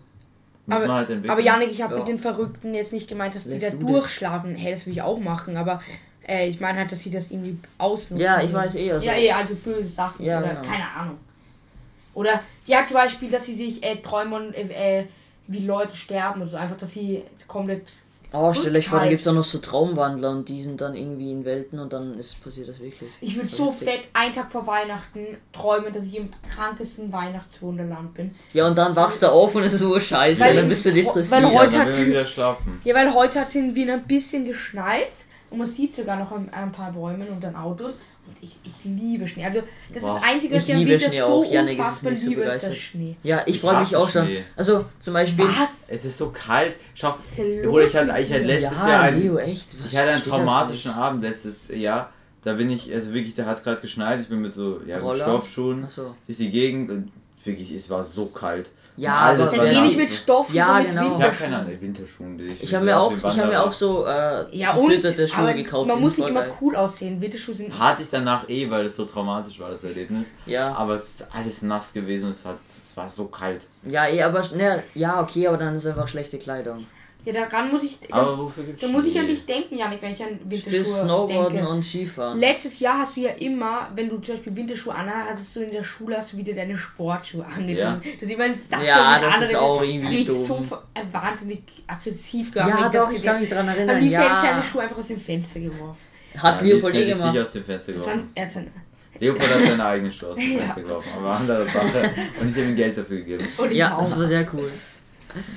Muss 0.66 0.76
Aber- 0.78 0.86
man 0.86 0.96
halt 0.96 1.08
entwickeln. 1.10 1.30
aber 1.30 1.40
Janik, 1.40 1.70
ich 1.70 1.82
habe 1.82 1.94
Ja. 1.94 1.98
mit 2.00 2.08
den 2.08 2.18
Verrückten 2.18 2.74
jetzt 2.74 2.92
nicht 2.92 3.08
gemeint, 3.08 3.34
dass 3.34 3.44
die 3.44 3.50
Lässt 3.50 3.72
da 3.72 3.76
du 3.76 3.86
durchschlafen. 3.86 4.54
Hey, 4.54 4.72
das 4.72 4.86
will 4.86 4.92
ich 4.92 5.02
auch 5.02 5.18
machen, 5.18 5.56
aber 5.56 5.80
äh, 6.26 6.48
ich 6.48 6.60
meine 6.60 6.78
halt, 6.80 6.92
dass 6.92 7.02
sie 7.02 7.10
das 7.10 7.30
irgendwie 7.30 7.56
ausnutzen. 7.78 8.18
Ja, 8.18 8.42
ich 8.42 8.52
weiß 8.52 8.74
eh, 8.76 8.92
also- 8.92 9.06
ja, 9.06 9.14
eh, 9.14 9.32
also 9.32 9.54
böse 9.54 9.88
Sachen 9.88 10.24
Ja, 10.26 10.38
oder 10.40 10.48
genau. 10.48 10.60
keine 10.62 10.90
Ahnung. 10.90 11.16
Oder 12.14 12.40
ja, 12.66 12.84
zum 12.84 12.94
Beispiel, 12.94 13.30
dass 13.30 13.46
sie 13.46 13.54
sich 13.54 13.82
äh, 13.82 13.96
träumen, 13.96 14.52
äh, 14.52 15.00
äh, 15.00 15.04
wie 15.48 15.66
Leute 15.66 15.96
sterben 15.96 16.42
und 16.42 16.48
so. 16.48 16.56
Einfach, 16.56 16.76
dass 16.76 16.92
sie 16.92 17.22
komplett. 17.48 17.82
Oh, 18.30 18.52
stell 18.52 18.76
euch 18.76 18.86
vor, 18.90 19.00
da 19.00 19.08
gibt 19.08 19.22
es 19.22 19.26
auch 19.28 19.32
noch 19.32 19.42
so 19.44 19.56
Traumwandler 19.56 20.28
und 20.30 20.46
die 20.50 20.62
sind 20.62 20.82
dann 20.82 20.94
irgendwie 20.94 21.32
in 21.32 21.46
Welten 21.46 21.78
und 21.78 21.94
dann 21.94 22.12
ist 22.18 22.44
passiert 22.44 22.68
das 22.68 22.78
wirklich. 22.78 23.08
Ich 23.22 23.34
würde 23.36 23.48
so 23.48 23.72
fett 23.72 24.02
einen 24.12 24.34
Tag 24.34 24.52
vor 24.52 24.66
Weihnachten 24.66 25.38
träumen, 25.50 25.94
dass 25.94 26.04
ich 26.04 26.18
im 26.18 26.28
krankesten 26.54 27.10
Weihnachtswunderland 27.10 28.12
bin. 28.12 28.34
Ja, 28.52 28.66
und 28.68 28.76
dann 28.76 28.94
wachst 28.94 29.22
du 29.22 29.32
auf 29.32 29.54
und 29.54 29.62
es 29.62 29.72
ist 29.72 29.80
so 29.80 29.98
scheiße, 29.98 30.44
Weil- 30.44 30.56
dann 30.56 30.68
bist 30.68 30.84
du 30.84 30.90
weil 30.90 30.96
depressiv. 30.96 31.32
heute- 31.32 31.54
ja, 31.54 31.66
dann 31.84 31.88
hat 31.88 32.06
wieder 32.06 32.24
schlafen. 32.26 32.80
Ja, 32.84 32.94
weil 32.94 33.14
heute 33.14 33.40
hat 33.40 33.48
es 33.48 33.54
in 33.54 33.74
Wien 33.74 33.88
ein 33.88 34.06
bisschen 34.06 34.44
geschneit 34.44 35.08
und 35.50 35.58
man 35.58 35.66
sieht 35.66 35.94
sogar 35.94 36.18
noch 36.18 36.30
ein, 36.32 36.52
ein 36.52 36.72
paar 36.72 36.92
Bäume 36.92 37.26
und 37.26 37.42
dann 37.42 37.56
Autos. 37.56 37.92
Und 38.26 38.36
ich, 38.42 38.58
ich 38.64 38.84
liebe 38.84 39.26
Schnee. 39.26 39.44
Also 39.44 39.62
das 39.92 40.02
Boah, 40.02 40.16
ist 40.16 40.22
das 40.22 40.30
Einzige, 40.30 40.56
was 40.56 40.68
ich 40.68 40.74
liebe 40.74 41.00
Schnee 41.00 41.18
so 41.18 41.24
auch. 41.24 41.50
Janik 41.50 41.72
ist 41.72 41.78
unfassbar 41.78 42.10
nicht 42.10 42.22
so 42.22 42.28
liebe, 42.28 42.40
ist 42.42 42.46
begeistert. 42.46 42.70
der 42.70 42.76
Schnee. 42.78 43.16
Ja, 43.22 43.42
ich 43.46 43.54
Ich 43.54 43.60
freue 43.60 43.80
mich 43.80 43.96
auch 43.96 44.08
schon. 44.08 44.28
Also 44.56 44.84
zum 44.98 45.14
Beispiel. 45.14 45.46
Was? 45.46 45.88
Es 45.88 46.04
ist 46.04 46.18
so 46.18 46.30
kalt. 46.30 46.76
Schau, 46.94 47.14
Was 47.16 47.26
ist 47.26 47.38
denn 47.38 47.62
Bruder, 47.62 47.84
ich 47.84 47.94
hatte, 47.96 48.06
mit 48.06 48.18
ich 48.20 48.30
hatte 48.30 48.40
dir? 48.42 48.46
letztes 48.46 48.78
Jahr 48.78 48.88
ja, 48.88 49.00
einen, 49.00 49.22
Leo, 49.22 49.36
echt. 49.38 49.82
Was 49.82 49.92
ich 49.92 49.98
hatte 49.98 50.10
einen 50.10 50.22
traumatischen? 50.22 50.92
Abend 50.92 51.22
letztes 51.22 51.68
Jahr. 51.68 52.12
Da 52.42 52.52
bin 52.52 52.70
ich, 52.70 52.92
also 52.92 53.14
wirklich, 53.14 53.34
da 53.34 53.46
hat 53.46 53.58
es 53.58 53.64
gerade 53.64 53.80
geschneit. 53.80 54.20
Ich 54.20 54.28
bin 54.28 54.40
mit 54.40 54.52
so 54.52 54.80
ja, 54.86 54.98
mit? 55.00 55.16
Stoffschuhen 55.16 55.84
Achso. 55.84 56.14
durch 56.26 56.38
die 56.38 56.50
Gegend 56.50 56.90
und 56.90 57.10
wirklich, 57.44 57.72
es 57.72 57.88
war 57.88 58.04
so 58.04 58.26
kalt. 58.26 58.70
Ja, 58.98 59.14
Und 59.14 59.40
alles 59.40 59.46
aber 59.54 59.56
Dann 59.64 59.66
war 59.66 59.82
geh 59.82 59.86
nicht 59.88 59.96
mit 59.98 60.10
Stoff, 60.10 60.52
Ja, 60.52 60.66
so 60.66 60.74
mit 60.82 60.90
genau. 60.90 61.02
Ich 61.02 61.08
habe 61.08 61.14
Winterschuhen. 61.22 61.38
keine 61.38 61.58
Ahnung, 61.58 61.80
Winterschuhe. 61.80 62.26
Die 62.36 62.56
Ich 62.60 62.74
habe 62.74 62.84
mir 62.84 62.98
auch, 63.00 63.12
ich 63.16 63.24
habe 63.24 63.46
mir 63.48 63.62
auch 63.62 63.72
so 63.72 64.04
äh, 64.06 64.56
Ja, 64.56 64.72
und 64.74 64.86
gefilterte 64.88 65.28
Schuhe 65.28 65.38
aber 65.38 65.52
gekauft. 65.54 65.88
man 65.88 66.00
muss 66.00 66.18
nicht 66.18 66.28
immer 66.28 66.44
cool 66.60 66.74
aussehen. 66.76 67.20
Winterschuhe 67.20 67.54
sind. 67.54 67.78
Hatte 67.78 68.02
ich 68.02 68.08
danach 68.10 68.48
eh, 68.48 68.68
weil 68.68 68.86
es 68.86 68.96
so 68.96 69.04
traumatisch 69.04 69.60
war, 69.60 69.70
das 69.70 69.84
Erlebnis. 69.84 70.32
Ja. 70.46 70.74
Aber 70.74 70.96
es 70.96 71.04
ist 71.20 71.26
alles 71.32 71.62
nass 71.62 71.92
gewesen 71.92 72.24
und 72.24 72.30
es, 72.32 72.44
hat, 72.44 72.58
es 72.66 72.96
war 72.96 73.08
so 73.08 73.26
kalt. 73.26 73.62
Ja, 73.84 74.06
eh, 74.08 74.22
aber 74.22 74.42
ne, 74.54 74.82
ja, 74.94 75.20
okay, 75.20 75.46
aber 75.46 75.56
dann 75.58 75.74
ist 75.76 75.86
einfach 75.86 76.08
schlechte 76.08 76.38
Kleidung. 76.38 76.84
Ja, 77.24 77.32
daran 77.32 77.70
muss 77.70 77.82
ich. 77.82 77.98
Aber 78.10 78.38
wofür 78.38 78.64
gibt's 78.64 78.80
Da 78.80 78.88
muss 78.88 79.04
ich 79.04 79.18
an 79.18 79.26
dich 79.26 79.44
denken, 79.44 79.76
Janik, 79.76 80.00
wenn 80.00 80.12
ich 80.12 80.22
an 80.22 80.38
Winterschuhe 80.44 80.82
Snowboarden 80.84 81.56
denke. 81.56 81.68
und 81.70 81.84
Skifahren. 81.84 82.38
Letztes 82.38 82.80
Jahr 82.80 82.98
hast 83.00 83.16
du 83.16 83.20
ja 83.22 83.30
immer, 83.32 83.88
wenn 83.94 84.08
du 84.08 84.18
zum 84.18 84.36
Beispiel 84.36 84.56
Winterschuhe 84.56 84.94
anhast, 84.94 85.30
hattest 85.30 85.56
du 85.56 85.60
in 85.60 85.70
der 85.72 85.82
Schule 85.84 86.16
hast 86.16 86.32
du 86.32 86.36
wieder 86.38 86.54
deine 86.54 86.78
Sportschuhe 86.78 87.44
angezogen. 87.44 87.76
Ja. 87.76 88.00
Das 88.20 88.22
ist 88.22 88.30
immer 88.30 88.44
ein 88.44 88.54
Sack 88.54 88.82
Ja, 88.84 89.16
und 89.16 89.22
das 89.24 89.34
andere- 89.34 89.50
ist 89.50 89.56
auch 89.56 89.78
das 89.80 89.88
irgendwie 89.88 90.04
hat 90.06 90.12
mich 90.12 90.26
dumm. 90.26 90.64
so 90.64 90.78
äh, 90.94 91.00
wahnsinnig 91.12 91.62
aggressiv 91.86 92.52
gemacht. 92.52 92.70
Ja, 92.70 92.76
ich 92.86 92.92
das 92.92 92.92
doch, 93.06 93.12
ich 93.12 93.22
kann 93.22 93.40
mich 93.40 93.48
dran 93.50 93.68
Am 93.68 93.74
erinnern. 93.74 94.00
liebsten 94.00 94.20
hätte 94.20 94.32
ich 94.32 94.42
Ja. 94.44 94.50
seine 94.50 94.62
Schuhe 94.62 94.82
einfach 94.82 94.98
aus 94.98 95.06
dem 95.08 95.20
Fenster 95.20 95.60
geworfen. 95.60 96.00
Hat 96.36 96.62
Ja, 96.62 96.66
Leopold 96.68 96.94
eh 96.94 97.06
gemacht. 97.06 97.36
aus 97.38 97.52
dem 97.52 97.64
Fenster 97.64 97.92
Das 97.92 98.02
geworfen. 98.04 98.30
er 98.34 98.44
hat 98.44 98.52
sein, 98.52 98.70
Leopold 99.18 99.54
hat 99.54 99.60
seine 99.66 99.84
eigenen 99.84 100.10
aus 100.12 100.34
dem 100.36 100.52
Ja. 100.52 100.58
Fenster 100.60 100.80
geworfen, 100.82 101.10
aber 101.18 101.30
andere 101.36 101.64
Sache. 101.68 102.10
Und 102.40 102.50
ich 102.50 102.56
habe 102.56 102.70
ihm 102.70 102.76
Geld 102.76 102.96
dafür 102.96 103.16
gegeben. 103.18 103.44
und 103.58 103.72
Ja, 103.72 103.96
das 103.98 104.16
war 104.16 104.24
sehr 104.24 104.48
cool. 104.54 104.66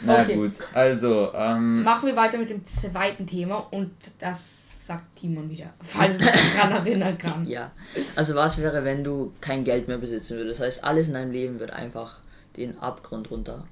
Na 0.06 0.22
Okay. 0.22 0.36
gut, 0.36 0.52
also, 0.74 1.32
ähm, 1.34 1.84
Machen 1.84 2.08
wir 2.08 2.16
weiter 2.16 2.38
mit 2.38 2.50
dem 2.50 2.66
zweiten 2.66 3.26
Thema 3.26 3.68
und 3.72 3.92
das 4.20 4.86
sagt 4.88 5.16
Timon 5.18 5.50
wieder, 5.50 5.74
falls 5.82 6.16
er 6.26 6.36
sich 6.38 6.56
daran 6.56 6.72
erinnern 6.74 7.18
kann. 7.18 7.46
Ja. 7.48 7.72
Also 8.16 8.36
was 8.36 8.58
wäre, 8.60 8.84
wenn 8.84 9.04
du 9.04 9.32
kein 9.40 9.64
Geld 9.64 9.88
mehr 9.88 9.98
besitzen 9.98 10.38
würdest? 10.38 10.60
Das 10.60 10.68
heißt, 10.68 10.84
alles 10.84 11.08
in 11.08 11.14
deinem 11.14 11.32
Leben 11.32 11.60
wird 11.60 11.72
einfach 11.72 12.20
den 12.58 12.78
Abgrund 12.80 13.32
runter 13.32 13.64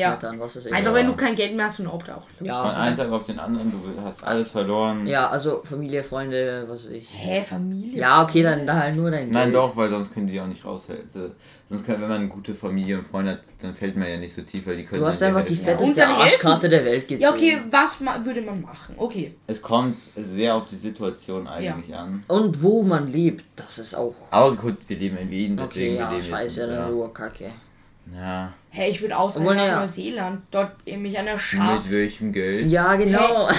Ja. 0.00 0.10
schmettern, 0.10 0.40
was 0.40 0.54
das 0.54 0.66
ist. 0.66 0.72
Einfach 0.72 0.94
wenn 0.94 1.06
du 1.06 1.14
kein 1.14 1.34
Geld 1.34 1.54
mehr 1.54 1.66
hast 1.66 1.78
und 1.80 1.86
Obdach. 1.86 2.22
Ja. 2.40 2.62
Von 2.62 2.70
einem 2.72 2.96
Tag 2.96 3.10
auf 3.12 3.24
den 3.24 3.38
anderen, 3.38 3.70
du 3.70 4.02
hast 4.02 4.24
alles 4.24 4.50
verloren. 4.50 5.06
Ja, 5.06 5.28
also 5.28 5.62
Familie, 5.64 6.02
Freunde, 6.02 6.64
was 6.68 6.84
weiß 6.86 6.90
ich. 6.92 7.08
Hä, 7.12 7.42
Familie? 7.42 8.00
Ja, 8.00 8.22
okay, 8.22 8.42
dann 8.42 8.66
da 8.66 8.74
halt 8.74 8.96
nur 8.96 9.10
dein 9.10 9.30
Nein, 9.30 9.44
Geld. 9.44 9.54
doch, 9.54 9.76
weil 9.76 9.90
sonst 9.90 10.12
können 10.12 10.26
die 10.26 10.40
auch 10.40 10.46
nicht 10.46 10.64
raushelfen. 10.64 11.04
Also, 11.14 11.30
sonst 11.68 11.86
kann, 11.86 12.00
wenn 12.00 12.08
man 12.08 12.18
eine 12.20 12.28
gute 12.28 12.52
Familie 12.54 12.98
und 12.98 13.06
Freunde 13.06 13.32
hat, 13.32 13.40
dann 13.60 13.72
fällt 13.74 13.96
man 13.96 14.08
ja 14.08 14.16
nicht 14.16 14.34
so 14.34 14.42
tief, 14.42 14.66
weil 14.66 14.76
die 14.78 14.84
können 14.84 15.00
Du 15.00 15.06
hast 15.06 15.20
dann 15.22 15.28
einfach 15.36 15.46
die 15.46 15.54
fetteste 15.54 15.94
dann 15.94 16.08
helfen 16.16 16.22
Arschkarte 16.22 16.68
der 16.68 16.84
Welt 16.84 17.06
gezogen. 17.06 17.22
Ja, 17.22 17.30
okay, 17.30 17.58
was 17.70 18.00
ma 18.00 18.24
würde 18.24 18.42
man 18.42 18.60
machen? 18.62 18.94
Okay. 18.98 19.34
Es 19.46 19.62
kommt 19.62 19.96
sehr 20.16 20.54
auf 20.56 20.66
die 20.66 20.74
Situation 20.76 21.46
eigentlich 21.46 21.94
an. 21.94 22.24
Und 22.26 22.60
wo 22.62 22.82
man 22.82 23.06
lebt, 23.12 23.44
das 23.54 23.78
ist 23.78 23.94
auch. 23.94 24.14
Aber 24.32 24.56
gut, 24.56 24.78
wir 24.88 24.96
leben 24.98 25.16
in 25.18 25.30
Wien, 25.30 25.52
Okay, 25.52 25.62
deswegen 25.68 25.94
ja, 25.96 26.10
wir 26.10 26.18
leben 26.18 26.28
scheiße, 26.34 26.66
dann 26.66 26.70
Ja. 26.76 26.88
so 26.88 27.08
kacke. 27.08 27.46
ja. 28.16 28.52
Hä, 28.72 28.88
ich 28.88 29.02
würde 29.02 29.16
auswandern 29.18 29.54
Obwohl, 29.54 29.66
nach 29.66 29.72
ja. 29.72 29.80
Neuseeland. 29.80 30.42
Dort 30.52 30.72
äh, 30.86 30.96
mich 30.96 31.18
an 31.18 31.26
der 31.26 31.38
Schaf. 31.38 31.78
Mit 31.82 31.90
welchem 31.90 32.32
Geld? 32.32 32.70
Ja, 32.70 32.94
genau. 32.96 33.48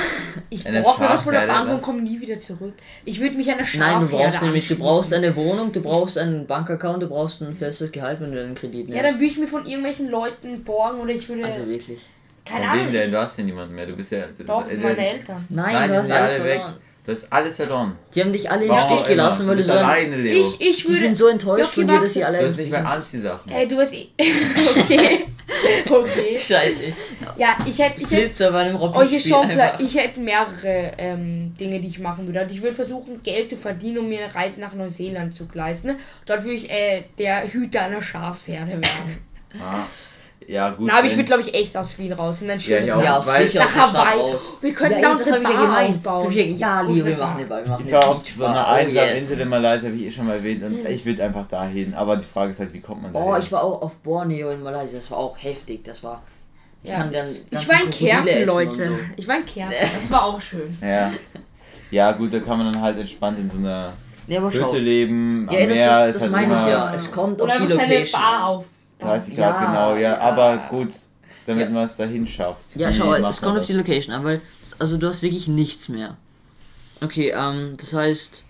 Ich 0.50 0.66
Eine 0.66 0.82
brauche 0.82 1.02
mir 1.02 1.10
was 1.10 1.24
von 1.24 1.34
der 1.34 1.42
Schafherde, 1.42 1.66
Bank 1.66 1.78
und 1.78 1.82
komme 1.82 2.02
nie 2.02 2.20
wieder 2.22 2.38
zurück. 2.38 2.74
Ich 3.06 3.20
würde 3.20 3.36
mich 3.36 3.50
an 3.52 3.58
der 3.58 3.68
Nein, 3.78 4.00
du 4.00 4.06
Schafherde 4.06 4.24
brauchst 4.30 4.42
nämlich, 4.44 4.68
du 4.68 4.76
brauchst 4.76 5.14
eine 5.14 5.36
Wohnung, 5.36 5.72
du 5.72 5.82
brauchst 5.82 6.18
einen 6.18 6.46
Bankaccount, 6.48 7.04
du 7.04 7.08
brauchst 7.08 7.42
ein 7.42 7.54
festes 7.54 7.92
Gehalt, 7.92 8.20
wenn 8.22 8.32
du 8.32 8.42
einen 8.42 8.56
Kredit 8.56 8.88
nimmst. 8.88 8.96
Ja, 8.96 9.04
dann 9.04 9.16
würde 9.16 9.26
ich 9.26 9.38
mir 9.38 9.48
von 9.48 9.66
irgendwelchen 9.66 10.10
Leuten 10.10 10.64
borgen 10.64 11.00
oder 11.02 11.12
ich 11.12 11.28
würde. 11.28 11.46
also 11.46 11.68
wirklich. 11.68 12.02
keine 12.46 12.64
Von 12.66 12.70
Ahnung. 12.72 12.86
wem 12.86 12.94
denn? 12.94 13.06
Ich, 13.06 13.12
Du 13.12 13.18
hast 13.18 13.38
ja 13.38 13.44
niemanden 13.44 13.76
mehr. 13.76 13.86
Du 13.88 13.96
bist 13.96 14.12
ja. 14.12 14.24
Du 14.38 14.44
doch, 14.44 14.64
bist, 14.64 14.82
meine 14.82 15.08
Eltern. 15.10 15.46
Nein, 15.50 15.74
Nein, 15.74 15.90
du 15.90 15.98
hast 16.02 16.12
alle 16.12 16.44
weg. 16.44 16.62
Du 17.04 17.12
hast 17.12 17.34
alles 17.34 17.56
verloren. 17.56 17.98
Die 18.14 18.22
haben 18.22 18.32
dich 18.32 18.50
alle 18.50 18.66
im 18.66 18.78
Stich 18.78 19.08
gelassen, 19.08 19.48
weil 19.48 19.56
du 19.56 19.64
so. 19.64 19.72
alleine, 19.72 20.18
Leo. 20.18 20.40
Ich, 20.40 20.62
ich 20.62 20.78
Die 20.78 20.90
würde. 20.90 21.00
sind 21.00 21.16
so 21.16 21.28
enttäuscht 21.30 21.74
von 21.74 21.88
dir, 21.88 22.00
dass 22.00 22.14
sie 22.14 22.24
alle. 22.24 22.38
du 22.38 22.48
hast 22.48 22.58
nicht 22.58 22.72
mal 22.72 22.86
Anziehsachen. 22.86 23.52
Hey, 23.52 23.68
du 23.68 23.78
hast. 23.80 23.94
eh- 23.94 24.10
okay. 24.70 25.26
okay. 25.90 26.38
Scheiße. 26.38 26.94
Ja, 27.38 27.58
ich 27.66 27.80
hätte. 27.80 28.02
Ich 28.02 28.12
hätte 28.12 28.22
Flitzer 28.22 28.52
bei 28.52 28.60
einem 28.60 28.76
euch 28.76 28.82
Robin 28.96 29.18
ist 29.18 29.28
schon 29.28 29.50
klar, 29.50 29.80
ich 29.80 29.96
hätte 29.96 30.20
mehrere 30.20 30.92
ähm, 31.00 31.56
Dinge, 31.60 31.80
die 31.80 31.88
ich 31.88 31.98
machen 31.98 32.28
würde. 32.28 32.42
Und 32.44 32.52
ich 32.52 32.62
würde 32.62 32.76
versuchen, 32.76 33.24
Geld 33.24 33.50
zu 33.50 33.58
verdienen, 33.58 33.98
um 34.00 34.08
mir 34.10 34.24
eine 34.24 34.36
Reise 34.36 34.62
nach 34.62 34.76
Neuseeland 34.76 35.36
zu 35.36 35.48
leisten. 35.54 35.96
Dort 36.28 36.44
würde 36.44 36.54
ich 36.56 36.70
äh, 36.70 37.06
der 37.18 37.52
Hüter 37.52 37.82
einer 37.82 38.04
Schafsherde 38.04 38.74
werden. 38.74 39.26
Ah, 39.60 39.86
ja, 40.48 40.70
gut. 40.72 40.88
Na, 40.88 40.98
aber 41.00 41.08
ich 41.08 41.14
würde, 41.14 41.24
glaube 41.26 41.42
ich, 41.44 41.54
echt 41.54 41.76
aus 41.78 41.98
Wien 41.98 42.12
raus. 42.14 42.42
Und 42.42 42.48
dann 42.50 42.58
Ja, 42.60 42.64
schön. 42.80 42.86
Ja, 42.88 43.26
Weil- 43.26 43.48
sicher 43.48 43.64
aus 43.66 43.76
nach 43.76 43.84
der 43.94 44.00
Stadt 44.00 44.06
Hawaii. 44.12 44.20
raus. 44.34 44.54
Wir 44.62 44.74
könnten 44.74 45.00
ja, 45.00 45.02
da 45.02 45.12
das 45.16 45.28
unsere 45.28 45.44
ja 45.44 45.50
Bar 45.66 45.86
aufbauen. 45.86 46.32
ja, 46.32 46.44
ja, 46.44 46.82
Leo, 46.82 47.06
wir 47.06 47.18
machen 47.18 47.38
eine 47.38 47.46
Bar. 47.46 47.64
Wir 47.64 47.72
machen 47.72 47.86
Ich 47.88 47.94
eine 47.94 48.04
war 48.04 48.10
auf 48.10 48.26
so 48.28 48.46
einer 48.46 48.68
einsamen. 48.68 49.10
Insel 49.16 49.40
in 49.42 49.50
Malaysia, 49.50 49.94
wie 49.94 50.08
ich 50.08 50.16
schon 50.16 50.28
mal 50.28 50.36
erwähnt, 50.38 50.64
und 50.64 50.86
ich 50.90 51.06
würde 51.06 51.24
einfach 51.24 51.48
dahin. 51.48 51.94
Aber 51.94 52.18
die 52.18 52.26
Frage 52.26 52.52
ist 52.52 52.60
halt, 52.60 52.74
wie 52.74 52.80
kommt 52.82 53.04
man 53.04 53.14
da 53.14 53.20
Oh, 53.20 53.36
ich 53.38 53.52
war 53.52 53.64
auch 53.64 53.82
auf 53.82 53.96
Borneo 53.98 54.50
in 54.52 54.62
Malaysia, 54.64 54.98
das 55.00 55.10
war 55.12 55.20
auch 55.20 55.38
heftig. 55.42 55.84
Das 55.84 56.04
war. 56.04 56.22
Ich 56.84 56.90
Ja. 56.90 56.98
kann 56.98 57.12
dann 57.14 57.28
Ich 57.52 57.70
war 57.70 57.82
in 57.82 58.28
essen 58.28 58.48
Leute. 58.48 58.74
so. 58.90 58.98
Ich 59.16 59.28
war 59.28 59.38
in 59.38 59.46
Kärnten. 59.46 59.76
Das 60.02 60.10
war 60.12 60.24
auch 60.26 60.42
schön. 60.42 60.76
Ja. 60.82 61.12
Ja, 61.92 62.12
gut, 62.14 62.34
da 62.34 62.40
kann 62.40 62.58
man 62.58 62.72
dann 62.74 62.82
halt 62.82 62.98
entspannt 63.00 63.38
in 63.38 63.50
so 63.50 63.58
einer 63.58 63.94
schau. 64.28 64.50
Hütte 64.50 64.78
leben. 64.80 65.48
Am 65.50 65.54
Ja, 65.56 65.68
das, 65.68 65.76
Meer 65.78 65.90
das, 65.90 66.08
ist 66.08 66.16
das 66.16 66.24
halt 66.34 66.48
meine 66.50 66.62
ich 66.62 66.68
ja. 66.74 66.94
Es 66.94 67.12
kommt 67.12 67.42
Oder 67.42 67.54
auf 67.54 67.60
die 67.62 67.68
seine 67.68 67.82
Location. 67.94 68.22
Bar 68.22 68.46
auf. 68.48 68.66
30 69.02 69.38
Ja, 69.38 69.52
Grad, 69.52 69.68
genau, 69.68 69.94
ja. 69.96 70.02
ja. 70.14 70.20
Aber 70.20 70.58
gut, 70.70 70.90
damit 71.46 71.66
Ja. 71.66 71.70
man 71.72 71.86
es 71.86 71.96
dahin 71.98 72.26
schafft. 72.28 72.76
Ja, 72.76 72.90
Wie 72.90 72.94
schau, 72.94 73.14
es 73.14 73.42
kommt 73.42 73.58
auf 73.58 73.66
die 73.66 73.74
Location 73.74 74.14
an, 74.16 74.24
weil, 74.24 74.42
also 74.80 74.98
du 74.98 75.08
hast 75.08 75.22
wirklich 75.22 75.48
nichts 75.48 75.90
mehr. 75.90 76.18
Okay, 77.04 77.34
ähm, 77.36 77.76
das 77.78 77.94
heißt, 77.94 78.44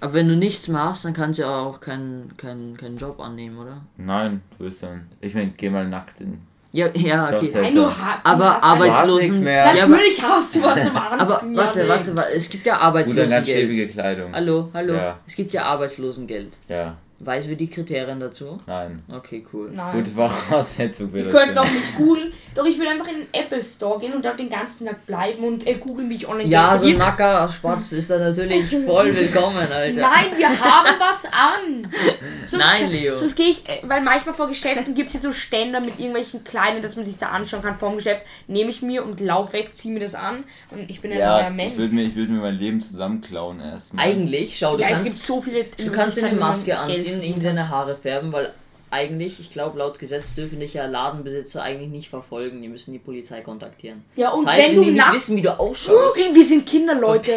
aber 0.00 0.14
wenn 0.14 0.28
du 0.28 0.36
nichts 0.36 0.68
mehr 0.68 0.84
hast, 0.84 1.04
dann 1.04 1.12
kannst 1.12 1.38
du 1.38 1.42
ja 1.42 1.58
auch 1.60 1.80
keinen 1.80 2.36
keinen 2.36 2.76
keinen 2.76 2.96
Job 2.96 3.20
annehmen, 3.20 3.58
oder? 3.58 3.82
Nein, 3.96 4.42
du 4.56 4.64
bist 4.64 4.82
dann. 4.82 5.06
Ich 5.20 5.34
meine, 5.34 5.50
geh 5.56 5.68
mal 5.68 5.86
nackt 5.86 6.20
in. 6.20 6.40
Ja, 6.70 6.86
ja, 6.94 7.24
okay. 7.26 7.34
Jobs 7.46 7.54
Nein, 7.54 7.74
du 7.74 7.86
Aber 7.86 8.54
hast 8.54 8.62
Du 8.62 8.66
Arbeitslosen. 8.66 9.42
mehr. 9.42 9.74
Ja, 9.74 9.84
aber, 9.84 9.88
Natürlich 9.92 10.22
hast 10.22 10.54
du 10.54 10.62
was 10.62 10.84
zum 10.86 10.96
aber 10.96 11.34
Anziehen. 11.34 11.56
warte, 11.56 11.80
ja, 11.82 11.88
warte, 11.88 12.16
warte, 12.16 12.32
es 12.34 12.48
gibt 12.50 12.66
ja 12.66 12.74
ganz 12.74 12.82
Arbeitslosengeld. 12.84 13.92
Kleidung. 13.92 14.32
Hallo, 14.34 14.68
hallo. 14.74 14.94
Ja. 14.94 15.18
Es 15.26 15.34
gibt 15.34 15.52
ja 15.52 15.62
Arbeitslosengeld. 15.64 16.58
Ja, 16.68 16.96
Weißt 17.20 17.48
du 17.48 17.56
die 17.56 17.68
Kriterien 17.68 18.20
dazu? 18.20 18.56
nein. 18.66 19.02
Okay, 19.12 19.44
cool. 19.52 19.70
Nein. 19.72 19.92
Gute 19.96 20.10
Voraussetzung 20.12 21.12
Wir 21.12 21.24
wäre 21.24 21.32
könnten 21.32 21.56
das. 21.56 21.66
auch 21.66 21.72
nicht 21.72 21.96
googeln. 21.96 22.32
Doch 22.54 22.64
ich 22.64 22.78
würde 22.78 22.90
einfach 22.92 23.08
in 23.08 23.16
den 23.16 23.26
Apple 23.32 23.60
Store 23.60 23.98
gehen 23.98 24.12
und 24.12 24.24
dort 24.24 24.38
den 24.38 24.48
ganzen 24.48 24.86
Tag 24.86 25.04
bleiben 25.04 25.42
und 25.42 25.66
äh, 25.66 25.74
googeln, 25.74 26.08
wie 26.10 26.14
ich 26.14 26.28
online 26.28 26.48
Ja, 26.48 26.76
so 26.76 26.86
ein 26.86 26.96
nacker 26.96 27.48
Spatz 27.48 27.90
ist 27.92 28.08
da 28.10 28.18
natürlich 28.18 28.66
voll 28.86 29.14
willkommen, 29.16 29.56
Alter. 29.70 30.00
Nein, 30.00 30.26
wir 30.36 30.48
haben 30.48 30.88
was 31.00 31.24
an. 31.24 31.90
Sonst 32.46 32.64
Nein, 32.64 32.90
Leo. 32.92 33.16
Sonst 33.16 33.34
gehe 33.34 33.48
ich, 33.48 33.68
äh, 33.68 33.80
weil 33.82 34.00
manchmal 34.00 34.34
vor 34.34 34.46
Geschäften 34.46 34.94
gibt 34.94 35.08
es 35.12 35.20
hier 35.20 35.30
so 35.30 35.32
Ständer 35.32 35.80
mit 35.80 35.98
irgendwelchen 35.98 36.44
kleinen, 36.44 36.82
dass 36.82 36.94
man 36.94 37.04
sich 37.04 37.18
da 37.18 37.30
anschauen 37.30 37.62
kann 37.62 37.74
vor 37.74 37.88
dem 37.90 37.96
Geschäft. 37.96 38.22
Nehme 38.46 38.70
ich 38.70 38.80
mir 38.80 39.04
und 39.04 39.20
lauf 39.20 39.52
weg, 39.54 39.70
ziehe 39.74 39.92
mir 39.92 40.00
das 40.00 40.14
an 40.14 40.44
und 40.70 40.88
ich 40.88 41.00
bin 41.00 41.10
ein 41.10 41.18
neuer 41.18 41.40
Ja, 41.40 41.50
Mensch. 41.50 41.72
ich 41.72 41.78
würde 41.78 41.94
mir, 41.96 42.04
ich 42.04 42.14
würd 42.14 42.30
mir 42.30 42.38
mein 42.40 42.54
Leben 42.54 42.80
zusammenklauen 42.80 43.58
erstmal. 43.60 44.06
Eigentlich, 44.06 44.56
schau, 44.56 44.76
du 44.76 44.82
Ja, 44.82 44.90
es 44.90 45.02
gibt 45.02 45.18
so 45.18 45.40
viele. 45.40 45.64
Du 45.64 45.90
kannst 45.90 46.16
dir 46.16 46.24
eine 46.24 46.38
Maske 46.38 46.78
anziehen, 46.78 47.07
irgendwie 47.14 47.32
kann. 47.32 47.42
deine 47.56 47.68
Haare 47.68 47.96
färben, 47.96 48.32
weil 48.32 48.52
eigentlich, 48.90 49.38
ich 49.38 49.50
glaube, 49.50 49.78
laut 49.78 49.98
Gesetz 49.98 50.34
dürfen 50.34 50.60
dich 50.60 50.72
ja 50.74 50.86
Ladenbesitzer 50.86 51.62
eigentlich 51.62 51.90
nicht 51.90 52.08
verfolgen. 52.08 52.62
Die 52.62 52.68
müssen 52.68 52.92
die 52.92 52.98
Polizei 52.98 53.42
kontaktieren. 53.42 54.02
Ja, 54.16 54.30
und 54.30 54.46
das 54.46 54.54
heißt, 54.54 54.68
wenn 54.68 54.76
wenn, 54.76 54.76
du 54.76 54.84
die 54.84 54.90
nicht 54.92 55.12
wissen, 55.12 55.36
wie 55.36 55.42
du 55.42 55.58
ausschaust, 55.58 56.16
Oh, 56.16 56.34
wir 56.34 56.46
sind 56.46 56.64
Kinder, 56.66 56.94
Leute. 56.94 57.32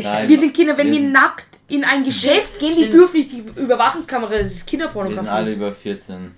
Nein. 0.00 0.28
Wir 0.28 0.38
sind 0.38 0.54
Kinder, 0.54 0.76
wenn 0.78 0.92
Wir 0.92 1.00
wir, 1.00 1.08
nackt 1.08 1.58
in 1.68 1.82
ein 1.84 2.04
Geschäft 2.04 2.58
gehen, 2.60 2.68
die 2.74 2.82
Stimmt. 2.82 2.92
dürfen 2.94 3.16
nicht 3.20 3.32
die 3.32 3.60
Überwachungskamera, 3.60 4.30
das 4.30 4.40
ist 4.42 4.50
Wir 4.52 4.58
sind 4.58 4.66
Kinderpornografie. 4.68 5.28
alle 5.28 5.52
über 5.52 5.72
14. 5.72 6.30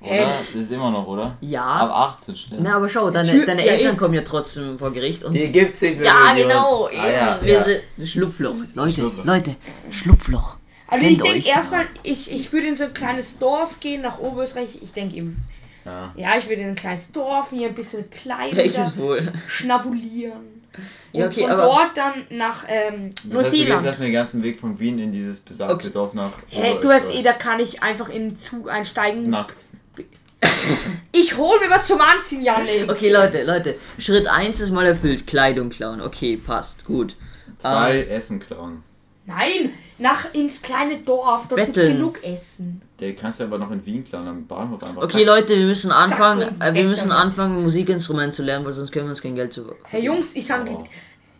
Hä? 0.00 0.20
Oder? 0.20 0.30
Das 0.54 0.62
ist 0.62 0.72
immer 0.72 0.90
noch, 0.92 1.06
oder? 1.06 1.36
Ja. 1.40 1.64
Ab 1.64 2.14
18, 2.18 2.36
stimmt. 2.36 2.62
Na, 2.62 2.76
aber 2.76 2.88
schau, 2.88 3.10
deine, 3.10 3.44
deine 3.44 3.66
ja, 3.66 3.72
Eltern 3.72 3.88
eben. 3.88 3.96
kommen 3.98 4.14
ja 4.14 4.22
trotzdem 4.22 4.78
vor 4.78 4.92
Gericht 4.92 5.24
und. 5.24 5.32
Die 5.34 5.50
gibt's 5.50 5.80
nicht 5.82 5.98
mehr. 5.98 6.06
ja, 6.06 6.32
genau, 6.34 6.86
Ah, 6.96 7.08
ja, 7.10 7.38
wir 7.42 7.52
ja. 7.54 7.62
sind 7.64 7.82
Schlupfloch. 8.08 8.54
Leute, 8.74 8.94
Schlupfloch. 8.94 9.24
Leute, 9.24 9.56
Schlupfloch. 9.90 10.56
Also 10.88 11.04
Kennt 11.04 11.16
ich 11.16 11.22
denke 11.22 11.48
erstmal, 11.48 11.86
ich, 12.02 12.30
ich 12.30 12.52
würde 12.52 12.68
in 12.68 12.74
so 12.76 12.84
ein 12.84 12.94
kleines 12.94 13.38
Dorf 13.38 13.80
gehen, 13.80 14.02
nach 14.02 14.18
Oberösterreich. 14.18 14.78
Ich 14.82 14.92
denke 14.92 15.16
eben, 15.16 15.42
Ja. 15.84 16.12
ja, 16.16 16.38
ich 16.38 16.48
würde 16.48 16.62
in 16.62 16.68
ein 16.68 16.74
kleines 16.76 17.10
Dorf, 17.10 17.50
mir 17.52 17.68
ein 17.68 17.74
bisschen 17.74 18.04
Welches 18.52 18.94
da 18.94 18.96
wohl? 18.96 19.32
schnabulieren. 19.48 20.54
Und 21.12 21.20
Ja, 21.20 21.26
okay, 21.26 21.40
von 21.42 21.50
aber- 21.52 21.62
dort 21.62 21.96
dann 21.96 22.26
nach 22.30 22.64
ähm, 22.68 23.10
Das 23.10 23.16
heißt, 23.16 23.24
du 23.24 23.28
gehst 23.30 23.52
Neuseeland. 23.52 23.86
erstmal 23.86 24.08
den 24.08 24.12
ganzen 24.12 24.42
Weg 24.42 24.60
von 24.60 24.78
Wien 24.78 24.98
in 24.98 25.10
dieses 25.10 25.40
besagte 25.40 25.74
Okay. 25.74 25.90
Dorf 25.90 26.12
nach. 26.14 26.32
Hä, 26.48 26.76
du 26.80 26.88
weißt 26.88 27.10
eh, 27.14 27.22
da 27.22 27.32
kann 27.32 27.60
ich 27.60 27.82
einfach 27.82 28.08
in 28.10 28.28
den 28.30 28.36
Zug 28.36 28.68
einsteigen. 28.68 29.30
Nackt. 29.30 29.56
Ich 31.12 31.36
hol 31.36 31.58
mir 31.60 31.70
was 31.70 31.86
zum 31.86 32.00
Anziehen, 32.00 32.42
Janik. 32.42 32.90
Okay, 32.90 33.10
Leute, 33.10 33.42
Leute. 33.44 33.76
Schritt 33.98 34.26
1 34.26 34.60
ist 34.60 34.70
mal 34.70 34.84
erfüllt. 34.84 35.26
Kleidung 35.26 35.70
klauen. 35.70 36.00
Okay, 36.02 36.36
passt. 36.36 36.84
Gut. 36.84 37.16
Zwei 37.58 38.02
Ähm. 38.02 38.08
Essen 38.10 38.38
klauen. 38.40 38.82
Nein, 39.26 39.70
nach 39.98 40.32
ins 40.34 40.62
kleine 40.62 40.98
Dorf, 40.98 41.48
dort 41.48 41.60
gibt's 41.60 41.78
Betteln. 41.78 41.96
genug 41.98 42.22
Essen. 42.24 42.80
Der 43.00 43.14
kannst 43.14 43.40
du 43.40 43.44
aber 43.44 43.58
noch 43.58 43.70
in 43.72 43.84
Wien 43.84 44.04
klauen, 44.04 44.26
am 44.28 44.46
Bahnhof 44.46 44.82
einfach. 44.82 45.02
Okay, 45.02 45.24
Leute, 45.24 45.56
wir 45.56 45.66
müssen 45.66 45.90
anfangen, 45.90 46.42
äh, 46.60 46.66
wir 46.66 46.74
weg 46.74 46.86
müssen 46.86 47.08
damit. 47.08 47.24
anfangen, 47.24 47.62
Musikinstrument 47.62 48.32
zu 48.34 48.42
lernen, 48.42 48.64
weil 48.64 48.72
sonst 48.72 48.92
können 48.92 49.06
wir 49.06 49.10
uns 49.10 49.22
kein 49.22 49.34
Geld 49.34 49.52
zu. 49.52 49.74
Herr 49.84 50.00
Jungs, 50.00 50.28
ich 50.34 50.46
kann, 50.46 50.66
Oh. 50.68 50.84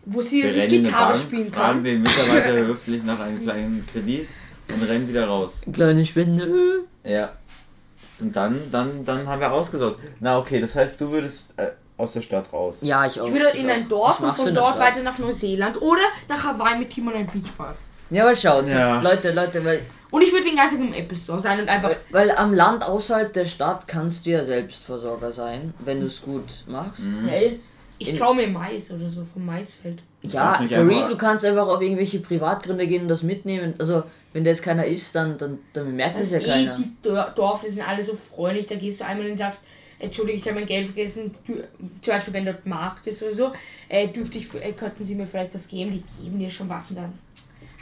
wo 0.05 0.21
sie 0.21 0.43
Wir 0.43 0.49
rennen 0.49 0.55
in 0.57 0.61
eine 0.61 0.83
Gitarre 0.83 1.11
Bank, 1.13 1.23
spielen 1.23 1.53
fragen 1.53 1.73
kann. 1.75 1.83
den 1.83 2.01
Mitarbeiter 2.01 2.53
höflich 2.67 3.03
nach 3.03 3.19
einem 3.19 3.41
kleinen 3.41 3.85
Kredit 3.91 4.27
und 4.69 4.83
rennen 4.83 5.07
wieder 5.07 5.25
raus. 5.27 5.61
Kleine 5.71 6.05
Spende. 6.05 6.83
Ja. 7.05 7.31
Und 8.19 8.35
dann, 8.35 8.59
dann, 8.71 9.05
dann 9.05 9.27
haben 9.27 9.39
wir 9.39 9.51
ausgesorgt. 9.51 9.99
Na 10.19 10.39
okay, 10.39 10.59
das 10.59 10.75
heißt, 10.75 10.99
du 10.99 11.09
würdest 11.11 11.53
äh, 11.57 11.67
aus 11.97 12.13
der 12.13 12.21
Stadt 12.21 12.51
raus. 12.53 12.77
Ja, 12.81 13.05
ich 13.05 13.19
auch. 13.19 13.25
Ich 13.27 13.33
würde 13.33 13.49
in 13.57 13.69
auch. 13.69 13.73
ein 13.73 13.89
Dorf 13.89 14.19
und 14.19 14.33
von 14.33 14.53
dort 14.53 14.79
weiter 14.79 15.01
nach 15.01 15.17
Neuseeland 15.17 15.81
oder 15.81 16.01
nach 16.29 16.43
Hawaii 16.43 16.77
mit 16.79 16.89
Timon 16.89 17.13
ein 17.15 17.25
Beachball. 17.25 17.75
Ja, 18.09 18.25
weil 18.25 18.35
schaut, 18.35 18.69
Ja. 18.69 19.01
Leute, 19.01 19.31
Leute, 19.33 19.63
weil, 19.65 19.81
Und 20.11 20.21
ich 20.21 20.31
würde 20.31 20.45
den 20.45 20.55
ganzen 20.55 20.77
Tag 20.79 20.87
im 20.87 20.93
Apple 20.93 21.17
Store 21.17 21.39
sein 21.39 21.59
und 21.59 21.67
einfach. 21.67 21.91
weil 22.11 22.31
am 22.31 22.53
Land 22.53 22.83
außerhalb 22.83 23.33
der 23.33 23.45
Stadt 23.45 23.87
kannst 23.87 24.25
du 24.25 24.29
ja 24.29 24.43
Selbstversorger 24.43 25.31
sein, 25.31 25.73
wenn 25.79 25.99
du 25.99 26.05
es 26.05 26.21
gut 26.21 26.63
machst. 26.67 27.03
Hey, 27.25 27.59
ich 27.97 28.09
In- 28.09 28.15
klaue 28.15 28.35
mir 28.35 28.47
Mais 28.47 28.89
oder 28.91 29.09
so 29.09 29.23
vom 29.23 29.45
Maisfeld. 29.45 29.99
Ja, 30.21 30.53
for 30.53 30.87
real, 30.87 31.09
du 31.09 31.17
kannst 31.17 31.45
einfach 31.45 31.67
auf 31.67 31.81
irgendwelche 31.81 32.19
Privatgründe 32.19 32.87
gehen 32.87 33.03
und 33.03 33.07
das 33.07 33.23
mitnehmen. 33.23 33.73
Also, 33.79 34.03
wenn 34.33 34.43
da 34.43 34.49
jetzt 34.51 34.63
keiner 34.63 34.85
ist, 34.85 35.13
dann, 35.15 35.37
dann, 35.37 35.59
dann 35.73 35.95
merkt 35.95 36.19
es 36.19 36.31
ja 36.31 36.39
eh, 36.39 36.43
keiner. 36.43 36.75
die 36.75 36.91
Dorfler 37.01 37.69
sind 37.69 37.87
alle 37.87 38.03
so 38.03 38.15
freundlich, 38.15 38.65
da 38.67 38.75
gehst 38.75 38.99
du 39.01 39.05
einmal 39.05 39.29
und 39.29 39.37
sagst, 39.37 39.63
Entschuldige, 39.99 40.37
ich 40.37 40.45
habe 40.47 40.55
mein 40.59 40.67
Geld 40.67 40.85
vergessen, 40.85 41.31
du, 41.45 41.53
zum 42.01 42.13
Beispiel 42.13 42.33
wenn 42.33 42.45
dort 42.45 42.65
Markt 42.65 43.07
ist 43.07 43.23
oder 43.23 43.33
so, 43.33 43.51
äh, 43.89 44.07
dürfte 44.07 44.37
ich, 44.37 44.53
äh, 44.53 44.71
könnten 44.73 45.03
sie 45.03 45.15
mir 45.15 45.25
vielleicht 45.25 45.55
was 45.55 45.67
geben, 45.67 45.91
die 45.91 46.23
geben 46.23 46.37
dir 46.39 46.49
schon 46.49 46.69
was 46.69 46.89
und 46.91 46.97
dann 46.97 47.13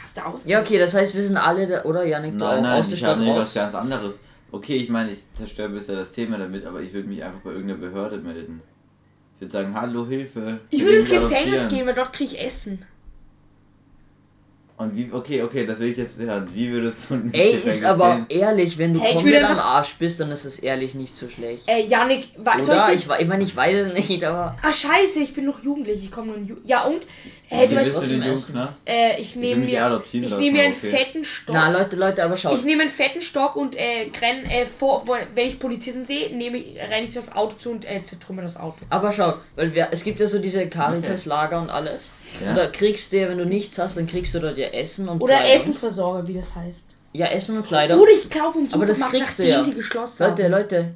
hast 0.01 0.15
du 0.17 0.25
aus. 0.25 0.41
Ja, 0.45 0.61
okay, 0.61 0.77
das 0.79 0.93
heißt, 0.93 1.13
wir 1.15 1.21
sind 1.23 1.37
alle, 1.37 1.67
da, 1.67 1.83
oder 1.83 2.05
Janik, 2.05 2.35
Nein, 2.35 2.59
auch 2.59 2.61
nein, 2.61 2.79
aus 2.79 2.87
der 2.87 2.93
ich 2.93 2.99
Stadt 2.99 3.11
habe 3.15 3.23
nicht 3.23 3.31
was 3.35 3.47
raus? 3.47 3.53
ganz 3.53 3.75
anderes. 3.75 4.19
Okay, 4.51 4.77
ich 4.77 4.89
meine, 4.89 5.11
ich 5.11 5.19
zerstöre 5.33 5.69
bisher 5.69 5.97
das 5.97 6.13
Thema 6.13 6.37
damit, 6.37 6.65
aber 6.65 6.79
ich 6.81 6.93
würde 6.93 7.09
mich 7.09 7.21
einfach 7.21 7.39
bei 7.41 7.49
irgendeiner 7.51 7.79
Behörde 7.79 8.17
melden. 8.19 8.61
Ich 9.35 9.41
würde 9.41 9.51
sagen, 9.51 9.73
hallo, 9.73 10.07
Hilfe. 10.07 10.61
Ich 10.69 10.81
würde 10.81 10.99
ins 10.99 11.09
Gefängnis 11.09 11.35
adoptieren. 11.59 11.69
gehen, 11.69 11.87
weil 11.87 11.95
dort 11.95 12.13
kriege 12.13 12.35
ich 12.35 12.39
Essen. 12.41 12.85
Und 14.77 14.93
wie, 14.97 15.09
okay, 15.09 15.41
okay, 15.41 15.65
das 15.65 15.79
will 15.79 15.91
ich 15.91 15.97
jetzt 15.97 16.19
hören. 16.19 16.49
Wie 16.53 16.69
würdest 16.69 17.09
du 17.09 17.15
nicht 17.15 17.33
Ey, 17.33 17.51
ist 17.63 17.85
aber 17.85 18.15
sehen? 18.15 18.25
ehrlich, 18.27 18.77
wenn 18.77 18.93
du 18.93 18.99
Hey, 18.99 19.13
komplett 19.13 19.45
am 19.45 19.57
Arsch 19.57 19.95
bist, 19.95 20.19
dann 20.19 20.29
ist 20.31 20.43
es 20.43 20.59
ehrlich 20.59 20.93
nicht 20.95 21.15
so 21.15 21.29
schlecht. 21.29 21.63
Äh, 21.65 21.85
Janik, 21.85 22.27
wa- 22.35 22.61
soll 22.61 22.75
Oder? 22.75 22.91
ich 22.91 23.05
Ich, 23.05 23.09
ich 23.21 23.27
meine, 23.27 23.43
ich 23.45 23.55
weiß 23.55 23.87
es 23.87 24.09
nicht, 24.09 24.21
aber. 24.25 24.53
Ah, 24.61 24.71
scheiße, 24.73 25.19
ich 25.19 25.33
bin 25.33 25.45
noch 25.45 25.63
jugendlich. 25.63 26.03
Ich 26.03 26.11
komme 26.11 26.27
nur 26.27 26.35
in 26.35 26.45
Ju 26.47 26.57
Ja, 26.65 26.83
und? 26.83 27.03
Wie 27.49 27.67
du 27.67 27.75
weißt, 27.75 27.87
du 27.89 27.95
was 27.95 28.07
zum 28.09 28.21
Jugendknast? 28.21 28.81
äh, 28.89 29.21
ich 29.21 29.35
nehme 29.37 29.63
mir, 29.65 30.03
ich 30.11 30.21
nehme 30.21 30.51
mir 30.51 30.63
einen 30.63 30.73
okay. 30.73 30.89
fetten 30.89 31.23
Stock. 31.23 31.55
Na, 31.55 31.69
Leute, 31.71 31.95
Leute, 31.95 32.23
aber 32.25 32.35
schaut. 32.35 32.57
Ich 32.57 32.65
nehme 32.65 32.81
einen 32.81 32.91
fetten 32.91 33.21
Stock 33.21 33.55
und 33.55 33.75
äh, 33.75 34.09
renn, 34.21 34.43
äh, 34.49 34.65
vor, 34.65 35.05
wenn 35.35 35.47
ich 35.47 35.57
Polizisten 35.57 36.03
sehe, 36.03 36.35
nehme 36.35 36.57
ich, 36.57 36.75
renne 36.77 37.03
ich 37.05 37.13
so 37.13 37.19
auf 37.21 37.33
Auto 37.33 37.55
zu 37.55 37.71
und 37.71 37.85
äh, 37.85 38.03
zertrümmer 38.03 38.41
das 38.41 38.57
Auto. 38.57 38.79
Aber 38.89 39.09
schau, 39.13 39.35
weil 39.55 39.73
wir, 39.73 39.87
es 39.91 40.03
gibt 40.03 40.19
ja 40.19 40.27
so 40.27 40.39
diese 40.39 40.67
Caritas-Lager 40.67 41.61
und 41.61 41.69
alles. 41.69 42.11
Ja. 42.41 42.49
Und 42.49 42.57
da 42.57 42.67
kriegst 42.67 43.11
du 43.13 43.19
ja, 43.19 43.29
wenn 43.29 43.37
du 43.37 43.45
nichts 43.45 43.77
hast, 43.79 43.97
dann 43.97 44.07
kriegst 44.07 44.33
du 44.33 44.39
da 44.39 44.51
dir 44.51 44.73
Essen 44.73 45.07
und 45.07 45.21
Oder 45.21 45.35
Kleidung. 45.37 45.61
Essensversorger, 45.61 46.27
wie 46.27 46.33
das 46.33 46.53
heißt. 46.55 46.83
Ja, 47.13 47.27
Essen 47.27 47.57
und 47.57 47.65
Kleidung. 47.65 47.99
Oder 47.99 48.11
ich 48.11 48.29
kaufe 48.29 48.59
im 48.59 48.67
Aber 48.73 48.85
das 48.85 48.99
kriegst 49.01 49.39
du 49.39 49.47
ja. 49.47 49.63
die 49.63 49.73
geschlossen 49.73 50.15
Leute, 50.19 50.43
haben. 50.43 50.51
Leute. 50.51 50.91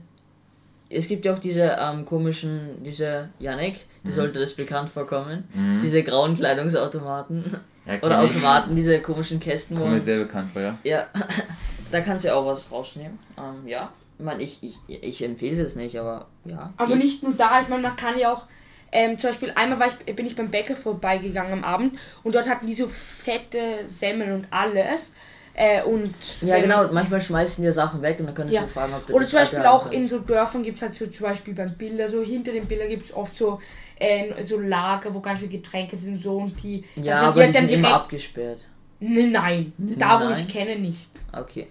Es 0.89 1.07
gibt 1.07 1.23
ja 1.25 1.33
auch 1.33 1.39
diese 1.39 1.77
ähm, 1.79 2.03
komischen, 2.05 2.83
diese 2.83 3.29
Janik, 3.39 3.75
Mhm. 4.01 4.07
die 4.07 4.13
sollte 4.13 4.39
das 4.39 4.53
bekannt 4.53 4.89
vorkommen. 4.89 5.43
Diese 5.83 6.03
grauen 6.03 6.33
Kleidungsautomaten. 6.35 7.57
Ja, 7.85 7.95
Oder. 8.03 8.19
Automaten, 8.21 8.75
diese 8.75 9.01
komischen 9.01 9.39
Kästen. 9.39 9.75
wo 9.75 9.81
Kommt 9.81 9.93
mir 9.95 10.01
sehr 10.01 10.19
bekannt 10.19 10.51
vor, 10.53 10.61
ja. 10.61 10.77
Ja, 10.83 11.07
da 11.91 12.01
kannst 12.01 12.23
du 12.23 12.27
ja 12.27 12.35
auch 12.35 12.45
was 12.45 12.71
rausnehmen. 12.71 13.17
Ähm, 13.35 13.67
ja. 13.67 13.91
Ich 14.19 14.23
meine, 14.25 14.43
ich, 14.43 14.59
ich, 14.61 14.77
ich 14.87 15.23
empfehle 15.23 15.53
es 15.53 15.57
jetzt 15.57 15.75
nicht, 15.75 15.97
aber 15.99 16.27
ja. 16.45 16.71
Aber 16.77 16.93
geht. 16.93 17.03
nicht 17.03 17.23
nur 17.23 17.33
da, 17.33 17.61
ich 17.61 17.67
meine, 17.67 17.81
man 17.81 17.95
kann 17.95 18.19
ja 18.19 18.31
auch, 18.31 18.43
ähm, 18.91 19.19
zum 19.19 19.29
Beispiel 19.29 19.51
einmal 19.55 19.79
war 19.79 19.87
ich, 19.87 20.15
bin 20.15 20.25
ich 20.25 20.35
beim 20.35 20.49
Bäcker 20.49 20.75
vorbeigegangen 20.75 21.53
am 21.53 21.63
Abend 21.63 21.99
und 22.23 22.35
dort 22.35 22.49
hatten 22.49 22.67
die 22.67 22.73
so 22.73 22.87
fette 22.87 23.59
Semmeln 23.87 24.31
und 24.33 24.47
alles. 24.51 25.13
Äh, 25.53 25.83
und 25.83 26.13
Ja, 26.41 26.55
wenn- 26.55 26.61
genau. 26.63 26.87
Manchmal 26.93 27.19
schmeißen 27.19 27.63
die 27.63 27.71
Sachen 27.71 28.01
weg 28.01 28.17
und 28.19 28.27
dann 28.27 28.35
könntest 28.35 28.55
Ja. 28.55 28.61
du 28.61 28.67
fragen, 28.69 28.93
ob 28.93 29.05
du 29.05 29.13
Oder 29.13 29.25
zum 29.25 29.39
Beispiel 29.39 29.59
auch 29.65 29.91
in 29.91 30.07
so 30.07 30.19
Dörfern 30.19 30.63
gibt 30.63 30.77
es 30.77 30.81
halt 30.83 30.93
so 30.93 31.07
zum 31.07 31.25
Beispiel 31.25 31.53
beim 31.53 31.75
Biller, 31.75 32.07
so 32.07 32.21
hinter 32.21 32.53
dem 32.53 32.65
Biller 32.65 32.87
gibt 32.87 33.05
es 33.05 33.13
oft 33.13 33.35
so, 33.35 33.59
äh, 33.97 34.43
so 34.45 34.57
Lager, 34.59 35.13
wo 35.13 35.19
ganz 35.19 35.39
viele 35.39 35.51
Getränke 35.51 35.97
sind 35.97 36.13
und 36.15 36.23
so 36.23 36.37
und 36.37 36.63
die. 36.63 36.85
dass 36.95 37.05
Ja, 37.05 37.21
aber 37.23 37.33
die 37.41 37.45
halt 37.47 37.55
dann 37.55 37.67
sind 37.67 37.77
immer 37.79 37.93
abgesperrt. 37.93 38.67
Nee, 39.01 39.27
nein, 39.27 39.73
da 39.77 40.19
wo 40.21 40.25
Nein. 40.29 40.45
ich 40.47 40.53
kenne 40.53 40.77
nicht. 40.77 41.09
Okay. 41.33 41.67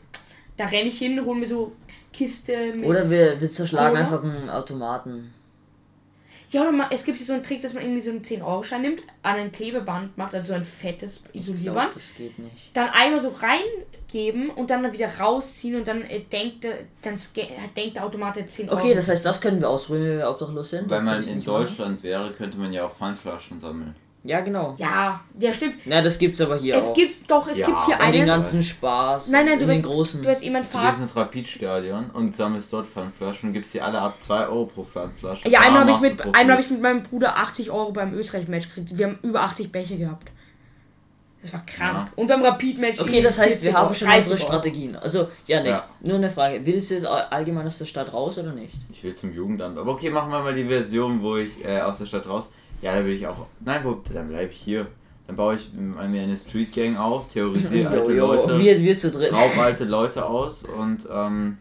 Da 0.56 0.66
renne 0.66 0.88
ich 0.88 0.98
hin, 0.98 1.24
hole 1.24 1.40
mir 1.40 1.46
so 1.48 1.72
Kiste 2.12 2.52
mit. 2.74 2.84
Oder 2.86 3.08
wir, 3.08 3.40
wir 3.40 3.50
zerschlagen 3.50 3.90
Cola? 3.94 4.00
einfach 4.00 4.22
einen 4.22 4.50
Automaten. 4.50 5.32
Ja, 6.50 6.62
oder 6.62 6.72
man, 6.72 6.86
es 6.90 7.04
gibt 7.04 7.18
hier 7.18 7.26
so 7.26 7.32
einen 7.34 7.42
Trick, 7.42 7.60
dass 7.60 7.74
man 7.74 7.82
irgendwie 7.82 8.00
so 8.00 8.10
einen 8.10 8.22
10-Euro-Schein 8.22 8.80
nimmt, 8.82 9.02
an 9.22 9.36
ein 9.36 9.52
Klebeband 9.52 10.16
macht, 10.16 10.34
also 10.34 10.48
so 10.48 10.54
ein 10.54 10.64
fettes 10.64 11.22
Ich 11.32 11.40
Isolierband. 11.42 11.90
glaub, 11.90 11.94
das 11.94 12.14
geht 12.16 12.38
nicht. 12.38 12.70
dann 12.74 12.88
einmal 12.88 13.20
so 13.20 13.28
reingeben 13.28 14.50
und 14.50 14.70
dann 14.70 14.90
wieder 14.92 15.08
rausziehen 15.18 15.76
und 15.76 15.86
dann 15.88 16.02
äh, 16.02 16.20
denkt, 16.20 16.64
der- 16.64 16.78
dann 17.02 17.16
sca- 17.16 17.46
denkt 17.76 17.96
der 17.96 18.04
Automat 18.04 18.36
der 18.36 18.46
10 18.46 18.68
Euro. 18.70 18.78
Okay, 18.80 18.94
das 18.94 19.08
heißt, 19.08 19.24
das 19.26 19.40
können 19.40 19.60
wir 19.60 19.68
ausprobieren, 19.68 20.08
wenn 20.08 20.18
wir 20.18 20.30
obdachlos 20.30 20.70
sind. 20.70 20.88
Wenn 20.90 21.04
man 21.04 21.14
in 21.22 21.36
nicht 21.36 21.46
machen. 21.46 21.64
Deutschland 21.66 22.02
wäre, 22.02 22.32
könnte 22.32 22.58
man 22.58 22.72
ja 22.72 22.86
auch 22.86 22.94
Pfandflaschen 22.96 23.60
sammeln. 23.60 23.94
Ja, 24.28 24.40
genau. 24.42 24.74
Ja, 24.76 25.20
ja, 25.38 25.54
stimmt. 25.54 25.76
Na, 25.86 26.02
das 26.02 26.18
gibt's 26.18 26.38
aber 26.42 26.58
hier 26.58 26.74
Es 26.76 26.88
auch. 26.88 26.94
gibt 26.94 27.30
doch, 27.30 27.48
es 27.48 27.56
Ja, 27.56 27.64
gibt 27.66 27.84
hier 27.86 27.94
Und 27.94 28.00
den 28.12 28.14
einen. 28.14 28.26
ganzen 28.26 28.62
Spaß. 28.62 29.28
Nein, 29.28 29.46
nein, 29.46 29.54
in 29.54 29.60
du 29.60 29.66
den 29.66 29.76
weißt, 29.76 29.84
großen. 29.86 30.20
du 30.22 30.28
hast 30.28 30.42
jemand 30.42 30.66
Du 30.72 30.78
gehst 30.78 30.98
ins 31.00 31.16
Rapidstadion 31.16 32.10
und 32.10 32.34
sammelst 32.34 32.70
dort 32.70 32.86
Pfandflaschen 32.86 33.48
und 33.48 33.52
gibst 33.54 33.72
die 33.72 33.80
alle 33.80 33.98
ab 33.98 34.18
2 34.18 34.46
Euro 34.48 34.66
pro 34.66 34.84
Pfandflasche. 34.84 35.48
Ja, 35.48 35.60
einmal 35.60 35.80
habe 35.86 35.92
ich, 35.92 36.00
mit, 36.12 36.20
einmal 36.34 36.56
hab 36.56 36.60
ich 36.62 36.70
mit 36.70 36.82
meinem 36.82 37.02
Bruder 37.02 37.38
80 37.38 37.70
Euro 37.70 37.90
beim 37.92 38.12
Österreich-Match 38.12 38.68
gekriegt. 38.68 38.98
Wir 38.98 39.06
haben 39.06 39.18
über 39.22 39.40
80 39.40 39.72
Becher 39.72 39.96
gehabt. 39.96 40.30
Das 41.40 41.52
war 41.54 41.64
krank. 41.64 42.08
Ja. 42.08 42.12
Und 42.16 42.26
beim 42.26 42.42
Rapid-Match. 42.42 43.00
Okay, 43.00 43.22
das 43.22 43.38
heißt, 43.38 43.62
wir 43.62 43.70
40 43.70 43.74
haben 43.74 43.94
schon 43.94 44.08
30 44.08 44.32
unsere. 44.32 44.46
Strategien. 44.48 44.96
Also, 44.96 45.28
Janik, 45.46 45.68
Ja. 45.70 45.84
nur 46.00 46.16
eine 46.16 46.30
Frage. 46.30 46.66
Willst 46.66 46.90
du 46.90 46.94
jetzt 46.96 47.06
all- 47.06 47.28
allgemein 47.30 47.64
aus 47.66 47.78
der 47.78 47.86
Stadt 47.86 48.12
raus 48.12 48.36
oder 48.38 48.52
nicht? 48.52 48.74
Ich 48.90 49.02
will 49.04 49.14
zum 49.14 49.32
Jugendamt. 49.32 49.78
Aber 49.78 49.92
okay, 49.92 50.10
machen 50.10 50.30
wir 50.32 50.40
mal 50.42 50.54
die 50.54 50.64
Version, 50.66 51.22
wo 51.22 51.36
ich 51.36 51.64
äh, 51.64 51.80
aus 51.80 51.98
der 51.98 52.06
Stadt 52.06 52.28
raus. 52.28 52.50
Ja, 52.82 52.94
da 52.94 53.04
will 53.04 53.12
ich 53.14 53.26
auch. 53.26 53.46
Nein, 53.60 53.80
wo, 53.84 53.94
dann 54.12 54.28
bleibe 54.28 54.52
ich 54.52 54.58
hier. 54.60 54.86
Dann 55.26 55.36
baue 55.36 55.56
ich 55.56 55.70
mir 55.74 56.22
eine 56.22 56.36
Street 56.36 56.72
Gang 56.72 56.96
auf, 56.96 57.28
terrorisiere 57.28 57.88
alte 57.90 58.12
Leute, 58.14 58.58
wir, 58.58 58.78
wir 58.78 58.96
zu 58.96 59.10
dritt. 59.10 59.32
raub 59.32 59.58
alte 59.58 59.84
Leute 59.84 60.24
aus 60.24 60.64
und 60.64 61.06
ähm, 61.12 61.58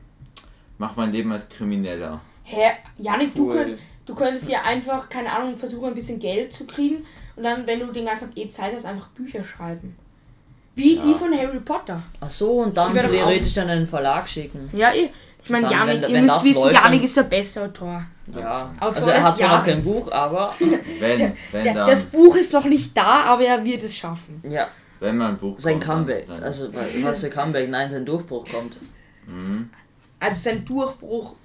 mach 0.78 0.96
mein 0.96 1.12
Leben 1.12 1.32
als 1.34 1.50
Krimineller. 1.50 2.22
Hä? 2.44 2.70
Janik, 2.98 3.36
du, 3.36 3.48
Cool. 3.48 3.54
könnt, 3.54 3.80
du 4.06 4.16
könntest 4.16 4.48
hier 4.48 4.64
einfach, 4.64 5.10
keine 5.10 5.34
Ahnung, 5.34 5.58
versuchen, 5.58 5.88
ein 5.90 5.96
bisschen 5.96 6.18
Geld 6.20 6.54
zu 6.54 6.66
kriegen. 6.66 7.04
Und 7.36 7.44
dann, 7.44 7.68
wenn 7.68 7.82
du 7.82 7.88
den 7.88 8.06
ganzen 8.06 8.30
Tag 8.30 8.38
eh 8.38 8.48
Zeit 8.48 8.74
hast, 8.74 8.86
einfach 8.86 9.10
Bücher 9.10 9.44
schreiben. 9.44 9.98
Wie 10.78 10.96
Ja. 10.96 11.02
die 11.04 11.14
von 11.16 11.34
Harry 11.38 11.60
Potter. 11.60 12.02
Ach 12.22 12.30
so, 12.30 12.52
und 12.60 12.78
dann 12.78 12.94
theoretisch 12.94 13.54
dann 13.56 13.68
einen 13.70 13.88
Verlag 13.88 14.28
schicken. 14.30 14.70
Ja, 14.74 14.94
eh. 14.94 15.10
Ich 15.44 15.50
meine, 15.50 15.64
Dann, 15.68 15.74
Janik, 15.74 16.02
wenn- 16.04 16.10
ihr 16.10 16.16
wenn 16.18 16.26
müsst 16.26 16.44
wissen, 16.44 16.64
läuft, 16.64 16.74
Janik 16.76 17.00
dann- 17.00 17.06
ist 17.06 17.18
der 17.18 17.24
beste 17.24 17.64
Autor. 17.64 18.04
Ja. 18.36 18.72
Autor 18.80 18.96
Also 18.98 19.10
er 19.10 19.24
hat 19.24 19.38
zwar 19.38 19.58
noch 19.58 19.66
kein. 19.66 19.84
Buch, 19.84 20.12
aber 20.12 20.54
Wenn, 20.60 21.34
wenn 21.52 21.64
Der, 21.64 21.74
dann, 21.74 21.88
das 21.90 22.04
Buch 22.04 22.36
ist 22.36 22.52
noch 22.54 22.66
nicht 22.66 22.96
da, 22.96 23.24
aber 23.24 23.44
er 23.44 23.64
wird 23.66 23.82
es 23.84 23.96
schaffen. 23.98 24.42
ja, 24.50 24.68
wenn 25.00 25.18
man 25.18 25.30
ein 25.32 25.38
Buch 25.38 25.58
sein 25.58 25.74
kommt, 25.80 25.84
dann- 25.84 25.96
Comeback. 25.98 26.28
Dann, 26.28 26.44
Also 26.44 26.74
wa- 26.74 26.80
was 27.04 27.22
für 27.22 27.30
Comeback? 27.30 27.70
Nein, 27.70 27.90
sein 27.90 28.06
Durchbruch 28.06 28.46
kommt. 28.52 28.78
Mhm. 29.26 29.70
Also 30.20 30.42
sein 30.42 30.64
Durchbruch 30.66 31.36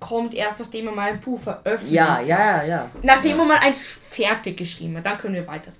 kommt 0.00 0.34
erst, 0.34 0.58
nachdem 0.60 0.86
er 0.88 0.92
mal 0.94 1.10
ein 1.12 1.20
Buch 1.20 1.38
veröffentlicht 1.40 1.92
Ja, 1.92 2.16
hat. 2.18 2.26
ja, 2.26 2.38
ja, 2.38 2.64
ja. 2.64 2.90
Nachdem 3.02 3.38
er 3.38 3.44
mal 3.44 3.58
eins 3.58 3.86
fertig 3.86 4.56
geschrieben 4.56 4.96
hat, 4.96 5.06
dann 5.06 5.18
können 5.18 5.34
wir 5.34 5.46
weiter. 5.46 5.72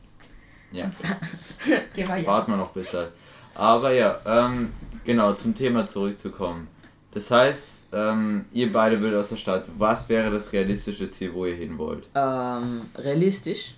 Ja, 1.96 2.26
warten 2.26 2.52
wir 2.52 2.56
noch 2.56 2.70
bis 2.70 2.92
halt. 2.92 3.10
Aber 3.54 3.92
ja, 3.92 4.20
ähm, 4.26 4.72
genau, 5.04 5.32
zum 5.32 5.54
Thema 5.54 5.86
zurückzukommen. 5.86 6.68
Das 7.12 7.30
heißt, 7.30 7.86
ähm, 7.92 8.44
ihr 8.52 8.70
beide 8.70 9.00
würdet 9.00 9.18
aus 9.18 9.30
der 9.30 9.36
Stadt. 9.36 9.64
Was 9.78 10.08
wäre 10.08 10.30
das 10.30 10.52
realistische 10.52 11.08
Ziel, 11.08 11.32
wo 11.32 11.46
ihr 11.46 11.54
hin 11.54 11.78
wollt? 11.78 12.04
Ähm, 12.14 12.82
realistisch. 12.94 13.74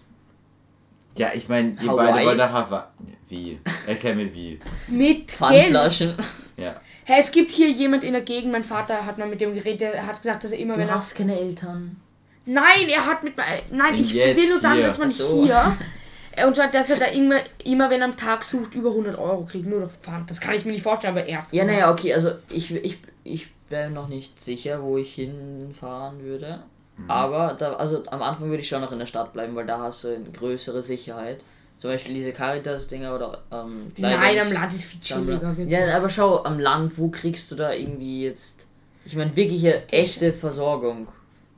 Ja, 1.16 1.30
ich 1.34 1.48
meine, 1.48 1.76
ihr 1.80 1.88
Hawaii. 1.88 2.12
beide 2.12 2.26
wollt 2.26 2.38
nach 2.38 2.52
Hawaii. 2.52 2.84
Wie? 3.28 3.60
Erklär 3.86 4.14
mir 4.16 4.34
wie. 4.34 4.58
Mit. 4.88 5.30
Pfandflaschen. 5.30 6.14
Ja. 6.56 6.80
Hey, 7.04 7.20
es 7.20 7.30
gibt 7.30 7.50
hier 7.52 7.70
jemand 7.70 8.02
in 8.02 8.12
der 8.12 8.22
Gegend, 8.22 8.52
mein 8.52 8.64
Vater 8.64 9.06
hat 9.06 9.16
mal 9.18 9.28
mit 9.28 9.40
dem 9.40 9.54
geredet, 9.54 9.80
der 9.80 10.06
hat 10.06 10.20
gesagt, 10.20 10.42
dass 10.44 10.50
er 10.50 10.58
immer, 10.58 10.74
Du 10.74 10.80
wenn 10.80 10.88
er... 10.88 10.96
hast 10.96 11.14
keine 11.14 11.38
Eltern. 11.38 11.96
Nein, 12.44 12.88
er 12.88 13.06
hat 13.06 13.22
mit... 13.22 13.34
Nein, 13.70 13.94
ich 13.94 14.12
will 14.14 14.48
nur 14.48 14.58
sagen, 14.60 14.78
hier. 14.78 14.86
dass 14.86 14.98
man 14.98 15.08
so. 15.08 15.44
hier... 15.44 15.76
Und 16.46 16.56
zwar, 16.56 16.70
dass 16.70 16.90
er 16.90 16.98
da 16.98 17.06
immer, 17.06 17.40
immer, 17.64 17.90
wenn 17.90 18.00
er 18.00 18.06
am 18.06 18.16
Tag 18.16 18.44
sucht, 18.44 18.74
über 18.74 18.90
100 18.90 19.18
Euro 19.18 19.44
kriegt. 19.44 19.66
Nur 19.66 19.80
durch 19.80 19.92
Pfand. 20.02 20.28
Das 20.30 20.40
kann 20.40 20.54
ich 20.54 20.64
mir 20.64 20.72
nicht 20.72 20.82
vorstellen, 20.82 21.16
aber 21.16 21.26
er 21.26 21.42
hat's 21.42 21.52
Ja, 21.52 21.64
naja, 21.64 21.90
okay, 21.92 22.14
also 22.14 22.32
ich, 22.50 22.74
ich, 22.74 22.98
ich 23.24 23.48
wäre 23.68 23.90
noch 23.90 24.08
nicht 24.08 24.40
sicher, 24.40 24.82
wo 24.82 24.98
ich 24.98 25.14
hinfahren 25.14 26.22
würde. 26.22 26.60
Mhm. 26.96 27.10
Aber 27.10 27.54
da, 27.58 27.74
also 27.74 28.02
am 28.06 28.22
Anfang 28.22 28.48
würde 28.48 28.62
ich 28.62 28.68
schon 28.68 28.80
noch 28.80 28.92
in 28.92 28.98
der 28.98 29.06
Stadt 29.06 29.32
bleiben, 29.32 29.54
weil 29.54 29.66
da 29.66 29.78
hast 29.78 30.04
du 30.04 30.08
eine 30.08 30.30
größere 30.30 30.82
Sicherheit. 30.82 31.44
Zum 31.78 31.90
Beispiel 31.90 32.14
diese 32.14 32.32
Caritas-Dinger 32.32 33.14
oder 33.14 33.42
ähm, 33.52 33.92
Nein, 33.98 34.18
Kleidungs- 34.18 34.40
am 34.46 34.52
Land 34.52 34.74
ist 34.74 34.84
viel 34.84 35.00
chilliger. 35.00 35.54
Ja, 35.66 35.96
aber 35.96 36.08
schau, 36.08 36.42
am 36.42 36.58
Land, 36.58 36.98
wo 36.98 37.08
kriegst 37.08 37.50
du 37.52 37.54
da 37.54 37.72
irgendwie 37.72 38.24
jetzt. 38.24 38.66
Ich 39.04 39.14
meine, 39.14 39.34
wirkliche 39.36 39.88
echte 39.90 40.32
Versorgung. 40.32 41.06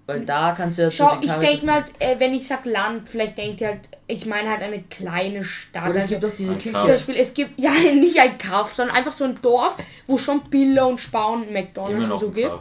Weil 0.06 0.24
da 0.24 0.52
kannst 0.52 0.78
du 0.78 0.82
ja 0.82 0.90
Schau, 0.90 1.18
ich 1.20 1.32
denke 1.32 1.64
mal, 1.64 1.84
äh, 2.00 2.18
wenn 2.18 2.34
ich 2.34 2.46
sag 2.46 2.66
Land, 2.66 3.08
vielleicht 3.08 3.38
denkt 3.38 3.60
ihr 3.60 3.68
halt, 3.68 3.80
ich 4.10 4.26
meine 4.26 4.50
halt 4.50 4.62
eine 4.62 4.82
kleine 4.82 5.44
Stadt. 5.44 5.84
Oder 5.84 5.96
es 5.98 6.04
Also, 6.04 6.08
gibt 6.08 6.24
doch 6.24 6.32
diese 6.36 6.54
Küche. 6.54 6.72
Zum 6.72 6.86
Beispiel, 6.86 7.14
es 7.16 7.34
gibt 7.34 7.50
ja 7.60 7.70
nicht 7.70 8.18
ein 8.18 8.36
Kauf, 8.38 8.74
sondern 8.74 8.96
einfach 8.96 9.12
so 9.12 9.24
ein 9.24 9.38
Dorf, 9.40 9.76
wo 10.06 10.18
schon 10.18 10.42
Billa 10.50 10.84
und 10.84 11.00
Spar 11.00 11.32
und 11.32 11.52
McDonalds 11.52 12.10
und 12.10 12.18
so 12.18 12.30
gibt. 12.30 12.52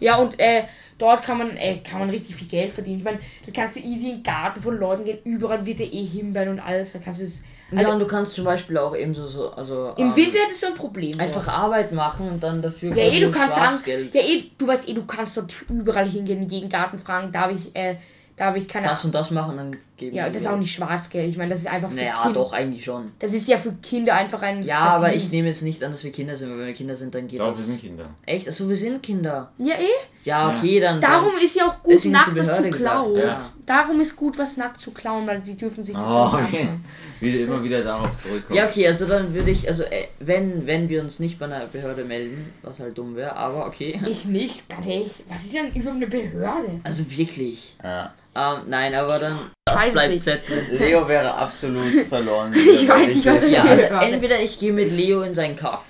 Ja, 0.00 0.16
und 0.16 0.38
äh, 0.38 0.64
dort 0.98 1.22
kann 1.22 1.38
man, 1.38 1.56
äh, 1.56 1.78
kann 1.78 2.00
man 2.00 2.10
richtig 2.10 2.34
viel 2.36 2.48
Geld 2.48 2.72
verdienen. 2.72 2.98
Ich 2.98 3.04
meine, 3.04 3.18
da 3.46 3.52
kannst 3.52 3.76
du 3.76 3.80
easy 3.80 4.10
in 4.10 4.16
den 4.16 4.22
Garten 4.22 4.60
von 4.60 4.76
Leuten 4.78 5.04
gehen, 5.04 5.18
überall 5.24 5.64
wird 5.64 5.78
der 5.78 5.92
eh 5.92 6.04
Himbeeren 6.04 6.50
und 6.50 6.60
alles. 6.60 6.92
Da 6.92 6.98
kannst 6.98 7.20
du 7.20 7.24
es. 7.24 7.42
Ja, 7.70 7.92
und 7.92 7.98
du 7.98 8.06
kannst 8.06 8.34
zum 8.34 8.44
Beispiel 8.44 8.76
auch 8.78 8.94
eben 8.94 9.14
so, 9.14 9.26
so 9.26 9.50
also. 9.50 9.94
Im 9.96 10.08
ähm, 10.08 10.16
Winter 10.16 10.38
hättest 10.40 10.62
du 10.62 10.66
ein 10.68 10.74
Problem. 10.74 11.18
Einfach 11.18 11.44
dort. 11.44 11.56
Arbeit 11.56 11.92
machen 11.92 12.28
und 12.28 12.42
dann 12.42 12.60
dafür 12.60 12.94
Ja, 12.94 13.04
eh, 13.04 13.20
du 13.20 13.30
kannst 13.30 13.56
Schwarzgeld. 13.56 14.14
ja, 14.14 14.20
eh, 14.20 14.44
du 14.58 14.66
weißt 14.66 14.88
eh, 14.88 14.92
du 14.94 15.04
kannst 15.06 15.36
dort 15.36 15.54
überall 15.68 16.08
hingehen, 16.08 16.42
in 16.42 16.48
jeden 16.48 16.68
Garten 16.68 16.98
fragen, 16.98 17.32
darf 17.32 17.50
ich, 17.50 17.74
äh, 17.74 17.96
darf 18.36 18.54
ich 18.56 18.68
keine 18.68 18.86
das 18.88 19.04
und 19.04 19.14
das 19.14 19.30
machen, 19.30 19.56
dann 19.56 19.76
geben 19.96 20.16
Ja, 20.16 20.28
das 20.28 20.42
ist 20.42 20.48
auch 20.48 20.56
nicht 20.56 20.72
Schwarzgeld. 20.74 21.28
Ich 21.30 21.36
meine, 21.36 21.50
das 21.50 21.60
ist 21.60 21.66
einfach 21.68 21.90
für 21.90 21.96
Naja, 21.96 22.22
Kinder. 22.22 22.40
doch, 22.40 22.52
eigentlich 22.52 22.84
schon. 22.84 23.04
Das 23.18 23.32
ist 23.32 23.46
ja 23.48 23.56
für 23.56 23.72
Kinder 23.74 24.14
einfach 24.14 24.42
ein. 24.42 24.62
Ja, 24.62 24.80
aber 24.80 25.14
ich 25.14 25.30
nehme 25.30 25.48
jetzt 25.48 25.62
nicht 25.62 25.82
an, 25.84 25.92
dass 25.92 26.04
wir 26.04 26.12
Kinder 26.12 26.36
sind, 26.36 26.50
weil 26.50 26.58
wenn 26.58 26.66
wir 26.66 26.74
Kinder 26.74 26.94
sind, 26.96 27.14
dann 27.14 27.26
geht 27.28 27.40
Doch, 27.40 27.48
das. 27.48 27.58
wir 27.58 27.64
sind 27.64 27.80
Kinder. 27.80 28.06
Echt? 28.26 28.48
Achso, 28.48 28.68
wir 28.68 28.76
sind 28.76 29.02
Kinder. 29.02 29.52
Ja, 29.58 29.74
eh. 29.74 29.86
Ja, 30.24 30.54
okay, 30.56 30.80
dann. 30.80 31.00
Darum 31.00 31.32
dann, 31.36 31.44
ist 31.44 31.54
ja 31.56 31.66
auch 31.68 31.82
gut, 31.82 31.92
Deswegen 31.92 32.16
hast 32.18 32.28
du 32.28 32.32
nackt 32.32 32.38
was 32.48 32.56
zu 32.56 32.62
Behörde 32.62 32.78
gesagt, 32.78 33.04
klauen. 33.04 33.16
ja. 33.18 33.50
Darum 33.66 34.00
ist 34.00 34.16
gut, 34.16 34.38
was 34.38 34.56
nackt 34.56 34.80
zu 34.80 34.90
klauen, 34.90 35.26
weil 35.26 35.42
sie 35.44 35.56
dürfen 35.56 35.84
sich 35.84 35.94
das 35.94 36.04
Oh, 36.04 36.24
nicht 36.36 36.48
okay. 36.48 36.60
anschauen. 36.62 36.84
Wie 37.20 37.40
immer 37.40 37.62
wieder 37.64 37.82
darauf 37.82 38.10
zurückkommen. 38.22 38.56
Ja, 38.58 38.66
okay, 38.66 38.86
also 38.86 39.06
dann 39.06 39.32
würde 39.32 39.50
ich, 39.50 39.66
also 39.68 39.84
äh, 39.84 40.06
wenn, 40.20 40.66
wenn 40.66 40.88
wir 40.88 41.00
uns 41.00 41.18
nicht 41.20 41.38
bei 41.38 41.46
einer 41.46 41.66
Behörde 41.66 42.04
melden, 42.04 42.52
was 42.62 42.80
halt 42.80 42.96
dumm 42.98 43.16
wäre, 43.16 43.36
aber 43.36 43.66
okay. 43.66 43.98
Ich 44.06 44.24
nicht, 44.26 44.68
ganz 44.68 44.86
ehrlich. 44.86 45.12
Was 45.28 45.44
ist 45.44 45.54
denn 45.54 45.72
über 45.74 45.90
eine 45.92 46.06
Behörde? 46.06 46.80
Also 46.84 47.10
wirklich. 47.10 47.76
Ja. 47.82 48.12
Ähm, 48.36 48.62
nein, 48.68 48.94
aber 48.94 49.18
dann. 49.18 49.38
Das 49.66 49.76
Weiß 49.80 49.92
bleibt 49.94 50.12
nicht. 50.12 50.24
fett. 50.24 50.42
Leo 50.78 51.08
wäre 51.08 51.32
absolut 51.34 51.84
verloren. 52.08 52.52
Ich 52.54 52.86
weiß 52.86 53.14
nicht, 53.14 53.24
was 53.26 53.40
sehr 53.40 53.48
Ja, 53.50 53.62
also 53.62 54.12
entweder 54.12 54.38
ich 54.40 54.58
gehe 54.58 54.72
mit 54.74 54.90
Leo 54.94 55.22
in 55.22 55.32
seinen 55.34 55.56
Kaff. 55.56 55.84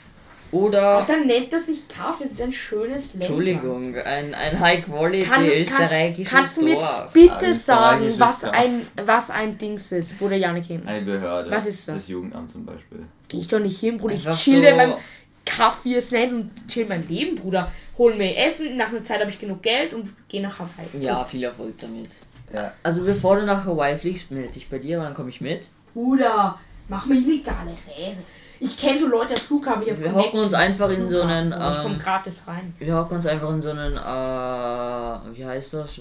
Oder. 0.52 1.04
dann 1.08 1.26
nennt 1.26 1.52
das 1.52 1.66
sich 1.66 1.88
Kaff, 1.88 2.18
das 2.20 2.30
ist 2.30 2.40
ein 2.40 2.52
schönes 2.52 3.14
Länder. 3.14 3.26
Entschuldigung, 3.26 3.96
ein, 3.96 4.32
ein 4.34 4.60
High 4.60 4.84
Quality 4.84 5.24
Kann, 5.28 5.44
österreichisches 5.46 6.30
kannst, 6.32 6.54
kannst 6.54 6.56
du 6.58 6.62
mir 6.64 6.74
Dorf. 6.76 7.10
bitte 7.12 7.54
sagen, 7.56 8.14
was 8.18 8.42
Dorf. 8.42 8.52
ein, 8.54 8.86
was 9.04 9.30
ein 9.30 9.58
Dings 9.58 9.90
ist, 9.90 10.20
wo 10.20 10.28
der 10.28 10.38
Janik 10.38 10.66
hin? 10.66 10.82
Eine 10.86 11.02
Behörde. 11.04 11.50
Was 11.50 11.66
ist 11.66 11.88
das? 11.88 11.96
Das 11.96 12.08
Jugendamt 12.08 12.50
zum 12.50 12.64
Beispiel. 12.64 13.00
Geh 13.26 13.38
ich 13.38 13.48
doch 13.48 13.58
nicht 13.58 13.80
hin, 13.80 13.98
Bruder. 13.98 14.14
Ich 14.14 14.28
Einfach 14.28 14.40
chill 14.40 14.60
so- 14.62 14.68
in 14.68 14.76
meinem 14.76 14.94
Kaff, 15.44 15.80
wie 15.84 15.96
es 15.96 16.12
nennt, 16.12 16.32
und 16.32 16.68
chill 16.68 16.86
mein 16.86 17.08
Leben, 17.08 17.34
Bruder. 17.34 17.72
Hol 17.98 18.14
mir 18.14 18.36
Essen, 18.36 18.76
nach 18.76 18.90
einer 18.90 19.02
Zeit 19.02 19.18
habe 19.20 19.30
ich 19.30 19.40
genug 19.40 19.60
Geld 19.60 19.92
und 19.92 20.08
gehe 20.28 20.40
nach 20.40 20.60
Hawaii. 20.60 20.86
Ja, 21.04 21.24
viel 21.24 21.42
Erfolg 21.42 21.76
damit. 21.78 22.10
Ja. 22.54 22.72
Also 22.82 23.02
bevor 23.04 23.36
du 23.36 23.44
nach 23.44 23.66
Hawaii 23.66 23.98
fliegst, 23.98 24.30
melde 24.30 24.52
dich 24.52 24.68
bei 24.68 24.78
dir, 24.78 25.00
dann 25.00 25.14
komme 25.14 25.30
ich 25.30 25.40
mit. 25.40 25.68
Bruder, 25.92 26.58
mach 26.88 27.06
mir 27.06 27.16
illegale 27.16 27.72
Reise. 27.88 28.22
Ich 28.60 28.78
kenne 28.78 28.98
so 28.98 29.06
Leute 29.08 29.30
am 29.30 29.36
Flughafen. 29.36 29.82
Hab 29.90 30.00
Wir 30.00 30.14
hocken 30.14 30.38
uns 30.38 30.54
einfach 30.54 30.88
in 30.90 31.08
so 31.08 31.20
einen, 31.22 31.50
Bruder. 31.50 31.72
Ich 31.72 31.82
komm 31.82 31.92
ähm, 31.92 31.98
gratis 31.98 32.42
rein. 32.46 32.74
Wir 32.78 32.96
hocken 32.96 33.16
uns 33.16 33.26
einfach 33.26 33.50
in 33.50 33.60
so 33.60 33.70
einen, 33.70 33.94
äh, 33.94 35.36
wie 35.36 35.44
heißt 35.44 35.74
das? 35.74 36.00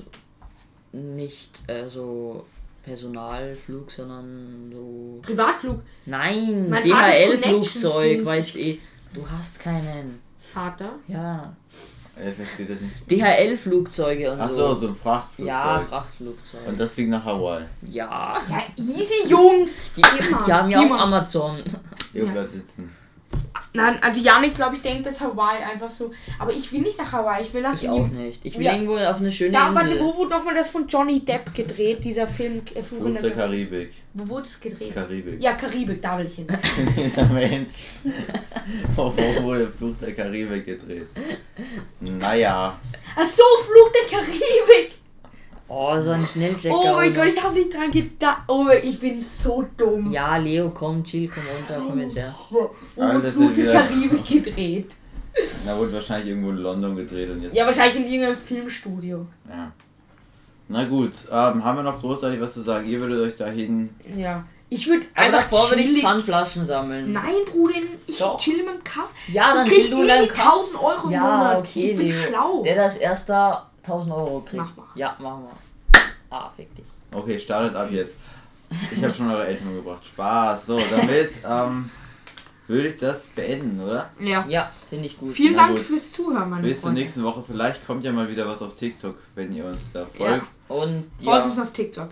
Nicht 0.91 1.49
äh, 1.67 1.87
so 1.87 2.45
Personalflug, 2.83 3.89
sondern 3.89 4.71
so. 4.71 5.19
Privatflug. 5.23 5.81
Nein, 6.05 6.71
DHL-Flugzeug, 6.71 8.23
weißt 8.23 8.55
eh. 8.57 8.79
Du 9.13 9.27
hast 9.29 9.59
keinen. 9.59 10.21
Vater. 10.39 10.91
Ja. 11.07 11.55
Er 12.15 12.31
versteht 12.31 12.69
das 12.69 12.79
nicht. 12.79 12.93
DHL-Flugzeuge 13.09 14.31
und 14.33 14.39
Ach 14.39 14.49
so. 14.49 14.73
so, 14.73 14.81
so 14.81 14.87
ein 14.89 14.95
Frachtflugzeug. 14.95 15.47
Ja, 15.47 15.79
Frachtflugzeug. 15.79 16.67
Und 16.67 16.79
das 16.79 16.91
fliegt 16.91 17.09
nach 17.09 17.25
Hawaii. 17.25 17.63
ja. 17.89 18.39
Ja, 18.49 18.63
easy, 18.77 19.27
Jungs. 19.27 19.95
Die, 19.95 20.01
die 20.45 20.53
haben 20.53 20.69
ja 20.69 20.79
auch. 20.79 20.91
Amazon. 21.01 21.63
Ja. 22.13 22.25
bleibt 22.25 22.53
sitzen. 22.53 22.89
Nein, 23.75 23.97
also 24.03 24.21
Janik, 24.21 24.53
glaube 24.53 24.75
ich, 24.75 24.81
denkt, 24.83 25.07
dass 25.07 25.19
Hawaii 25.19 25.63
einfach 25.63 25.89
so. 25.89 26.11
Aber 26.37 26.53
ich 26.53 26.71
will 26.71 26.81
nicht 26.81 26.97
nach 26.97 27.11
Hawaii, 27.11 27.41
ich 27.43 27.51
will 27.53 27.61
nach 27.63 27.73
Ich 27.73 27.89
auch 27.89 28.07
nicht. 28.07 28.39
Ich 28.45 28.55
will 28.57 28.65
Ja. 28.65 28.73
irgendwo 28.73 28.97
auf 28.97 29.17
eine 29.19 29.31
schöne 29.31 29.51
Da, 29.51 29.73
warte, 29.73 29.93
Insel. 29.93 30.05
wo 30.05 30.15
wurde 30.17 30.29
nochmal 30.29 30.53
das 30.53 30.69
von 30.69 30.87
Johnny 30.87 31.21
Depp 31.25 31.53
gedreht, 31.55 32.03
dieser 32.05 32.27
Film 32.27 32.61
äh, 32.75 32.83
Fluch 32.83 33.11
der 33.19 33.31
Karibik. 33.31 33.93
Wo 34.13 34.27
wurde 34.29 34.45
es 34.45 34.59
gedreht? 34.59 34.93
Karibik. 34.93 35.41
Ja, 35.41 35.53
Karibik, 35.53 35.99
da 36.01 36.19
will 36.19 36.27
ich 36.27 36.35
hin. 36.35 36.45
Dieser 36.95 37.25
Mensch. 37.25 37.69
Wo 38.95 39.11
wo 39.15 39.43
wurde 39.43 39.67
Fluch 39.67 39.95
der 39.99 40.13
Karibik 40.13 40.65
gedreht? 40.65 41.07
Naja. 41.99 42.79
Ach 43.15 43.25
so, 43.25 43.43
Fluch 43.65 43.91
der 43.91 44.17
Karibik! 44.19 45.02
Oh, 45.67 45.97
so 45.99 46.11
ein 46.11 46.27
Schnellchecker. 46.27 46.75
Oh 46.75 46.95
mein 46.95 47.13
Gott, 47.13 47.27
ich 47.27 47.41
habe 47.41 47.53
nicht 47.55 47.73
dran 47.73 47.89
gedacht. 47.89 48.43
Oh, 48.47 48.67
ich 48.81 48.99
bin 48.99 49.19
so 49.19 49.65
dumm. 49.77 50.11
Ja, 50.11 50.37
Leo, 50.37 50.69
komm, 50.69 51.03
chill, 51.03 51.29
komm 51.33 51.43
runter, 51.57 51.81
komm 51.87 51.99
jetzt 51.99 52.15
her. 52.17 52.31
Oh, 52.53 53.01
und 53.01 53.23
der 53.23 53.35
wieder- 53.35 53.73
Karibik 53.73 54.25
gedreht. 54.27 54.91
Da 55.65 55.75
wurde 55.77 55.93
wahrscheinlich 55.93 56.29
irgendwo 56.29 56.51
in 56.51 56.57
London 56.57 56.95
gedreht 56.95 57.29
und 57.31 57.41
jetzt. 57.41 57.55
Ja, 57.55 57.65
wahrscheinlich 57.65 57.95
in 57.97 58.05
irgendeinem 58.07 58.37
Filmstudio. 58.37 59.25
Ja. 59.49 59.71
Na 60.67 60.85
gut, 60.85 61.11
ähm, 61.31 61.63
haben 61.63 61.77
wir 61.77 61.83
noch 61.83 61.99
großartig 61.99 62.39
was 62.39 62.53
zu 62.53 62.61
sagen? 62.61 62.87
Ihr 62.87 62.99
würdet 62.99 63.19
euch 63.31 63.35
dahin. 63.37 63.89
Ja. 64.15 64.43
Ich 64.69 64.87
würde 64.87 65.05
einfach 65.13 65.41
davor 65.41 65.69
würde 65.69 65.81
ich 65.83 66.01
Pfandflaschen 66.01 66.65
sammeln. 66.65 67.11
Nein, 67.11 67.33
Bruder, 67.51 67.75
ich 68.07 68.17
Doch. 68.17 68.39
chill 68.39 68.59
in 68.59 68.65
meinem 68.65 68.83
Kaff. 68.83 69.11
Ja, 69.31 69.53
dann 69.53 69.67
chill 69.67 69.89
du 69.89 70.01
in 70.01 70.07
deinem 70.07 70.25
easy 70.25 70.33
Kaff. 70.35 70.53
1000 70.53 70.81
Euro 70.83 71.05
im 71.07 71.11
Ja, 71.11 71.21
Monat. 71.21 71.57
okay, 71.57 71.91
ich 71.91 71.97
bin 71.97 72.07
Leo. 72.07 72.15
schlau. 72.27 72.63
Der 72.63 72.75
das 72.75 72.97
erster 72.97 73.69
1000 73.83 74.13
Euro 74.13 74.39
kriegt. 74.41 74.63
Mach 74.63 74.75
mal. 74.77 74.85
Ja, 74.95 75.15
machen 75.19 75.43
wir. 75.43 75.99
Ah, 76.29 76.49
fick 76.55 76.73
dich. 76.75 76.85
Okay, 77.11 77.37
startet 77.39 77.75
ab 77.75 77.89
jetzt. 77.91 78.15
Ich 78.91 79.03
habe 79.03 79.13
schon 79.13 79.29
eure 79.29 79.45
Eltern 79.45 79.67
umgebracht. 79.67 80.03
Spaß. 80.05 80.65
So, 80.65 80.79
damit 80.79 81.31
ähm, 81.47 81.89
würde 82.67 82.87
ich 82.87 82.99
das 82.99 83.27
beenden, 83.27 83.79
oder? 83.79 84.09
Ja. 84.19 84.45
Ja, 84.47 84.71
finde 84.89 85.05
ich 85.05 85.17
gut. 85.17 85.33
Vielen 85.33 85.53
Na 85.55 85.65
Dank 85.67 85.77
gut. 85.77 85.85
fürs 85.85 86.11
Zuhören, 86.11 86.49
meine 86.49 86.67
Bis 86.67 86.81
zur 86.81 86.91
nächsten 86.91 87.21
Woche. 87.23 87.43
Vielleicht 87.45 87.85
kommt 87.85 88.03
ja 88.03 88.11
mal 88.11 88.27
wieder 88.29 88.47
was 88.47 88.61
auf 88.63 88.73
TikTok, 88.75 89.15
wenn 89.35 89.53
ihr 89.53 89.65
uns 89.65 89.91
da 89.91 90.07
Ja. 90.17 90.27
folgt. 90.27 90.47
Und 90.69 91.03
Folgt 91.21 91.21
ja, 91.21 91.43
uns 91.43 91.59
auf 91.59 91.71
TikTok. 91.71 92.09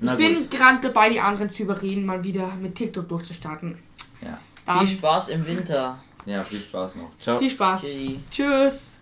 Na 0.00 0.12
ich 0.12 0.18
bin 0.18 0.36
gut. 0.36 0.50
gerade 0.50 0.80
dabei, 0.80 1.08
die 1.08 1.18
anderen 1.20 1.50
zu 1.50 1.62
überreden, 1.64 2.04
mal 2.06 2.22
wieder 2.22 2.54
mit 2.60 2.74
TikTok 2.76 3.08
durchzustarten. 3.08 3.78
Ja. 4.22 4.38
Dann 4.66 4.86
viel 4.86 4.98
Spaß 4.98 5.28
im 5.30 5.46
Winter. 5.46 5.98
ja, 6.26 6.42
viel 6.44 6.60
Spaß 6.60 6.96
noch. 6.96 7.10
Ciao. 7.20 7.38
viel 7.38 7.50
Spaß. 7.50 7.80
Tschüssi. 7.82 8.20
Tschüss. 8.30 8.93